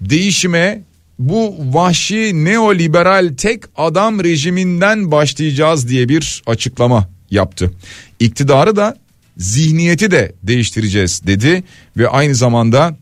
değişime 0.00 0.82
bu 1.18 1.56
vahşi 1.58 2.44
neoliberal 2.44 3.34
tek 3.36 3.62
adam 3.76 4.24
rejiminden 4.24 5.10
başlayacağız 5.10 5.88
diye 5.88 6.08
bir 6.08 6.42
açıklama 6.46 7.08
yaptı. 7.30 7.72
İktidarı 8.20 8.76
da 8.76 8.96
zihniyeti 9.36 10.10
de 10.10 10.32
değiştireceğiz 10.42 11.26
dedi 11.26 11.64
ve 11.96 12.08
aynı 12.08 12.34
zamanda 12.34 12.96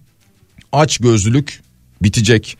aç 0.72 0.98
gözlülük 0.98 1.60
bitecek. 2.02 2.58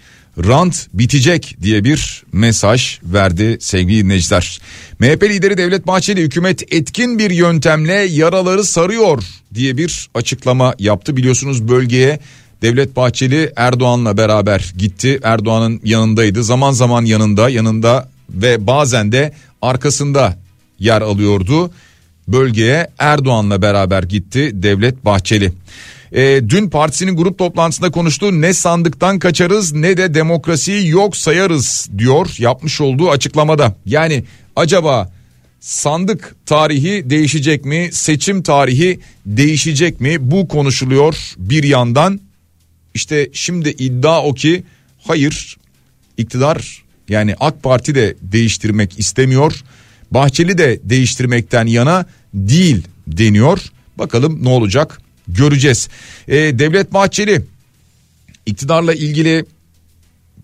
Rant 0.49 0.87
bitecek 0.95 1.57
diye 1.63 1.85
bir 1.85 2.23
mesaj 2.33 2.99
verdi 3.05 3.57
sevgili 3.61 4.05
dinleyiciler. 4.05 4.61
MHP 4.99 5.23
lideri 5.23 5.59
Devlet 5.59 5.87
Bahçeli 5.87 6.21
hükümet 6.23 6.73
etkin 6.73 7.19
bir 7.19 7.31
yöntemle 7.31 7.93
yaraları 7.93 8.65
sarıyor 8.65 9.23
diye 9.55 9.77
bir 9.77 10.11
açıklama 10.15 10.75
yaptı. 10.79 11.17
Biliyorsunuz 11.17 11.69
bölgeye 11.69 12.21
Devlet 12.63 12.97
Bahçeli 12.97 13.53
Erdoğan'la 13.57 14.17
beraber 14.17 14.73
gitti. 14.79 15.21
Erdoğan'ın 15.23 15.81
yanındaydı. 15.85 16.45
Zaman 16.45 16.73
zaman 16.73 17.05
yanında, 17.05 17.49
yanında 17.49 18.09
ve 18.31 18.67
bazen 18.67 19.13
de 19.13 19.33
arkasında 19.63 20.39
yer 20.79 21.03
alıyordu. 21.03 21.71
Bölgeye 22.29 22.91
Erdoğan'la 22.99 23.63
beraber 23.63 24.03
gitti 24.03 24.51
Devlet 24.55 25.05
Bahçeli. 25.05 25.53
E, 26.13 26.41
dün 26.49 26.71
partisinin 26.71 27.17
grup 27.17 27.39
toplantısında 27.39 27.91
konuştu. 27.91 28.41
Ne 28.41 28.55
sandıktan 28.55 29.19
kaçarız 29.19 29.73
ne 29.73 29.97
de 29.97 30.15
demokrasiyi 30.15 30.89
yok 30.89 31.17
sayarız 31.17 31.89
diyor 31.99 32.35
yapmış 32.39 32.81
olduğu 32.81 33.11
açıklamada. 33.11 33.77
Yani 33.87 34.25
acaba 34.57 35.13
sandık 35.61 36.37
tarihi 36.47 37.11
değişecek 37.11 37.65
mi? 37.65 37.89
Seçim 37.93 38.43
tarihi 38.43 39.01
değişecek 39.27 40.01
mi? 40.01 40.31
Bu 40.31 40.49
konuşuluyor 40.49 41.35
bir 41.39 41.65
yandan. 41.65 42.21
İşte 42.95 43.31
şimdi 43.33 43.69
iddia 43.69 44.23
o 44.23 44.35
ki 44.35 44.63
hayır 45.07 45.57
iktidar 46.17 46.83
yani 47.09 47.35
AK 47.41 47.63
Parti 47.63 47.95
de 47.95 48.17
değiştirmek 48.23 48.99
istemiyor. 48.99 49.61
Bahçeli 50.11 50.59
de 50.59 50.81
değiştirmekten 50.85 51.67
yana 51.67 52.07
değil 52.35 52.83
deniyor. 53.07 53.61
Bakalım 53.99 54.45
ne 54.45 54.49
olacak 54.49 55.01
göreceğiz. 55.35 55.89
Ee, 56.29 56.35
Devlet 56.35 56.93
Bahçeli 56.93 57.43
iktidarla 58.47 58.95
ilgili 58.95 59.45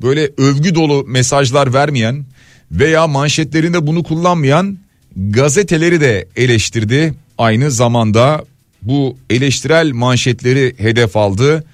böyle 0.03 0.31
övgü 0.39 0.75
dolu 0.75 1.05
mesajlar 1.09 1.75
vermeyen 1.75 2.25
veya 2.71 3.07
manşetlerinde 3.07 3.87
bunu 3.87 4.03
kullanmayan 4.03 4.79
gazeteleri 5.17 6.01
de 6.01 6.29
eleştirdi. 6.37 7.15
Aynı 7.39 7.71
zamanda 7.71 8.45
bu 8.83 9.17
eleştirel 9.31 9.93
manşetleri 9.93 10.75
hedef 10.79 11.17
aldı. 11.17 11.65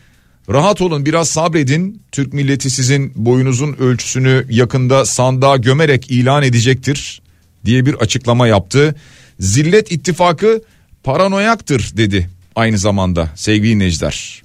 Rahat 0.48 0.80
olun 0.80 1.06
biraz 1.06 1.28
sabredin. 1.28 2.02
Türk 2.12 2.32
milleti 2.32 2.70
sizin 2.70 3.12
boyunuzun 3.16 3.72
ölçüsünü 3.72 4.46
yakında 4.50 5.04
sandığa 5.04 5.56
gömerek 5.56 6.10
ilan 6.10 6.42
edecektir 6.42 7.22
diye 7.64 7.86
bir 7.86 7.94
açıklama 7.94 8.46
yaptı. 8.46 8.94
Zillet 9.40 9.92
ittifakı 9.92 10.62
paranoyaktır 11.02 11.96
dedi. 11.96 12.28
Aynı 12.56 12.78
zamanda 12.78 13.30
sevgili 13.34 13.74
dinleyiciler. 13.74 14.42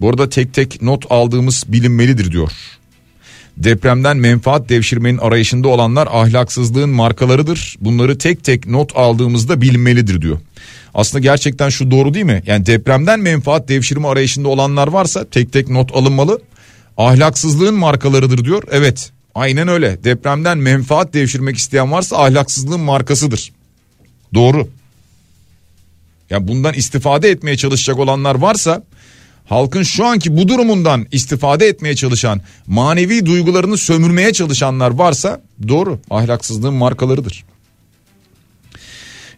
Bu 0.00 0.08
arada 0.08 0.28
tek 0.28 0.54
tek 0.54 0.82
not 0.82 1.04
aldığımız 1.10 1.64
bilinmelidir 1.68 2.32
diyor. 2.32 2.52
Depremden 3.56 4.16
menfaat 4.16 4.68
devşirmenin 4.68 5.18
arayışında 5.18 5.68
olanlar 5.68 6.08
ahlaksızlığın 6.12 6.90
markalarıdır. 6.90 7.76
Bunları 7.80 8.18
tek 8.18 8.44
tek 8.44 8.66
not 8.66 8.96
aldığımızda 8.96 9.60
bilinmelidir 9.60 10.22
diyor. 10.22 10.38
Aslında 10.94 11.22
gerçekten 11.22 11.68
şu 11.68 11.90
doğru 11.90 12.14
değil 12.14 12.24
mi? 12.24 12.42
Yani 12.46 12.66
depremden 12.66 13.20
menfaat 13.20 13.68
devşirme 13.68 14.08
arayışında 14.08 14.48
olanlar 14.48 14.88
varsa 14.88 15.24
tek 15.24 15.52
tek 15.52 15.68
not 15.68 15.96
alınmalı. 15.96 16.40
Ahlaksızlığın 16.96 17.74
markalarıdır 17.74 18.44
diyor. 18.44 18.62
Evet 18.70 19.12
aynen 19.34 19.68
öyle. 19.68 20.04
Depremden 20.04 20.58
menfaat 20.58 21.14
devşirmek 21.14 21.56
isteyen 21.56 21.92
varsa 21.92 22.16
ahlaksızlığın 22.16 22.80
markasıdır. 22.80 23.52
Doğru. 24.34 24.68
Ya 26.32 26.48
bundan 26.48 26.74
istifade 26.74 27.30
etmeye 27.30 27.56
çalışacak 27.56 27.98
olanlar 27.98 28.34
varsa 28.34 28.82
halkın 29.44 29.82
şu 29.82 30.06
anki 30.06 30.36
bu 30.36 30.48
durumundan 30.48 31.06
istifade 31.12 31.66
etmeye 31.66 31.96
çalışan, 31.96 32.40
manevi 32.66 33.26
duygularını 33.26 33.76
sömürmeye 33.76 34.32
çalışanlar 34.32 34.90
varsa 34.90 35.40
doğru 35.68 36.00
ahlaksızlığın 36.10 36.74
markalarıdır. 36.74 37.44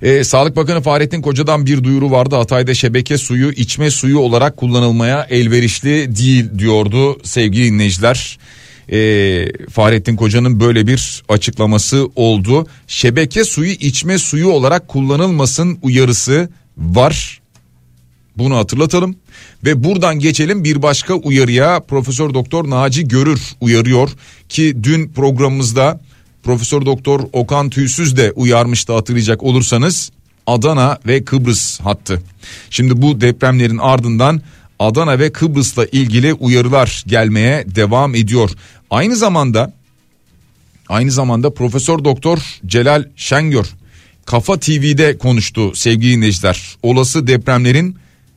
Ee, 0.03 0.25
Sağlık 0.25 0.57
Bakanı 0.57 0.83
Fahrettin 0.83 1.23
Koca'dan 1.23 1.67
bir 1.67 1.85
duyuru 1.85 2.11
vardı. 2.11 2.37
Hatay'da 2.37 2.75
şebeke 2.75 3.19
suyu 3.19 3.51
içme 3.53 3.91
suyu 3.91 4.19
olarak 4.19 4.57
kullanılmaya 4.57 5.27
elverişli 5.31 6.17
değil 6.17 6.59
diyordu 6.59 7.21
sevgili 7.23 7.65
dinleyiciler. 7.65 8.39
Ee, 8.93 9.47
Fahrettin 9.71 10.17
Koca'nın 10.17 10.61
böyle 10.61 10.87
bir 10.87 11.23
açıklaması 11.29 12.09
oldu. 12.17 12.67
Şebeke 12.87 13.45
suyu 13.45 13.71
içme 13.71 14.19
suyu 14.19 14.49
olarak 14.49 14.89
kullanılmasın 14.89 15.79
uyarısı 15.83 16.49
var. 16.79 17.41
Bunu 18.37 18.57
hatırlatalım 18.57 19.17
ve 19.65 19.85
buradan 19.85 20.19
geçelim 20.19 20.65
bir 20.65 20.83
başka 20.83 21.15
uyarıya 21.15 21.81
Profesör 21.81 22.35
Doktor 22.35 22.71
Naci 22.71 23.09
Görür 23.09 23.41
uyarıyor 23.61 24.11
ki 24.49 24.77
dün 24.83 25.09
programımızda 25.09 26.01
Profesör 26.43 26.87
Doktor 26.87 27.21
Okan 27.33 27.71
Tüysüz 27.71 28.17
de 28.17 28.33
uyarmıştı 28.33 28.93
hatırlayacak 28.93 29.43
olursanız 29.43 30.13
Adana 30.47 30.99
ve 31.07 31.25
Kıbrıs 31.25 31.81
hattı. 31.81 32.23
Şimdi 32.71 33.03
bu 33.03 33.21
depremlerin 33.21 33.79
ardından 33.79 34.43
Adana 34.79 35.19
ve 35.19 35.33
Kıbrıs'la 35.33 35.87
ilgili 35.87 36.33
uyarılar 36.33 37.05
gelmeye 37.07 37.65
devam 37.75 38.15
ediyor. 38.15 38.51
Aynı 38.91 39.17
zamanda 39.17 39.73
aynı 40.89 41.11
zamanda 41.11 41.55
Profesör 41.55 42.05
Doktor 42.05 42.39
Celal 42.67 43.05
Şengör 43.17 43.67
Kafa 44.27 44.61
TV'de 44.61 45.19
konuştu 45.19 45.75
sevgili 45.75 46.13
dinleyiciler. 46.17 46.77
Olası 46.83 47.27
depremlerin 47.27 47.97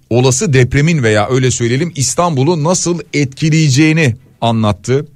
olası 0.09 0.53
depremin 0.53 1.03
veya 1.03 1.29
öyle 1.29 1.51
söyleyelim 1.51 1.93
İstanbul'u 1.95 2.63
nasıl 2.63 2.99
etkileyeceğini 3.13 4.15
anlattı. 4.41 5.07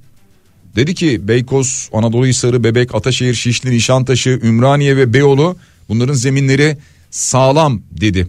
Dedi 0.75 0.95
ki 0.95 1.27
Beykoz, 1.27 1.89
Anadolu 1.93 2.25
Hisarı, 2.25 2.63
Bebek, 2.63 2.95
Ataşehir, 2.95 3.33
Şişli, 3.33 3.71
Nişantaşı, 3.71 4.39
Ümraniye 4.43 4.97
ve 4.97 5.13
Beyoğlu 5.13 5.57
bunların 5.89 6.13
zeminleri 6.13 6.77
sağlam 7.11 7.81
dedi. 7.91 8.27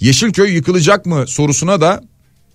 Yeşilköy 0.00 0.54
yıkılacak 0.54 1.06
mı 1.06 1.24
sorusuna 1.26 1.80
da 1.80 2.02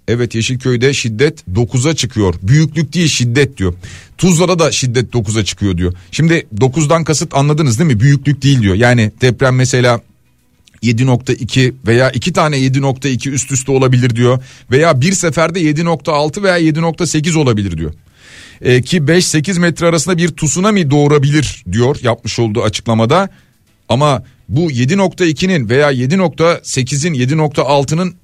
evet 0.08 0.36
Yeşilköy'de 0.36 0.94
şiddet 0.94 1.44
9'a 1.54 1.96
çıkıyor. 1.96 2.36
Büyüklük 2.42 2.94
değil 2.94 3.08
şiddet 3.08 3.58
diyor. 3.58 3.74
Tuzla'da 4.18 4.60
da 4.60 4.72
şiddet 4.72 5.14
9'a 5.14 5.46
çıkıyor 5.46 5.78
diyor. 5.78 5.94
Şimdi 6.12 6.48
9'dan 6.58 7.04
kasıt 7.04 7.36
anladınız 7.36 7.80
değil 7.80 7.92
mi? 7.92 8.00
Büyüklük 8.00 8.44
değil 8.44 8.62
diyor. 8.62 8.76
Yani 8.76 9.12
deprem 9.22 9.56
mesela 9.56 10.02
7.2 10.84 11.74
veya 11.88 12.10
iki 12.10 12.34
tane 12.34 12.58
7.2 12.58 13.30
üst 13.30 13.52
üste 13.52 13.72
olabilir 13.72 14.16
diyor. 14.16 14.44
Veya 14.72 15.02
bir 15.02 15.12
seferde 15.12 15.62
7.6 15.62 16.44
veya 16.44 16.60
7.8 16.60 17.38
olabilir 17.38 17.78
diyor. 17.78 17.94
E, 18.62 18.82
ki 18.82 18.98
5-8 18.98 19.60
metre 19.60 19.86
arasında 19.86 20.18
bir 20.18 20.30
tsunami 20.30 20.92
doğurabilir 20.92 21.64
diyor 21.72 21.98
yapmış 22.02 22.40
olduğu 22.40 22.64
açıklamada. 22.64 23.30
Ama 23.90 24.24
bu 24.50 24.72
7.2'nin 24.72 25.70
veya 25.70 25.94
7.8'in 25.94 27.14
7.6'nın 27.14 28.16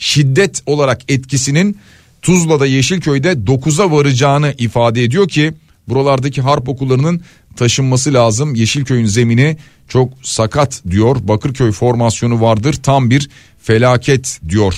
şiddet 0.00 0.62
olarak 0.66 1.00
etkisinin 1.08 1.78
Tuzla'da 2.22 2.66
Yeşilköy'de 2.66 3.32
9'a 3.32 3.90
varacağını 3.90 4.54
ifade 4.58 5.04
ediyor 5.04 5.28
ki 5.28 5.52
buralardaki 5.88 6.42
harp 6.42 6.68
okullarının 6.68 7.20
taşınması 7.56 8.14
lazım. 8.14 8.54
Yeşilköy'ün 8.54 9.06
zemini 9.06 9.56
çok 9.88 10.12
sakat 10.22 10.82
diyor. 10.90 11.16
Bakırköy 11.22 11.72
formasyonu 11.72 12.40
vardır 12.40 12.74
tam 12.82 13.10
bir 13.10 13.30
felaket 13.62 14.40
diyor. 14.48 14.74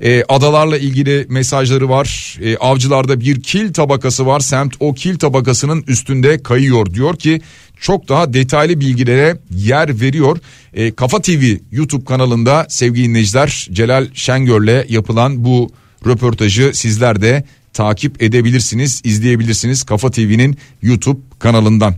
E, 0.00 0.24
adalarla 0.28 0.78
ilgili 0.78 1.26
mesajları 1.28 1.88
var. 1.88 2.38
E, 2.42 2.56
avcılarda 2.56 3.20
bir 3.20 3.40
kil 3.40 3.72
tabakası 3.72 4.26
var. 4.26 4.40
Semt 4.40 4.74
o 4.80 4.94
kil 4.94 5.18
tabakasının 5.18 5.84
üstünde 5.88 6.42
kayıyor 6.42 6.94
diyor 6.94 7.16
ki 7.16 7.40
çok 7.84 8.08
daha 8.08 8.32
detaylı 8.32 8.80
bilgilere 8.80 9.38
yer 9.50 10.00
veriyor. 10.00 10.38
E, 10.74 10.94
Kafa 10.94 11.22
TV 11.22 11.56
YouTube 11.72 12.04
kanalında 12.04 12.66
sevgili 12.68 13.08
dinleyiciler 13.08 13.68
Celal 13.72 14.08
Şengör'le 14.14 14.84
yapılan 14.88 15.44
bu 15.44 15.70
röportajı 16.06 16.70
sizler 16.74 17.22
de 17.22 17.44
takip 17.72 18.22
edebilirsiniz, 18.22 19.00
izleyebilirsiniz 19.04 19.82
Kafa 19.82 20.10
TV'nin 20.10 20.58
YouTube 20.82 21.20
kanalından. 21.38 21.94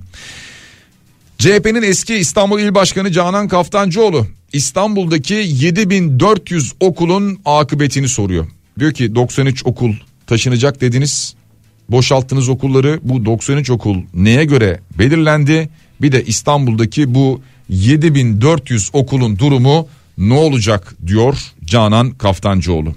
CHP'nin 1.38 1.82
eski 1.82 2.14
İstanbul 2.14 2.60
İl 2.60 2.74
Başkanı 2.74 3.12
Canan 3.12 3.48
Kaftancıoğlu 3.48 4.26
İstanbul'daki 4.52 5.34
7400 5.34 6.72
okulun 6.80 7.40
akıbetini 7.44 8.08
soruyor. 8.08 8.46
Diyor 8.78 8.92
ki 8.92 9.14
93 9.14 9.66
okul 9.66 9.94
taşınacak 10.26 10.80
dediniz. 10.80 11.35
Boşalttınız 11.90 12.48
okulları. 12.48 13.00
Bu 13.02 13.24
93 13.24 13.70
okul 13.70 13.96
neye 14.14 14.44
göre 14.44 14.80
belirlendi? 14.98 15.68
Bir 16.02 16.12
de 16.12 16.24
İstanbul'daki 16.24 17.14
bu 17.14 17.40
7400 17.68 18.90
okulun 18.92 19.38
durumu 19.38 19.88
ne 20.18 20.34
olacak 20.34 20.94
diyor 21.06 21.36
Canan 21.64 22.10
Kaftancıoğlu. 22.10 22.94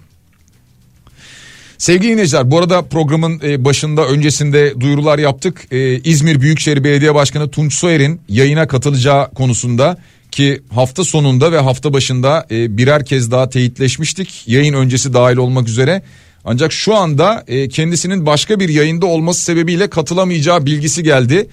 Sevgili 1.78 2.12
dinleyiciler 2.12 2.52
bu 2.52 2.60
arada 2.60 2.82
programın 2.82 3.42
e, 3.44 3.66
başında 3.66 4.08
öncesinde 4.08 4.82
duyurular 4.82 5.20
yaptık. 5.20 5.68
E, 5.72 6.00
İzmir 6.00 6.42
Büyükşehir 6.42 6.84
Belediye 6.84 7.16
Başkanı 7.16 7.50
Tunç 7.50 7.74
Soyer'in 7.74 8.22
yayına 8.30 8.68
katılacağı 8.68 9.32
konusunda 9.32 9.98
ki 10.32 10.62
hafta 10.74 11.04
sonunda 11.04 11.52
ve 11.52 11.60
hafta 11.60 11.94
başında 11.94 12.46
e, 12.52 12.78
birer 12.78 13.06
kez 13.06 13.32
daha 13.32 13.50
teyitleşmiştik. 13.50 14.44
Yayın 14.48 14.74
öncesi 14.74 15.14
dahil 15.14 15.38
olmak 15.38 15.68
üzere. 15.68 16.02
Ancak 16.46 16.74
şu 16.74 16.96
anda 16.96 17.46
kendisinin 17.70 18.26
başka 18.26 18.60
bir 18.60 18.70
yayında 18.70 19.06
olması 19.06 19.42
sebebiyle 19.42 19.90
katılamayacağı 19.90 20.66
bilgisi 20.66 21.04
geldi. 21.04 21.50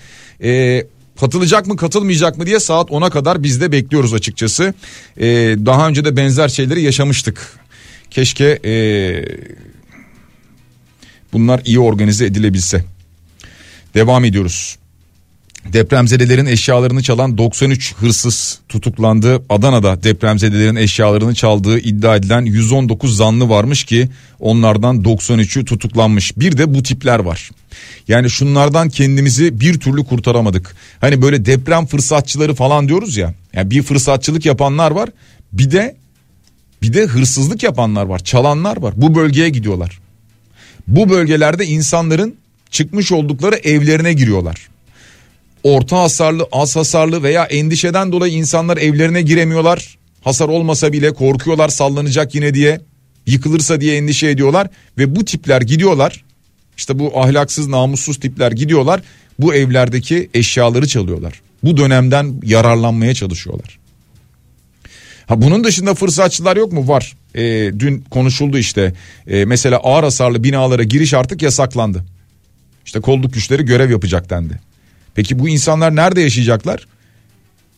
Katılacak 1.20 1.66
mı 1.66 1.76
katılmayacak 1.76 2.38
mı 2.38 2.46
diye 2.46 2.60
saat 2.60 2.90
10'a 2.90 3.10
kadar 3.10 3.42
biz 3.42 3.60
de 3.60 3.72
bekliyoruz 3.72 4.14
açıkçası. 4.14 4.74
daha 5.66 5.88
önce 5.88 6.04
de 6.04 6.16
benzer 6.16 6.48
şeyleri 6.48 6.82
yaşamıştık. 6.82 7.58
Keşke 8.10 8.58
bunlar 11.32 11.60
iyi 11.64 11.80
organize 11.80 12.26
edilebilse. 12.26 12.84
Devam 13.94 14.24
ediyoruz. 14.24 14.78
Depremzedelerin 15.72 16.46
eşyalarını 16.46 17.02
çalan 17.02 17.38
93 17.38 17.94
hırsız 17.94 18.58
tutuklandı. 18.68 19.42
Adana'da 19.48 20.02
depremzedelerin 20.02 20.76
eşyalarını 20.76 21.34
çaldığı 21.34 21.78
iddia 21.78 22.16
edilen 22.16 22.42
119 22.42 23.16
zanlı 23.16 23.48
varmış 23.48 23.84
ki 23.84 24.08
onlardan 24.40 25.02
93'ü 25.02 25.64
tutuklanmış. 25.64 26.36
Bir 26.36 26.58
de 26.58 26.74
bu 26.74 26.82
tipler 26.82 27.18
var. 27.18 27.50
Yani 28.08 28.30
şunlardan 28.30 28.88
kendimizi 28.88 29.60
bir 29.60 29.80
türlü 29.80 30.04
kurtaramadık. 30.04 30.76
Hani 31.00 31.22
böyle 31.22 31.46
deprem 31.46 31.86
fırsatçıları 31.86 32.54
falan 32.54 32.88
diyoruz 32.88 33.16
ya. 33.16 33.34
Yani 33.52 33.70
bir 33.70 33.82
fırsatçılık 33.82 34.46
yapanlar 34.46 34.90
var. 34.90 35.10
Bir 35.52 35.70
de 35.70 35.96
bir 36.82 36.92
de 36.92 37.06
hırsızlık 37.06 37.62
yapanlar 37.62 38.06
var, 38.06 38.18
çalanlar 38.18 38.76
var. 38.76 38.94
Bu 38.96 39.14
bölgeye 39.14 39.48
gidiyorlar. 39.48 39.98
Bu 40.86 41.08
bölgelerde 41.08 41.66
insanların 41.66 42.34
çıkmış 42.70 43.12
oldukları 43.12 43.56
evlerine 43.56 44.12
giriyorlar. 44.12 44.68
Orta 45.66 45.98
hasarlı, 45.98 46.48
az 46.52 46.76
hasarlı 46.76 47.22
veya 47.22 47.44
endişeden 47.44 48.12
dolayı 48.12 48.32
insanlar 48.32 48.76
evlerine 48.76 49.22
giremiyorlar. 49.22 49.98
Hasar 50.22 50.48
olmasa 50.48 50.92
bile 50.92 51.14
korkuyorlar 51.14 51.68
sallanacak 51.68 52.34
yine 52.34 52.54
diye. 52.54 52.80
Yıkılırsa 53.26 53.80
diye 53.80 53.96
endişe 53.96 54.28
ediyorlar 54.28 54.68
ve 54.98 55.16
bu 55.16 55.24
tipler 55.24 55.62
gidiyorlar. 55.62 56.24
İşte 56.76 56.98
bu 56.98 57.20
ahlaksız, 57.20 57.68
namussuz 57.68 58.20
tipler 58.20 58.52
gidiyorlar. 58.52 59.02
Bu 59.38 59.54
evlerdeki 59.54 60.30
eşyaları 60.34 60.88
çalıyorlar. 60.88 61.40
Bu 61.62 61.76
dönemden 61.76 62.40
yararlanmaya 62.44 63.14
çalışıyorlar. 63.14 63.78
Ha 65.26 65.42
bunun 65.42 65.64
dışında 65.64 65.94
fırsatçılar 65.94 66.56
yok 66.56 66.72
mu? 66.72 66.88
Var. 66.88 67.16
E, 67.34 67.42
dün 67.78 68.04
konuşuldu 68.10 68.58
işte. 68.58 68.92
E, 69.26 69.44
mesela 69.44 69.76
ağır 69.76 70.04
hasarlı 70.04 70.44
binalara 70.44 70.82
giriş 70.82 71.14
artık 71.14 71.42
yasaklandı. 71.42 72.04
İşte 72.86 73.00
kolluk 73.00 73.34
güçleri 73.34 73.64
görev 73.64 73.90
yapacak 73.90 74.30
dendi. 74.30 74.60
Peki 75.16 75.38
bu 75.38 75.48
insanlar 75.48 75.96
nerede 75.96 76.20
yaşayacaklar? 76.20 76.86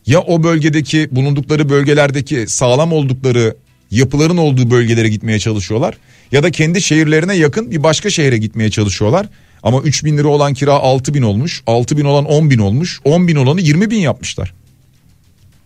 Ya 0.05 0.21
o 0.21 0.43
bölgedeki 0.43 1.07
bulundukları 1.11 1.69
bölgelerdeki 1.69 2.47
sağlam 2.47 2.93
oldukları 2.93 3.55
yapıların 3.91 4.37
olduğu 4.37 4.71
bölgelere 4.71 5.09
gitmeye 5.09 5.39
çalışıyorlar. 5.39 5.97
Ya 6.31 6.43
da 6.43 6.51
kendi 6.51 6.81
şehirlerine 6.81 7.35
yakın 7.35 7.71
bir 7.71 7.83
başka 7.83 8.09
şehre 8.09 8.37
gitmeye 8.37 8.71
çalışıyorlar. 8.71 9.27
Ama 9.63 9.81
3 9.81 10.05
bin 10.05 10.17
lira 10.17 10.27
olan 10.27 10.53
kira 10.53 10.73
6 10.73 11.13
bin 11.13 11.21
olmuş. 11.21 11.63
6 11.67 11.97
bin 11.97 12.05
olan 12.05 12.25
10 12.25 12.49
bin 12.49 12.59
olmuş. 12.59 12.99
10 13.03 13.27
bin 13.27 13.35
olanı 13.35 13.61
20 13.61 13.91
bin 13.91 13.99
yapmışlar. 13.99 14.53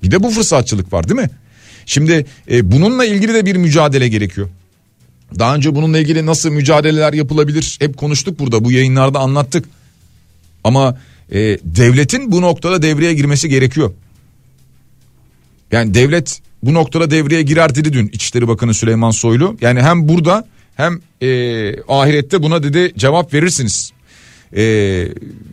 Bir 0.04 0.12
de 0.12 0.24
bu 0.24 0.30
fırsatçılık 0.30 0.94
var 0.94 1.10
değil 1.10 1.20
mi? 1.20 1.30
Şimdi 1.86 2.26
e, 2.52 2.72
bununla 2.72 3.06
ilgili 3.06 3.34
de 3.34 3.46
bir 3.46 3.56
mücadele 3.56 4.08
gerekiyor. 4.08 4.50
Daha 5.40 5.56
önce 5.56 5.76
bununla 5.76 6.00
ilgili 6.00 6.26
nasıl 6.26 6.50
mücadeleler 6.50 7.14
yapılabilir 7.14 7.78
hep 7.80 7.98
konuştuk 7.98 8.40
burada 8.40 8.66
bu 8.66 8.72
yayınlarda 8.72 9.20
anlattık. 9.20 9.66
Ama 10.64 10.98
e, 11.32 11.40
devletin 11.64 12.32
bu 12.32 12.42
noktada 12.42 12.82
devreye 12.82 13.14
girmesi 13.14 13.50
gerekiyor. 13.50 13.92
Yani 15.72 15.94
devlet 15.94 16.42
bu 16.64 16.74
noktada 16.74 17.12
devreye 17.12 17.42
girer 17.42 17.76
dedi 17.76 17.94
dün 17.94 18.08
İçişleri 18.08 18.48
Bakanı 18.48 18.74
Süleyman 18.74 19.12
Soylu. 19.12 19.58
Yani 19.62 19.82
hem 19.82 20.08
burada 20.08 20.48
hem 20.76 21.00
e, 21.22 21.28
ahirette 21.88 22.44
buna 22.44 22.64
dedi 22.64 22.94
cevap 22.98 23.34
verirsiniz. 23.34 23.92
E, 24.56 24.64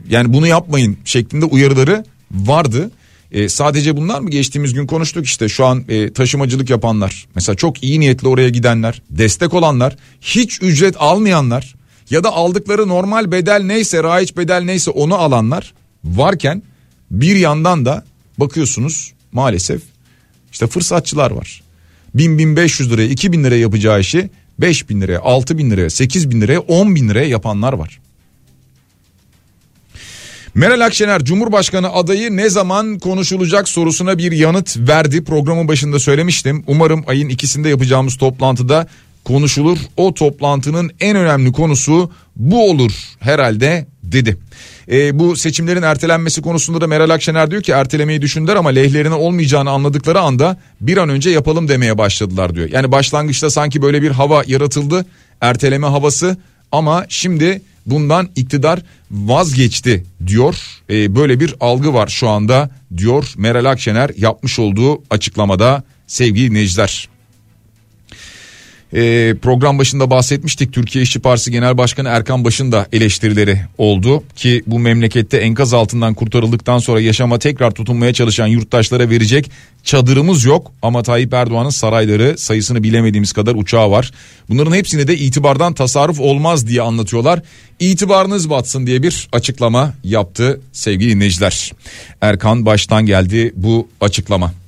yani 0.08 0.32
bunu 0.32 0.46
yapmayın 0.46 0.98
şeklinde 1.04 1.44
uyarıları 1.44 2.04
vardı. 2.30 2.90
E, 3.32 3.48
sadece 3.48 3.96
bunlar 3.96 4.20
mı 4.20 4.30
geçtiğimiz 4.30 4.74
gün 4.74 4.86
konuştuk 4.86 5.26
işte 5.26 5.48
şu 5.48 5.66
an 5.66 5.84
e, 5.88 6.12
taşımacılık 6.12 6.70
yapanlar 6.70 7.26
mesela 7.34 7.56
çok 7.56 7.82
iyi 7.82 8.00
niyetli 8.00 8.28
oraya 8.28 8.48
gidenler 8.48 9.02
destek 9.10 9.54
olanlar 9.54 9.96
hiç 10.20 10.62
ücret 10.62 10.94
almayanlar 10.98 11.74
ya 12.10 12.24
da 12.24 12.32
aldıkları 12.32 12.88
normal 12.88 13.32
bedel 13.32 13.62
neyse 13.62 14.02
raiç 14.02 14.36
bedel 14.36 14.62
neyse 14.62 14.90
onu 14.90 15.14
alanlar 15.14 15.74
varken 16.04 16.62
bir 17.10 17.36
yandan 17.36 17.84
da 17.84 18.04
bakıyorsunuz 18.38 19.12
maalesef 19.32 19.82
işte 20.52 20.66
fırsatçılar 20.66 21.30
var. 21.30 21.62
1000-1500 22.16 22.90
liraya 22.90 23.08
2000 23.08 23.44
liraya 23.44 23.60
yapacağı 23.60 24.00
işi 24.00 24.30
5000 24.58 25.00
liraya 25.00 25.20
6000 25.20 25.70
liraya 25.70 25.90
8000 25.90 26.40
liraya 26.40 26.60
10 26.60 26.94
bin 26.94 27.08
liraya 27.08 27.28
yapanlar 27.28 27.72
var. 27.72 28.00
Meral 30.54 30.86
Akşener 30.86 31.24
Cumhurbaşkanı 31.24 31.92
adayı 31.92 32.36
ne 32.36 32.50
zaman 32.50 32.98
konuşulacak 32.98 33.68
sorusuna 33.68 34.18
bir 34.18 34.32
yanıt 34.32 34.76
verdi. 34.76 35.24
Programın 35.24 35.68
başında 35.68 35.98
söylemiştim. 35.98 36.64
Umarım 36.66 37.04
ayın 37.06 37.28
ikisinde 37.28 37.68
yapacağımız 37.68 38.16
toplantıda 38.16 38.86
konuşulur. 39.24 39.78
O 39.96 40.14
toplantının 40.14 40.90
en 41.00 41.16
önemli 41.16 41.52
konusu 41.52 42.10
bu 42.36 42.70
olur 42.70 42.92
herhalde 43.20 43.86
dedi. 44.02 44.36
E, 44.90 45.18
bu 45.18 45.36
seçimlerin 45.36 45.82
ertelenmesi 45.82 46.42
konusunda 46.42 46.80
da 46.80 46.86
Meral 46.86 47.10
Akşener 47.10 47.50
diyor 47.50 47.62
ki 47.62 47.72
ertelemeyi 47.72 48.22
düşündüler 48.22 48.56
ama 48.56 48.70
lehlerine 48.70 49.14
olmayacağını 49.14 49.70
anladıkları 49.70 50.20
anda 50.20 50.56
bir 50.80 50.96
an 50.96 51.08
önce 51.08 51.30
yapalım 51.30 51.68
demeye 51.68 51.98
başladılar 51.98 52.54
diyor. 52.54 52.68
Yani 52.72 52.92
başlangıçta 52.92 53.50
sanki 53.50 53.82
böyle 53.82 54.02
bir 54.02 54.10
hava 54.10 54.42
yaratıldı 54.46 55.06
erteleme 55.40 55.86
havası 55.86 56.36
ama 56.72 57.06
şimdi 57.08 57.62
bundan 57.86 58.28
iktidar 58.36 58.82
vazgeçti 59.10 60.04
diyor. 60.26 60.56
E, 60.90 61.16
böyle 61.16 61.40
bir 61.40 61.54
algı 61.60 61.94
var 61.94 62.08
şu 62.08 62.28
anda 62.28 62.70
diyor 62.96 63.32
Meral 63.36 63.64
Akşener 63.64 64.10
yapmış 64.16 64.58
olduğu 64.58 65.02
açıklamada 65.10 65.82
sevgili 66.06 66.50
dinleyiciler. 66.50 67.09
E, 68.92 69.34
program 69.42 69.78
başında 69.78 70.10
bahsetmiştik 70.10 70.72
Türkiye 70.72 71.02
İşçi 71.04 71.20
Partisi 71.20 71.50
Genel 71.50 71.78
Başkanı 71.78 72.08
Erkan 72.08 72.44
Baş'ın 72.44 72.72
da 72.72 72.86
eleştirileri 72.92 73.60
oldu 73.78 74.24
ki 74.36 74.62
bu 74.66 74.78
memlekette 74.78 75.36
enkaz 75.36 75.74
altından 75.74 76.14
kurtarıldıktan 76.14 76.78
sonra 76.78 77.00
yaşama 77.00 77.38
tekrar 77.38 77.70
tutunmaya 77.70 78.12
çalışan 78.12 78.46
yurttaşlara 78.46 79.10
verecek 79.10 79.50
çadırımız 79.84 80.44
yok 80.44 80.72
ama 80.82 81.02
Tayyip 81.02 81.34
Erdoğan'ın 81.34 81.70
sarayları 81.70 82.38
sayısını 82.38 82.82
bilemediğimiz 82.82 83.32
kadar 83.32 83.54
uçağı 83.54 83.90
var. 83.90 84.10
Bunların 84.48 84.72
hepsine 84.72 85.08
de 85.08 85.16
itibardan 85.16 85.74
tasarruf 85.74 86.20
olmaz 86.20 86.66
diye 86.66 86.82
anlatıyorlar. 86.82 87.42
İtibarınız 87.80 88.50
batsın 88.50 88.86
diye 88.86 89.02
bir 89.02 89.28
açıklama 89.32 89.94
yaptı 90.04 90.60
sevgili 90.72 91.10
dinleyiciler. 91.10 91.72
Erkan 92.20 92.66
Baş'tan 92.66 93.06
geldi 93.06 93.52
bu 93.56 93.88
açıklama. 94.00 94.59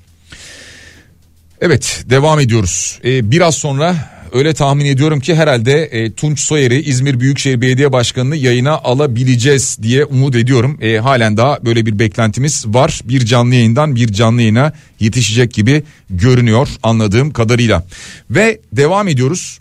Evet 1.64 2.04
devam 2.10 2.40
ediyoruz. 2.40 2.98
Ee, 3.04 3.30
biraz 3.30 3.54
sonra 3.54 3.96
öyle 4.32 4.54
tahmin 4.54 4.84
ediyorum 4.84 5.20
ki 5.20 5.34
herhalde 5.34 5.84
e, 5.84 6.12
Tunç 6.12 6.40
Soyer'i 6.40 6.80
İzmir 6.80 7.20
Büyükşehir 7.20 7.60
Belediye 7.60 7.92
Başkanı'nı 7.92 8.36
yayına 8.36 8.72
alabileceğiz 8.72 9.78
diye 9.82 10.04
umut 10.04 10.36
ediyorum. 10.36 10.78
E, 10.80 10.98
halen 10.98 11.36
daha 11.36 11.64
böyle 11.64 11.86
bir 11.86 11.98
beklentimiz 11.98 12.64
var. 12.66 13.00
Bir 13.04 13.26
canlı 13.26 13.54
yayından 13.54 13.96
bir 13.96 14.12
canlı 14.12 14.40
yayına 14.42 14.72
yetişecek 15.00 15.54
gibi 15.54 15.82
görünüyor 16.10 16.68
anladığım 16.82 17.30
kadarıyla. 17.30 17.84
Ve 18.30 18.60
devam 18.72 19.08
ediyoruz. 19.08 19.58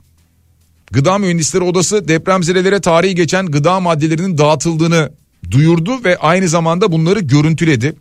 Gıda 0.91 1.17
Mühendisleri 1.17 1.63
Odası 1.63 2.07
depremzedelere 2.07 2.81
tarihi 2.81 3.15
geçen 3.15 3.45
gıda 3.45 3.79
maddelerinin 3.79 4.37
dağıtıldığını 4.37 5.11
duyurdu 5.51 6.03
ve 6.03 6.17
aynı 6.17 6.47
zamanda 6.47 6.91
bunları 6.91 7.19
görüntüledi. 7.19 7.93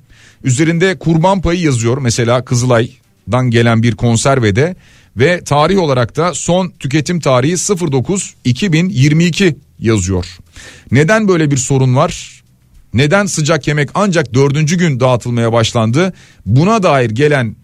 Üzerinde 0.44 0.98
kurban 0.98 1.40
payı 1.40 1.60
yazıyor 1.60 1.98
mesela 1.98 2.44
Kızılay 2.44 2.90
dan 3.32 3.50
gelen 3.50 3.82
bir 3.82 3.96
konservede 3.96 4.76
ve 5.16 5.44
tarih 5.44 5.78
olarak 5.78 6.16
da 6.16 6.34
son 6.34 6.72
tüketim 6.78 7.20
tarihi 7.20 7.56
09 7.90 8.34
2022 8.44 9.56
yazıyor. 9.78 10.26
Neden 10.92 11.28
böyle 11.28 11.50
bir 11.50 11.56
sorun 11.56 11.96
var? 11.96 12.42
Neden 12.94 13.26
sıcak 13.26 13.68
yemek 13.68 13.88
ancak 13.94 14.34
dördüncü 14.34 14.78
gün 14.78 15.00
dağıtılmaya 15.00 15.52
başlandı? 15.52 16.12
Buna 16.46 16.82
dair 16.82 17.10
gelen 17.10 17.56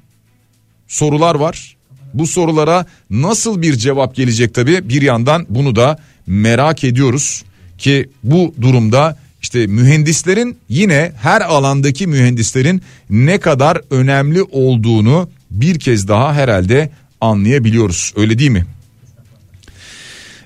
sorular 0.88 1.34
var. 1.34 1.76
Bu 2.14 2.26
sorulara 2.26 2.86
nasıl 3.10 3.62
bir 3.62 3.76
cevap 3.76 4.14
gelecek 4.14 4.54
tabi 4.54 4.88
bir 4.88 5.02
yandan 5.02 5.46
bunu 5.48 5.76
da 5.76 5.98
merak 6.26 6.84
ediyoruz 6.84 7.44
ki 7.78 8.08
bu 8.24 8.54
durumda 8.60 9.16
işte 9.42 9.66
mühendislerin 9.66 10.56
yine 10.68 11.12
her 11.22 11.40
alandaki 11.40 12.06
mühendislerin 12.06 12.82
ne 13.10 13.38
kadar 13.38 13.80
önemli 13.90 14.42
olduğunu 14.42 15.28
bir 15.50 15.78
kez 15.78 16.08
daha 16.08 16.34
herhalde 16.34 16.90
anlayabiliyoruz 17.20 18.12
öyle 18.16 18.38
değil 18.38 18.50
mi? 18.50 18.66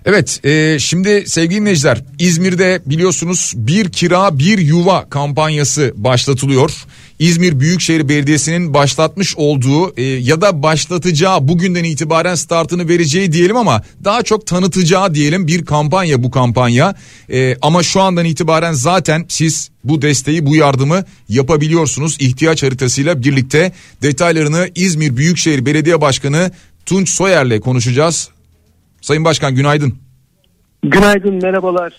Evet 0.05 0.40
e, 0.44 0.78
şimdi 0.78 1.24
sevgili 1.26 1.61
dinleyiciler 1.61 2.05
İzmir'de 2.18 2.82
biliyorsunuz 2.86 3.53
bir 3.57 3.92
kira 3.92 4.38
bir 4.38 4.59
yuva 4.59 5.09
kampanyası 5.11 5.92
başlatılıyor. 5.96 6.84
İzmir 7.21 7.61
Büyükşehir 7.61 8.09
Belediyesi'nin 8.09 8.75
başlatmış 8.75 9.37
olduğu 9.37 9.95
e, 9.97 10.03
ya 10.03 10.41
da 10.41 10.62
başlatacağı 10.62 11.49
bugünden 11.49 11.85
itibaren 11.85 12.35
startını 12.35 12.89
vereceği 12.89 13.33
diyelim 13.33 13.57
ama 13.57 13.83
daha 14.05 14.23
çok 14.23 14.47
tanıtacağı 14.47 15.14
diyelim 15.14 15.47
bir 15.47 15.64
kampanya 15.64 16.23
bu 16.23 16.31
kampanya. 16.31 16.95
E, 17.33 17.57
ama 17.62 17.83
şu 17.83 18.01
andan 18.01 18.25
itibaren 18.25 18.73
zaten 18.73 19.25
siz 19.29 19.71
bu 19.85 20.03
desteği 20.03 20.47
bu 20.47 20.57
yardımı 20.57 21.05
yapabiliyorsunuz. 21.29 22.16
ihtiyaç 22.21 22.62
haritasıyla 22.62 23.23
birlikte 23.23 23.73
detaylarını 24.03 24.68
İzmir 24.75 25.16
Büyükşehir 25.16 25.66
Belediye 25.66 26.01
Başkanı 26.01 26.51
Tunç 26.87 27.11
Soyer'le 27.11 27.61
konuşacağız. 27.61 28.29
Sayın 29.01 29.25
Başkan 29.25 29.55
günaydın. 29.55 29.95
Günaydın 30.83 31.35
merhabalar. 31.43 31.93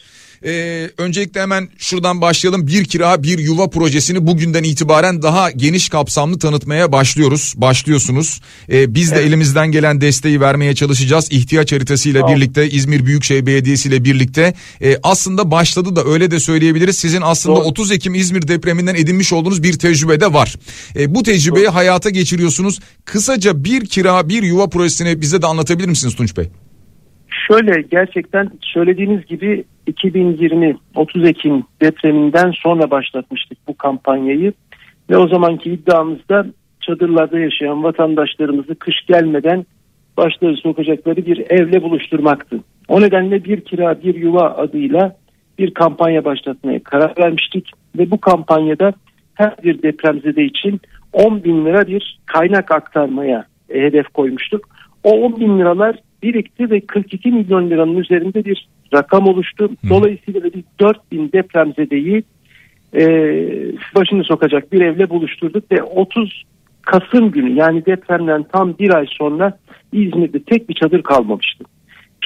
Ee, 0.46 0.90
öncelikle 0.98 1.42
hemen 1.42 1.70
şuradan 1.78 2.22
başlayalım. 2.22 2.68
Bir 2.68 2.86
kira 2.86 3.24
bir 3.24 3.40
yuva 3.40 3.70
projesini 3.70 4.28
bugünden 4.28 4.64
itibaren 4.64 5.22
daha 5.22 5.52
geniş 5.52 5.90
kapsamlı 5.90 6.40
tanıtmaya 6.40 6.92
başlıyoruz. 6.92 7.54
Başlıyorsunuz. 7.58 8.42
Ee, 8.72 8.96
biz 8.96 9.12
de 9.12 9.16
evet. 9.16 9.28
elimizden 9.28 9.72
gelen 9.72 10.02
desteği 10.02 10.42
vermeye 10.42 10.76
çalışacağız. 10.76 11.28
İhtiyaç 11.32 11.72
haritasıyla 11.72 12.22
tamam. 12.22 12.36
birlikte 12.36 12.70
İzmir 12.70 13.06
Büyükşehir 13.06 13.46
Belediyesi 13.46 13.90
ile 13.90 14.04
birlikte 14.04 14.54
e, 14.82 14.98
aslında 15.04 15.52
başladı 15.52 15.96
da 15.96 16.06
öyle 16.06 16.32
de 16.32 16.40
söyleyebiliriz. 16.40 16.98
Sizin 16.98 17.22
aslında 17.22 17.56
Doğru. 17.56 17.66
30 17.66 17.92
Ekim 17.92 18.16
İzmir 18.16 18.48
depreminden 18.48 18.96
edinmiş 18.96 19.34
olduğunuz 19.34 19.64
bir 19.64 19.74
tecrübe 19.80 20.20
de 20.20 20.34
var. 20.34 20.56
E, 20.96 21.16
bu 21.16 21.24
tecrübeyi 21.24 21.66
Doğru. 21.66 21.76
hayata 21.76 22.10
geçiriyorsunuz. 22.10 22.80
Kısaca 23.06 23.64
bir 23.64 23.86
kira 23.86 24.30
bir 24.30 24.44
yuva 24.44 24.70
projesini 24.70 25.22
bize 25.22 25.42
de 25.42 25.48
anlatabilir 25.48 25.88
misiniz 25.88 26.16
Tunç 26.16 26.38
Bey? 26.38 26.50
Şöyle 27.48 27.82
gerçekten 27.82 28.52
söylediğiniz 28.62 29.26
gibi 29.26 29.64
2020 29.88 30.78
30 30.96 31.26
Ekim 31.26 31.64
depreminden 31.82 32.52
sonra 32.52 32.92
başlatmıştık 32.92 33.58
bu 33.68 33.78
kampanyayı 33.78 34.54
ve 35.10 35.18
o 35.18 35.28
zamanki 35.28 35.72
iddiamızda 35.72 36.46
çadırlarda 36.82 37.40
yaşayan 37.40 37.84
vatandaşlarımızı 37.84 38.76
kış 38.76 38.96
gelmeden 39.08 39.66
başları 40.18 40.58
sokacakları 40.58 41.26
bir 41.26 41.46
evle 41.50 41.84
buluşturmaktı. 41.84 42.60
O 42.88 43.02
nedenle 43.02 43.44
bir 43.44 43.62
kira 43.62 44.04
bir 44.04 44.16
yuva 44.16 44.50
adıyla 44.50 45.16
bir 45.60 45.74
kampanya 45.74 46.26
başlatmaya 46.26 46.84
karar 46.84 47.14
vermiştik 47.18 47.72
ve 47.98 48.12
bu 48.12 48.22
kampanyada 48.22 48.94
her 49.34 49.56
bir 49.64 49.82
depremzede 49.82 50.44
için 50.44 50.82
10 51.14 51.44
bin 51.44 51.66
lira 51.66 51.88
bir 51.88 52.20
kaynak 52.26 52.72
aktarmaya 52.72 53.46
hedef 53.70 54.08
koymuştuk. 54.08 54.70
O 55.04 55.12
10 55.12 55.40
bin 55.40 55.60
liralar 55.60 55.96
birikti 56.24 56.72
ve 56.72 56.82
42 56.82 57.32
milyon 57.32 57.70
liranın 57.70 57.98
üzerinde 57.98 58.46
bir 58.46 58.68
rakam 58.94 59.28
oluştu. 59.28 59.70
Dolayısıyla 59.90 60.44
biz 60.44 60.64
4 60.80 61.12
bin 61.12 61.32
depremzedeyi 61.32 62.24
e, 62.94 63.06
başını 63.96 64.24
sokacak 64.24 64.72
bir 64.72 64.82
evle 64.82 65.10
buluşturduk 65.10 65.72
ve 65.72 65.84
30 65.84 66.44
Kasım 66.82 67.32
günü 67.32 67.52
yani 67.52 67.86
depremden 67.86 68.44
tam 68.44 68.78
bir 68.78 68.94
ay 68.94 69.06
sonra 69.10 69.58
İzmir'de 69.94 70.44
tek 70.44 70.70
bir 70.70 70.74
çadır 70.74 71.04
kalmamıştı. 71.04 71.64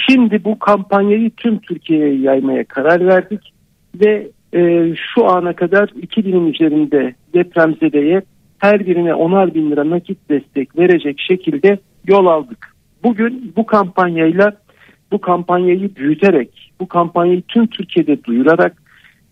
Şimdi 0.09 0.43
bu 0.43 0.59
kampanyayı 0.59 1.29
tüm 1.29 1.59
Türkiye'ye 1.59 2.15
yaymaya 2.15 2.63
karar 2.63 3.07
verdik 3.07 3.53
ve 3.95 4.27
e, 4.53 4.93
şu 4.95 5.25
ana 5.25 5.53
kadar 5.53 5.87
2000'in 5.87 6.53
üzerinde 6.53 7.15
depremzedeye 7.33 8.21
her 8.59 8.85
birine 8.85 9.13
onar 9.13 9.53
bin 9.53 9.71
lira 9.71 9.89
nakit 9.89 10.29
destek 10.29 10.77
verecek 10.77 11.19
şekilde 11.19 11.79
yol 12.07 12.25
aldık. 12.25 12.74
Bugün 13.05 13.53
bu 13.55 13.65
kampanyayla 13.65 14.51
bu 15.11 15.21
kampanyayı 15.21 15.95
büyüterek 15.95 16.71
bu 16.79 16.87
kampanyayı 16.87 17.41
tüm 17.41 17.67
Türkiye'de 17.67 18.23
duyurarak 18.23 18.73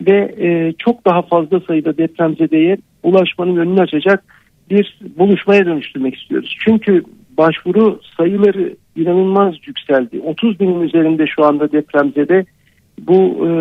ve 0.01 0.35
e, 0.39 0.73
çok 0.77 1.05
daha 1.05 1.21
fazla 1.21 1.59
sayıda 1.59 1.97
depremzedeye 1.97 2.77
ulaşmanın 3.03 3.57
önünü 3.57 3.81
açacak 3.81 4.23
bir 4.69 4.99
buluşmaya 5.17 5.65
dönüştürmek 5.65 6.15
istiyoruz. 6.15 6.57
Çünkü 6.65 7.03
başvuru 7.37 7.99
sayıları 8.17 8.75
inanılmaz 8.95 9.55
yükseldi. 9.67 10.19
30 10.19 10.59
binin 10.59 10.81
üzerinde 10.81 11.27
şu 11.27 11.45
anda 11.45 11.71
depremzede 11.71 12.45
bu 12.99 13.47
e, 13.47 13.51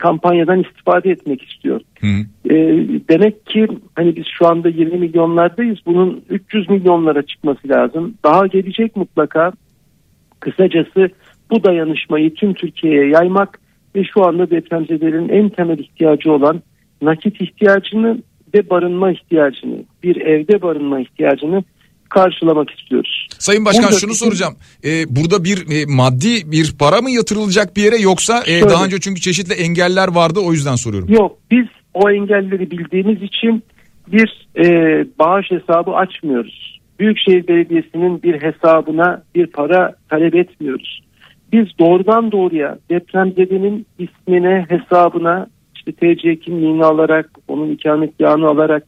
kampanyadan 0.00 0.60
istifade 0.60 1.10
etmek 1.10 1.42
istiyor. 1.42 1.80
Hı. 2.00 2.06
E, 2.50 2.56
demek 3.08 3.46
ki 3.46 3.68
hani 3.94 4.16
biz 4.16 4.24
şu 4.38 4.46
anda 4.46 4.68
20 4.68 4.98
milyonlardayız. 4.98 5.78
Bunun 5.86 6.24
300 6.30 6.70
milyonlara 6.70 7.22
çıkması 7.22 7.68
lazım. 7.68 8.14
Daha 8.24 8.46
gelecek 8.46 8.96
mutlaka. 8.96 9.52
Kısacası 10.40 11.10
bu 11.50 11.64
dayanışmayı 11.64 12.34
tüm 12.34 12.54
Türkiye'ye 12.54 13.08
yaymak 13.08 13.60
ve 13.96 14.04
şu 14.04 14.26
anda 14.26 14.50
depremzedelerin 14.50 15.28
en 15.28 15.48
temel 15.48 15.78
ihtiyacı 15.78 16.32
olan 16.32 16.62
nakit 17.02 17.40
ihtiyacını 17.40 18.18
ve 18.54 18.70
barınma 18.70 19.12
ihtiyacını, 19.12 19.84
bir 20.02 20.16
evde 20.16 20.62
barınma 20.62 21.00
ihtiyacını 21.00 21.64
karşılamak 22.10 22.70
istiyoruz. 22.70 23.28
Sayın 23.38 23.64
Başkan 23.64 23.84
burada, 23.84 23.98
şunu 23.98 24.14
soracağım. 24.14 24.54
Ee, 24.84 25.16
burada 25.16 25.44
bir 25.44 25.58
e, 25.58 25.86
maddi 25.88 26.52
bir 26.52 26.74
para 26.78 27.00
mı 27.00 27.10
yatırılacak 27.10 27.76
bir 27.76 27.82
yere 27.82 27.96
yoksa 27.96 28.42
e, 28.46 28.62
daha 28.62 28.84
önce 28.84 29.00
çünkü 29.00 29.20
çeşitli 29.20 29.54
engeller 29.54 30.08
vardı 30.08 30.40
o 30.40 30.52
yüzden 30.52 30.76
soruyorum. 30.76 31.08
Yok 31.12 31.38
biz 31.50 31.66
o 31.94 32.10
engelleri 32.10 32.70
bildiğimiz 32.70 33.22
için 33.22 33.62
bir 34.12 34.48
e, 34.56 34.64
bağış 35.18 35.50
hesabı 35.50 35.90
açmıyoruz. 35.90 36.80
Büyükşehir 36.98 37.48
Belediyesi'nin 37.48 38.22
bir 38.22 38.42
hesabına 38.42 39.22
bir 39.34 39.46
para 39.46 39.94
talep 40.08 40.34
etmiyoruz. 40.34 41.02
Biz 41.52 41.66
doğrudan 41.78 42.32
doğruya 42.32 42.78
depremzedenin 42.90 43.86
ismine, 43.98 44.66
hesabına 44.68 45.46
işte 45.74 45.92
TC 45.92 46.36
kimliğini 46.40 46.84
alarak, 46.84 47.30
onun 47.48 47.70
ikametgahını 47.70 48.46
alarak 48.46 48.86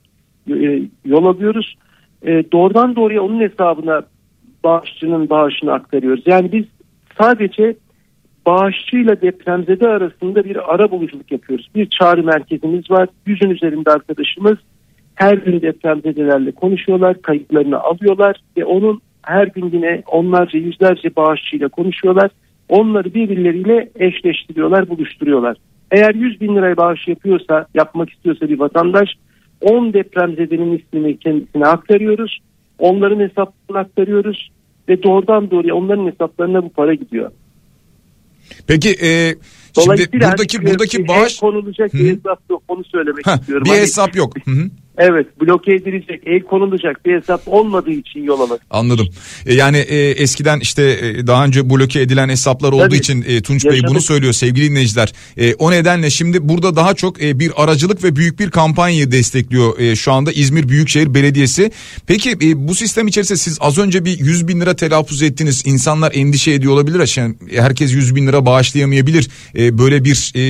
e, 0.51 0.83
yol 1.05 1.25
alıyoruz 1.25 1.77
e, 2.25 2.53
doğrudan 2.53 2.97
doğruya 2.97 3.23
onun 3.23 3.41
hesabına 3.41 4.03
bağışçının 4.64 5.31
bağışını 5.31 5.73
aktarıyoruz. 5.73 6.23
Yani 6.27 6.53
biz 6.53 6.64
sadece 7.20 7.75
bağışçıyla 8.47 9.20
depremzede 9.20 9.89
arasında 9.89 10.45
bir 10.45 10.75
ara 10.75 10.91
buluculuk 10.91 11.33
yapıyoruz. 11.33 11.70
Bir 11.75 11.87
çağrı 11.87 12.23
merkezimiz 12.23 12.91
var. 12.91 13.09
Yüzün 13.27 13.51
üzerinde 13.51 13.91
arkadaşımız 13.91 14.59
her 15.14 15.35
gün 15.35 15.61
depremzedelerle 15.61 16.53
konuşuyorlar, 16.53 17.23
kayıtlarını 17.23 17.81
alıyorlar 17.81 18.37
ve 18.57 18.64
onun 18.64 19.01
her 19.23 19.47
gün 19.47 19.70
yine 19.73 20.03
onlarca 20.07 20.59
yüzlerce 20.59 21.16
bağışçıyla 21.16 21.68
konuşuyorlar. 21.68 22.31
Onları 22.68 23.14
birbirleriyle 23.14 23.91
eşleştiriyorlar, 23.95 24.89
buluşturuyorlar. 24.89 25.57
Eğer 25.91 26.14
100 26.14 26.41
bin 26.41 26.57
liraya 26.57 26.77
bağış 26.77 27.09
yapıyorsa, 27.09 27.66
yapmak 27.75 28.11
istiyorsa 28.11 28.49
bir 28.49 28.59
vatandaş 28.59 29.11
10 29.63 29.93
depremzedenin 29.93 30.79
ismini 30.79 31.19
kendisine 31.19 31.67
aktarıyoruz. 31.67 32.39
Onların 32.79 33.21
hesaplarına 33.21 33.81
aktarıyoruz 33.83 34.51
ve 34.89 35.03
doğrudan 35.03 35.51
doğruya 35.51 35.75
onların 35.75 36.07
hesaplarına 36.07 36.65
bu 36.65 36.69
para 36.69 36.95
gidiyor. 36.95 37.31
Peki 38.67 38.91
e, 38.91 39.35
şimdi 39.85 40.13
buradaki 40.13 40.67
buradaki 40.67 41.09
bağış 41.09 41.41
konulacak 41.41 41.95
bir 41.95 42.17
hesap 42.17 42.41
yok 42.51 42.63
onu 42.69 42.85
söylemek 42.85 43.27
Heh, 43.27 43.41
istiyorum. 43.41 43.65
Bir 43.65 43.71
hani... 43.71 43.81
hesap 43.81 44.17
yok. 44.17 44.37
Hı 44.45 44.51
-hı. 44.51 44.71
Evet 44.99 45.40
bloke 45.40 45.74
edilecek 45.74 46.22
el 46.26 46.40
konulacak 46.40 47.07
bir 47.07 47.16
hesap 47.16 47.43
olmadığı 47.47 47.90
için 47.90 48.22
yol 48.22 48.40
alır. 48.40 48.61
Anladım. 48.70 49.09
E, 49.47 49.55
yani 49.55 49.76
e, 49.76 50.11
eskiden 50.11 50.61
işte 50.61 50.82
e, 50.82 51.26
daha 51.26 51.45
önce 51.45 51.70
bloke 51.70 52.01
edilen 52.01 52.28
hesaplar 52.28 52.72
olduğu 52.72 52.82
Tabii, 52.82 52.97
için 52.97 53.24
e, 53.28 53.43
Tunç 53.43 53.64
yaşadık. 53.64 53.84
Bey 53.84 53.90
bunu 53.90 54.01
söylüyor 54.01 54.32
sevgili 54.32 54.70
dinleyiciler. 54.70 55.12
E, 55.36 55.55
o 55.55 55.70
nedenle 55.70 56.11
şimdi 56.11 56.49
burada 56.49 56.76
daha 56.76 56.95
çok 56.95 57.22
e, 57.22 57.38
bir 57.38 57.53
aracılık 57.57 58.05
ve 58.05 58.16
büyük 58.16 58.40
bir 58.40 58.51
kampanyayı 58.51 59.12
destekliyor 59.12 59.78
e, 59.78 59.97
şu 59.97 60.12
anda 60.12 60.32
İzmir 60.32 60.68
Büyükşehir 60.68 61.14
Belediyesi. 61.14 61.70
Peki 62.07 62.30
e, 62.30 62.68
bu 62.68 62.74
sistem 62.74 63.07
içerisinde 63.07 63.38
siz 63.38 63.59
az 63.61 63.78
önce 63.78 64.05
bir 64.05 64.18
100 64.18 64.49
bin 64.49 64.61
lira 64.61 64.76
telaffuz 64.76 65.22
ettiniz. 65.22 65.62
İnsanlar 65.66 66.12
endişe 66.14 66.53
ediyor 66.53 66.72
olabilir. 66.72 67.14
Yani 67.16 67.34
herkes 67.51 67.95
100 67.95 68.16
bin 68.16 68.26
lira 68.26 68.47
bağışlayamayabilir 68.47 69.28
e, 69.59 69.78
böyle 69.78 70.05
bir 70.05 70.32
e, 70.34 70.43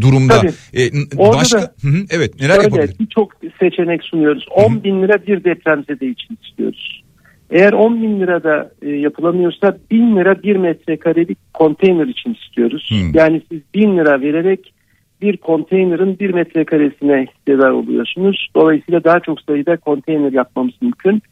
durumda. 0.00 0.40
Tabii. 0.40 0.52
E, 0.82 0.92
başka, 1.18 1.58
da, 1.58 1.74
hı 1.82 1.88
hı, 1.88 2.06
evet 2.10 2.40
neler 2.40 2.62
yapabilir? 2.62 2.94
Birçok 3.00 3.32
seçenek 3.60 3.99
seçenek 4.00 4.04
sunuyoruz. 4.04 4.46
10 4.50 4.84
bin 4.84 5.02
lira 5.02 5.26
bir 5.26 5.44
depremzede 5.44 6.06
için 6.06 6.38
istiyoruz. 6.42 7.02
Eğer 7.50 7.72
10 7.72 8.02
bin 8.02 8.20
lirada 8.20 8.70
e, 8.82 8.90
yapılamıyorsa 8.90 9.78
1000 9.90 10.16
lira 10.16 10.42
bir 10.42 10.56
metrekarelik 10.56 11.38
konteyner 11.54 12.06
için 12.06 12.34
istiyoruz. 12.34 12.90
Hmm. 12.90 13.14
Yani 13.14 13.42
siz 13.50 13.60
1000 13.74 13.98
lira 13.98 14.20
vererek 14.20 14.74
bir 15.22 15.36
konteynerin 15.36 16.18
bir 16.18 16.34
metrekaresine 16.34 17.26
hissedar 17.26 17.70
oluyorsunuz. 17.70 18.48
Dolayısıyla 18.56 19.04
daha 19.04 19.20
çok 19.20 19.40
sayıda 19.40 19.76
konteyner 19.76 20.32
yapmamız 20.32 20.74
mümkün. 20.80 21.22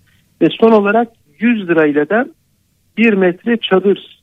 Ve 0.43 0.47
son 0.61 0.73
olarak 0.73 1.09
100 1.39 1.69
lirayla 1.69 2.09
da 2.09 2.27
bir 2.99 3.13
metre 3.13 3.57
çadır 3.57 4.23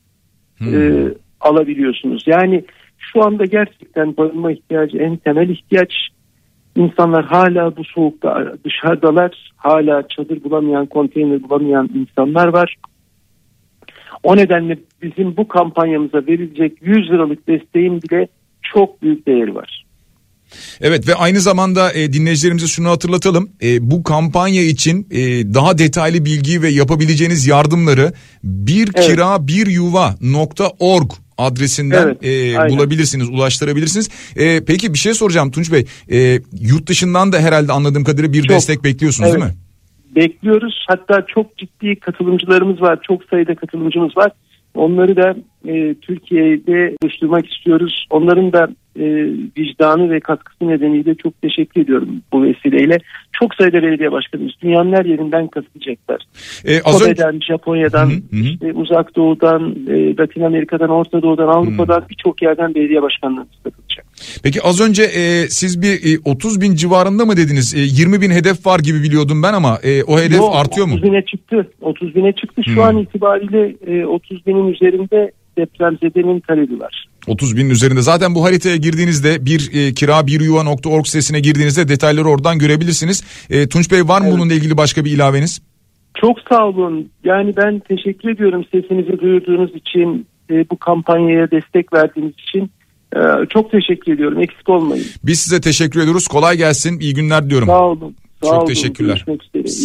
hmm. 0.57 0.75
e, 0.75 1.07
alabiliyorsunuz. 1.39 2.23
Yani 2.27 2.63
şu 2.97 3.23
anda 3.23 3.45
gerçekten 3.45 4.17
barınma 4.17 4.51
ihtiyacı 4.51 4.97
en 4.97 5.17
temel 5.17 5.49
ihtiyaç. 5.49 5.93
İnsanlar 6.75 7.25
hala 7.25 7.77
bu 7.77 7.83
soğukta 7.83 8.53
dışarıdalar. 8.65 9.51
Hala 9.55 10.07
çadır 10.07 10.43
bulamayan, 10.43 10.85
konteyner 10.85 11.43
bulamayan 11.43 11.89
insanlar 11.95 12.47
var. 12.47 12.75
O 14.23 14.37
nedenle 14.37 14.77
bizim 15.01 15.37
bu 15.37 15.47
kampanyamıza 15.47 16.17
verilecek 16.17 16.77
100 16.81 17.09
liralık 17.09 17.47
desteğin 17.47 18.01
bile 18.01 18.27
çok 18.61 19.01
büyük 19.01 19.27
değeri 19.27 19.55
var. 19.55 19.85
Evet 20.81 21.07
ve 21.07 21.15
aynı 21.15 21.39
zamanda 21.39 21.93
e, 21.93 22.13
dinleyicilerimize 22.13 22.67
şunu 22.67 22.89
hatırlatalım. 22.89 23.49
E, 23.61 23.91
bu 23.91 24.03
kampanya 24.03 24.61
için 24.61 25.07
e, 25.11 25.19
daha 25.53 25.77
detaylı 25.77 26.25
bilgi 26.25 26.61
ve 26.61 26.69
yapabileceğiniz 26.69 27.47
yardımları 27.47 28.13
bir 28.43 28.87
adresinden 31.37 32.17
evet, 32.21 32.69
e, 32.69 32.69
bulabilirsiniz, 32.69 33.29
ulaştırabilirsiniz. 33.29 34.09
E, 34.35 34.65
peki 34.65 34.93
bir 34.93 34.97
şey 34.97 35.13
soracağım 35.13 35.51
Tunç 35.51 35.71
Bey. 35.71 35.85
E, 36.11 36.39
yurt 36.61 36.87
dışından 36.87 37.31
da 37.31 37.39
herhalde 37.39 37.71
anladığım 37.71 38.03
kadarıyla 38.03 38.33
bir 38.33 38.41
çok, 38.41 38.49
destek 38.49 38.83
bekliyorsunuz 38.83 39.29
evet. 39.29 39.41
değil 39.41 39.51
mi? 39.51 39.57
Bekliyoruz. 40.15 40.85
Hatta 40.87 41.25
çok 41.27 41.57
ciddi 41.57 41.95
katılımcılarımız 41.95 42.81
var. 42.81 42.99
Çok 43.07 43.23
sayıda 43.23 43.55
katılımcımız 43.55 44.17
var. 44.17 44.31
Onları 44.75 45.15
da 45.15 45.35
e, 45.65 45.93
Türkiye'de 45.93 46.95
oluşturmak 47.03 47.53
istiyoruz. 47.53 48.07
Onların 48.09 48.53
da 48.53 48.67
e, 48.99 49.05
vicdanı 49.57 50.09
ve 50.09 50.19
katkısı 50.19 50.67
nedeniyle 50.67 51.15
çok 51.15 51.41
teşekkür 51.41 51.81
ediyorum 51.81 52.09
bu 52.33 52.43
vesileyle. 52.43 52.97
Çok 53.31 53.55
sayıda 53.55 53.83
belediye 53.83 54.11
başkanımız 54.11 54.53
dünyanın 54.61 54.93
her 54.93 55.05
yerinden 55.05 55.47
katılacaklar. 55.47 56.21
E, 56.65 56.79
Kore'den, 56.79 57.35
önce... 57.35 57.45
Japonya'dan, 57.45 58.09
hı 58.09 58.13
hı. 58.13 58.35
Işte 58.35 58.73
uzak 58.73 59.15
doğudan, 59.15 59.75
e, 59.89 60.17
Latin 60.17 60.41
Amerika'dan, 60.41 60.89
Orta 60.89 61.21
Doğu'dan, 61.21 61.47
Avrupa'dan 61.47 62.03
birçok 62.09 62.41
yerden 62.41 62.75
belediye 62.75 63.01
başkanlarımız 63.01 63.55
katılacak. 63.63 64.05
Peki 64.43 64.61
az 64.61 64.81
önce 64.81 65.03
e, 65.03 65.47
siz 65.49 65.81
bir 65.81 66.15
e, 66.15 66.19
30 66.25 66.61
bin 66.61 66.75
civarında 66.75 67.25
mı 67.25 67.37
dediniz? 67.37 67.75
E, 67.75 67.79
20 67.79 68.21
bin 68.21 68.31
hedef 68.31 68.65
var 68.65 68.79
gibi 68.79 69.03
biliyordum 69.03 69.43
ben 69.43 69.53
ama 69.53 69.79
e, 69.83 70.03
o 70.03 70.19
hedef 70.19 70.37
Yok, 70.37 70.55
artıyor 70.55 70.87
30 70.87 70.93
mu? 70.93 70.99
30 70.99 71.11
bine 71.11 71.21
çıktı. 71.25 71.71
30 71.81 72.15
bine 72.15 72.31
çıktı. 72.33 72.61
Şu 72.63 72.75
hmm. 72.75 72.81
an 72.81 72.97
itibariyle 72.97 73.75
e, 73.87 74.05
30 74.05 74.45
binin 74.45 74.73
üzerinde 74.73 75.31
depremzedenin 75.57 76.39
talebi 76.39 76.79
var. 76.79 77.05
30 77.27 77.57
binin 77.57 77.69
üzerinde. 77.69 78.01
Zaten 78.01 78.35
bu 78.35 78.43
haritaya 78.43 78.75
girdiğinizde 78.75 79.45
bir 79.45 79.71
e, 79.73 79.93
kira 79.93 80.27
bir 80.27 80.41
yuva.org 80.41 81.05
sitesine 81.05 81.39
girdiğinizde 81.39 81.87
detayları 81.87 82.29
oradan 82.29 82.59
görebilirsiniz. 82.59 83.23
E, 83.49 83.67
Tunç 83.69 83.91
Bey 83.91 84.07
var 84.07 84.21
mı 84.21 84.27
evet. 84.27 84.37
bununla 84.37 84.53
ilgili 84.53 84.77
başka 84.77 85.05
bir 85.05 85.11
ilaveniz? 85.11 85.61
Çok 86.15 86.37
sağ 86.49 86.67
olun. 86.67 87.09
Yani 87.23 87.53
ben 87.57 87.79
teşekkür 87.79 88.29
ediyorum 88.29 88.65
sesinizi 88.71 89.19
duyurduğunuz 89.19 89.75
için, 89.75 90.27
e, 90.49 90.69
bu 90.69 90.77
kampanyaya 90.77 91.51
destek 91.51 91.93
verdiğiniz 91.93 92.33
için. 92.33 92.71
E, 93.15 93.19
çok 93.49 93.71
teşekkür 93.71 94.13
ediyorum. 94.13 94.41
Eksik 94.41 94.69
olmayın. 94.69 95.05
Biz 95.23 95.39
size 95.39 95.61
teşekkür 95.61 95.99
ediyoruz. 95.99 96.27
Kolay 96.27 96.57
gelsin. 96.57 96.99
İyi 96.99 97.13
günler 97.13 97.45
diliyorum. 97.45 97.67
Sağ 97.67 97.83
olun. 97.83 98.15
Sağ 98.45 98.51
Çok 98.51 98.61
olun, 98.61 98.67
teşekkürler. 98.67 99.25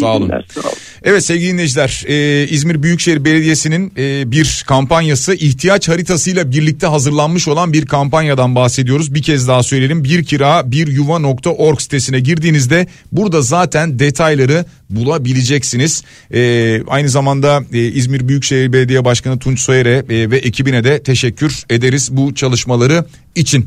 Sağ 0.00 0.16
olun. 0.16 0.28
günler, 0.28 0.46
sağ 0.54 0.60
olun. 0.60 0.78
Evet 1.02 1.24
sevgili 1.24 1.52
dinleyiciler 1.52 2.04
e, 2.08 2.46
İzmir 2.48 2.82
Büyükşehir 2.82 3.24
Belediyesi'nin 3.24 3.92
e, 3.96 4.30
bir 4.30 4.64
kampanyası 4.66 5.34
ihtiyaç 5.34 5.88
haritasıyla 5.88 6.52
birlikte 6.52 6.86
hazırlanmış 6.86 7.48
olan 7.48 7.72
bir 7.72 7.86
kampanyadan 7.86 8.54
bahsediyoruz. 8.54 9.14
Bir 9.14 9.22
kez 9.22 9.48
daha 9.48 9.62
söyleyelim 9.62 10.04
bir 10.04 10.24
kira 10.24 10.70
bir 10.72 10.86
yuva.org 10.86 11.80
sitesine 11.80 12.20
girdiğinizde 12.20 12.86
burada 13.12 13.42
zaten 13.42 13.98
detayları 13.98 14.64
bulabileceksiniz. 14.90 16.04
E, 16.34 16.82
aynı 16.86 17.08
zamanda 17.08 17.62
e, 17.72 17.78
İzmir 17.78 18.28
Büyükşehir 18.28 18.72
Belediye 18.72 19.04
Başkanı 19.04 19.38
Tunç 19.38 19.60
Soyer'e 19.60 20.04
e, 20.10 20.30
ve 20.30 20.36
ekibine 20.36 20.84
de 20.84 21.02
teşekkür 21.02 21.64
ederiz 21.70 22.08
bu 22.12 22.34
çalışmaları 22.34 23.04
için. 23.34 23.66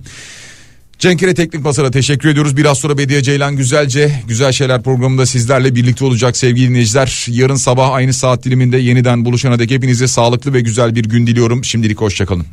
Cenkere 0.99 1.33
Teknik 1.33 1.63
Masa'da 1.63 1.91
teşekkür 1.91 2.29
ediyoruz. 2.29 2.57
Biraz 2.57 2.77
sonra 2.77 2.97
Bediye 2.97 3.23
Ceylan 3.23 3.55
Güzelce 3.55 4.23
Güzel 4.27 4.51
Şeyler 4.51 4.83
programında 4.83 5.25
sizlerle 5.25 5.75
birlikte 5.75 6.05
olacak 6.05 6.37
sevgili 6.37 6.69
dinleyiciler. 6.69 7.25
Yarın 7.29 7.55
sabah 7.55 7.91
aynı 7.91 8.13
saat 8.13 8.43
diliminde 8.43 8.77
yeniden 8.77 9.25
buluşana 9.25 9.59
dek 9.59 9.71
hepinize 9.71 10.07
sağlıklı 10.07 10.53
ve 10.53 10.61
güzel 10.61 10.95
bir 10.95 11.03
gün 11.03 11.27
diliyorum. 11.27 11.63
Şimdilik 11.63 12.01
hoşçakalın. 12.01 12.45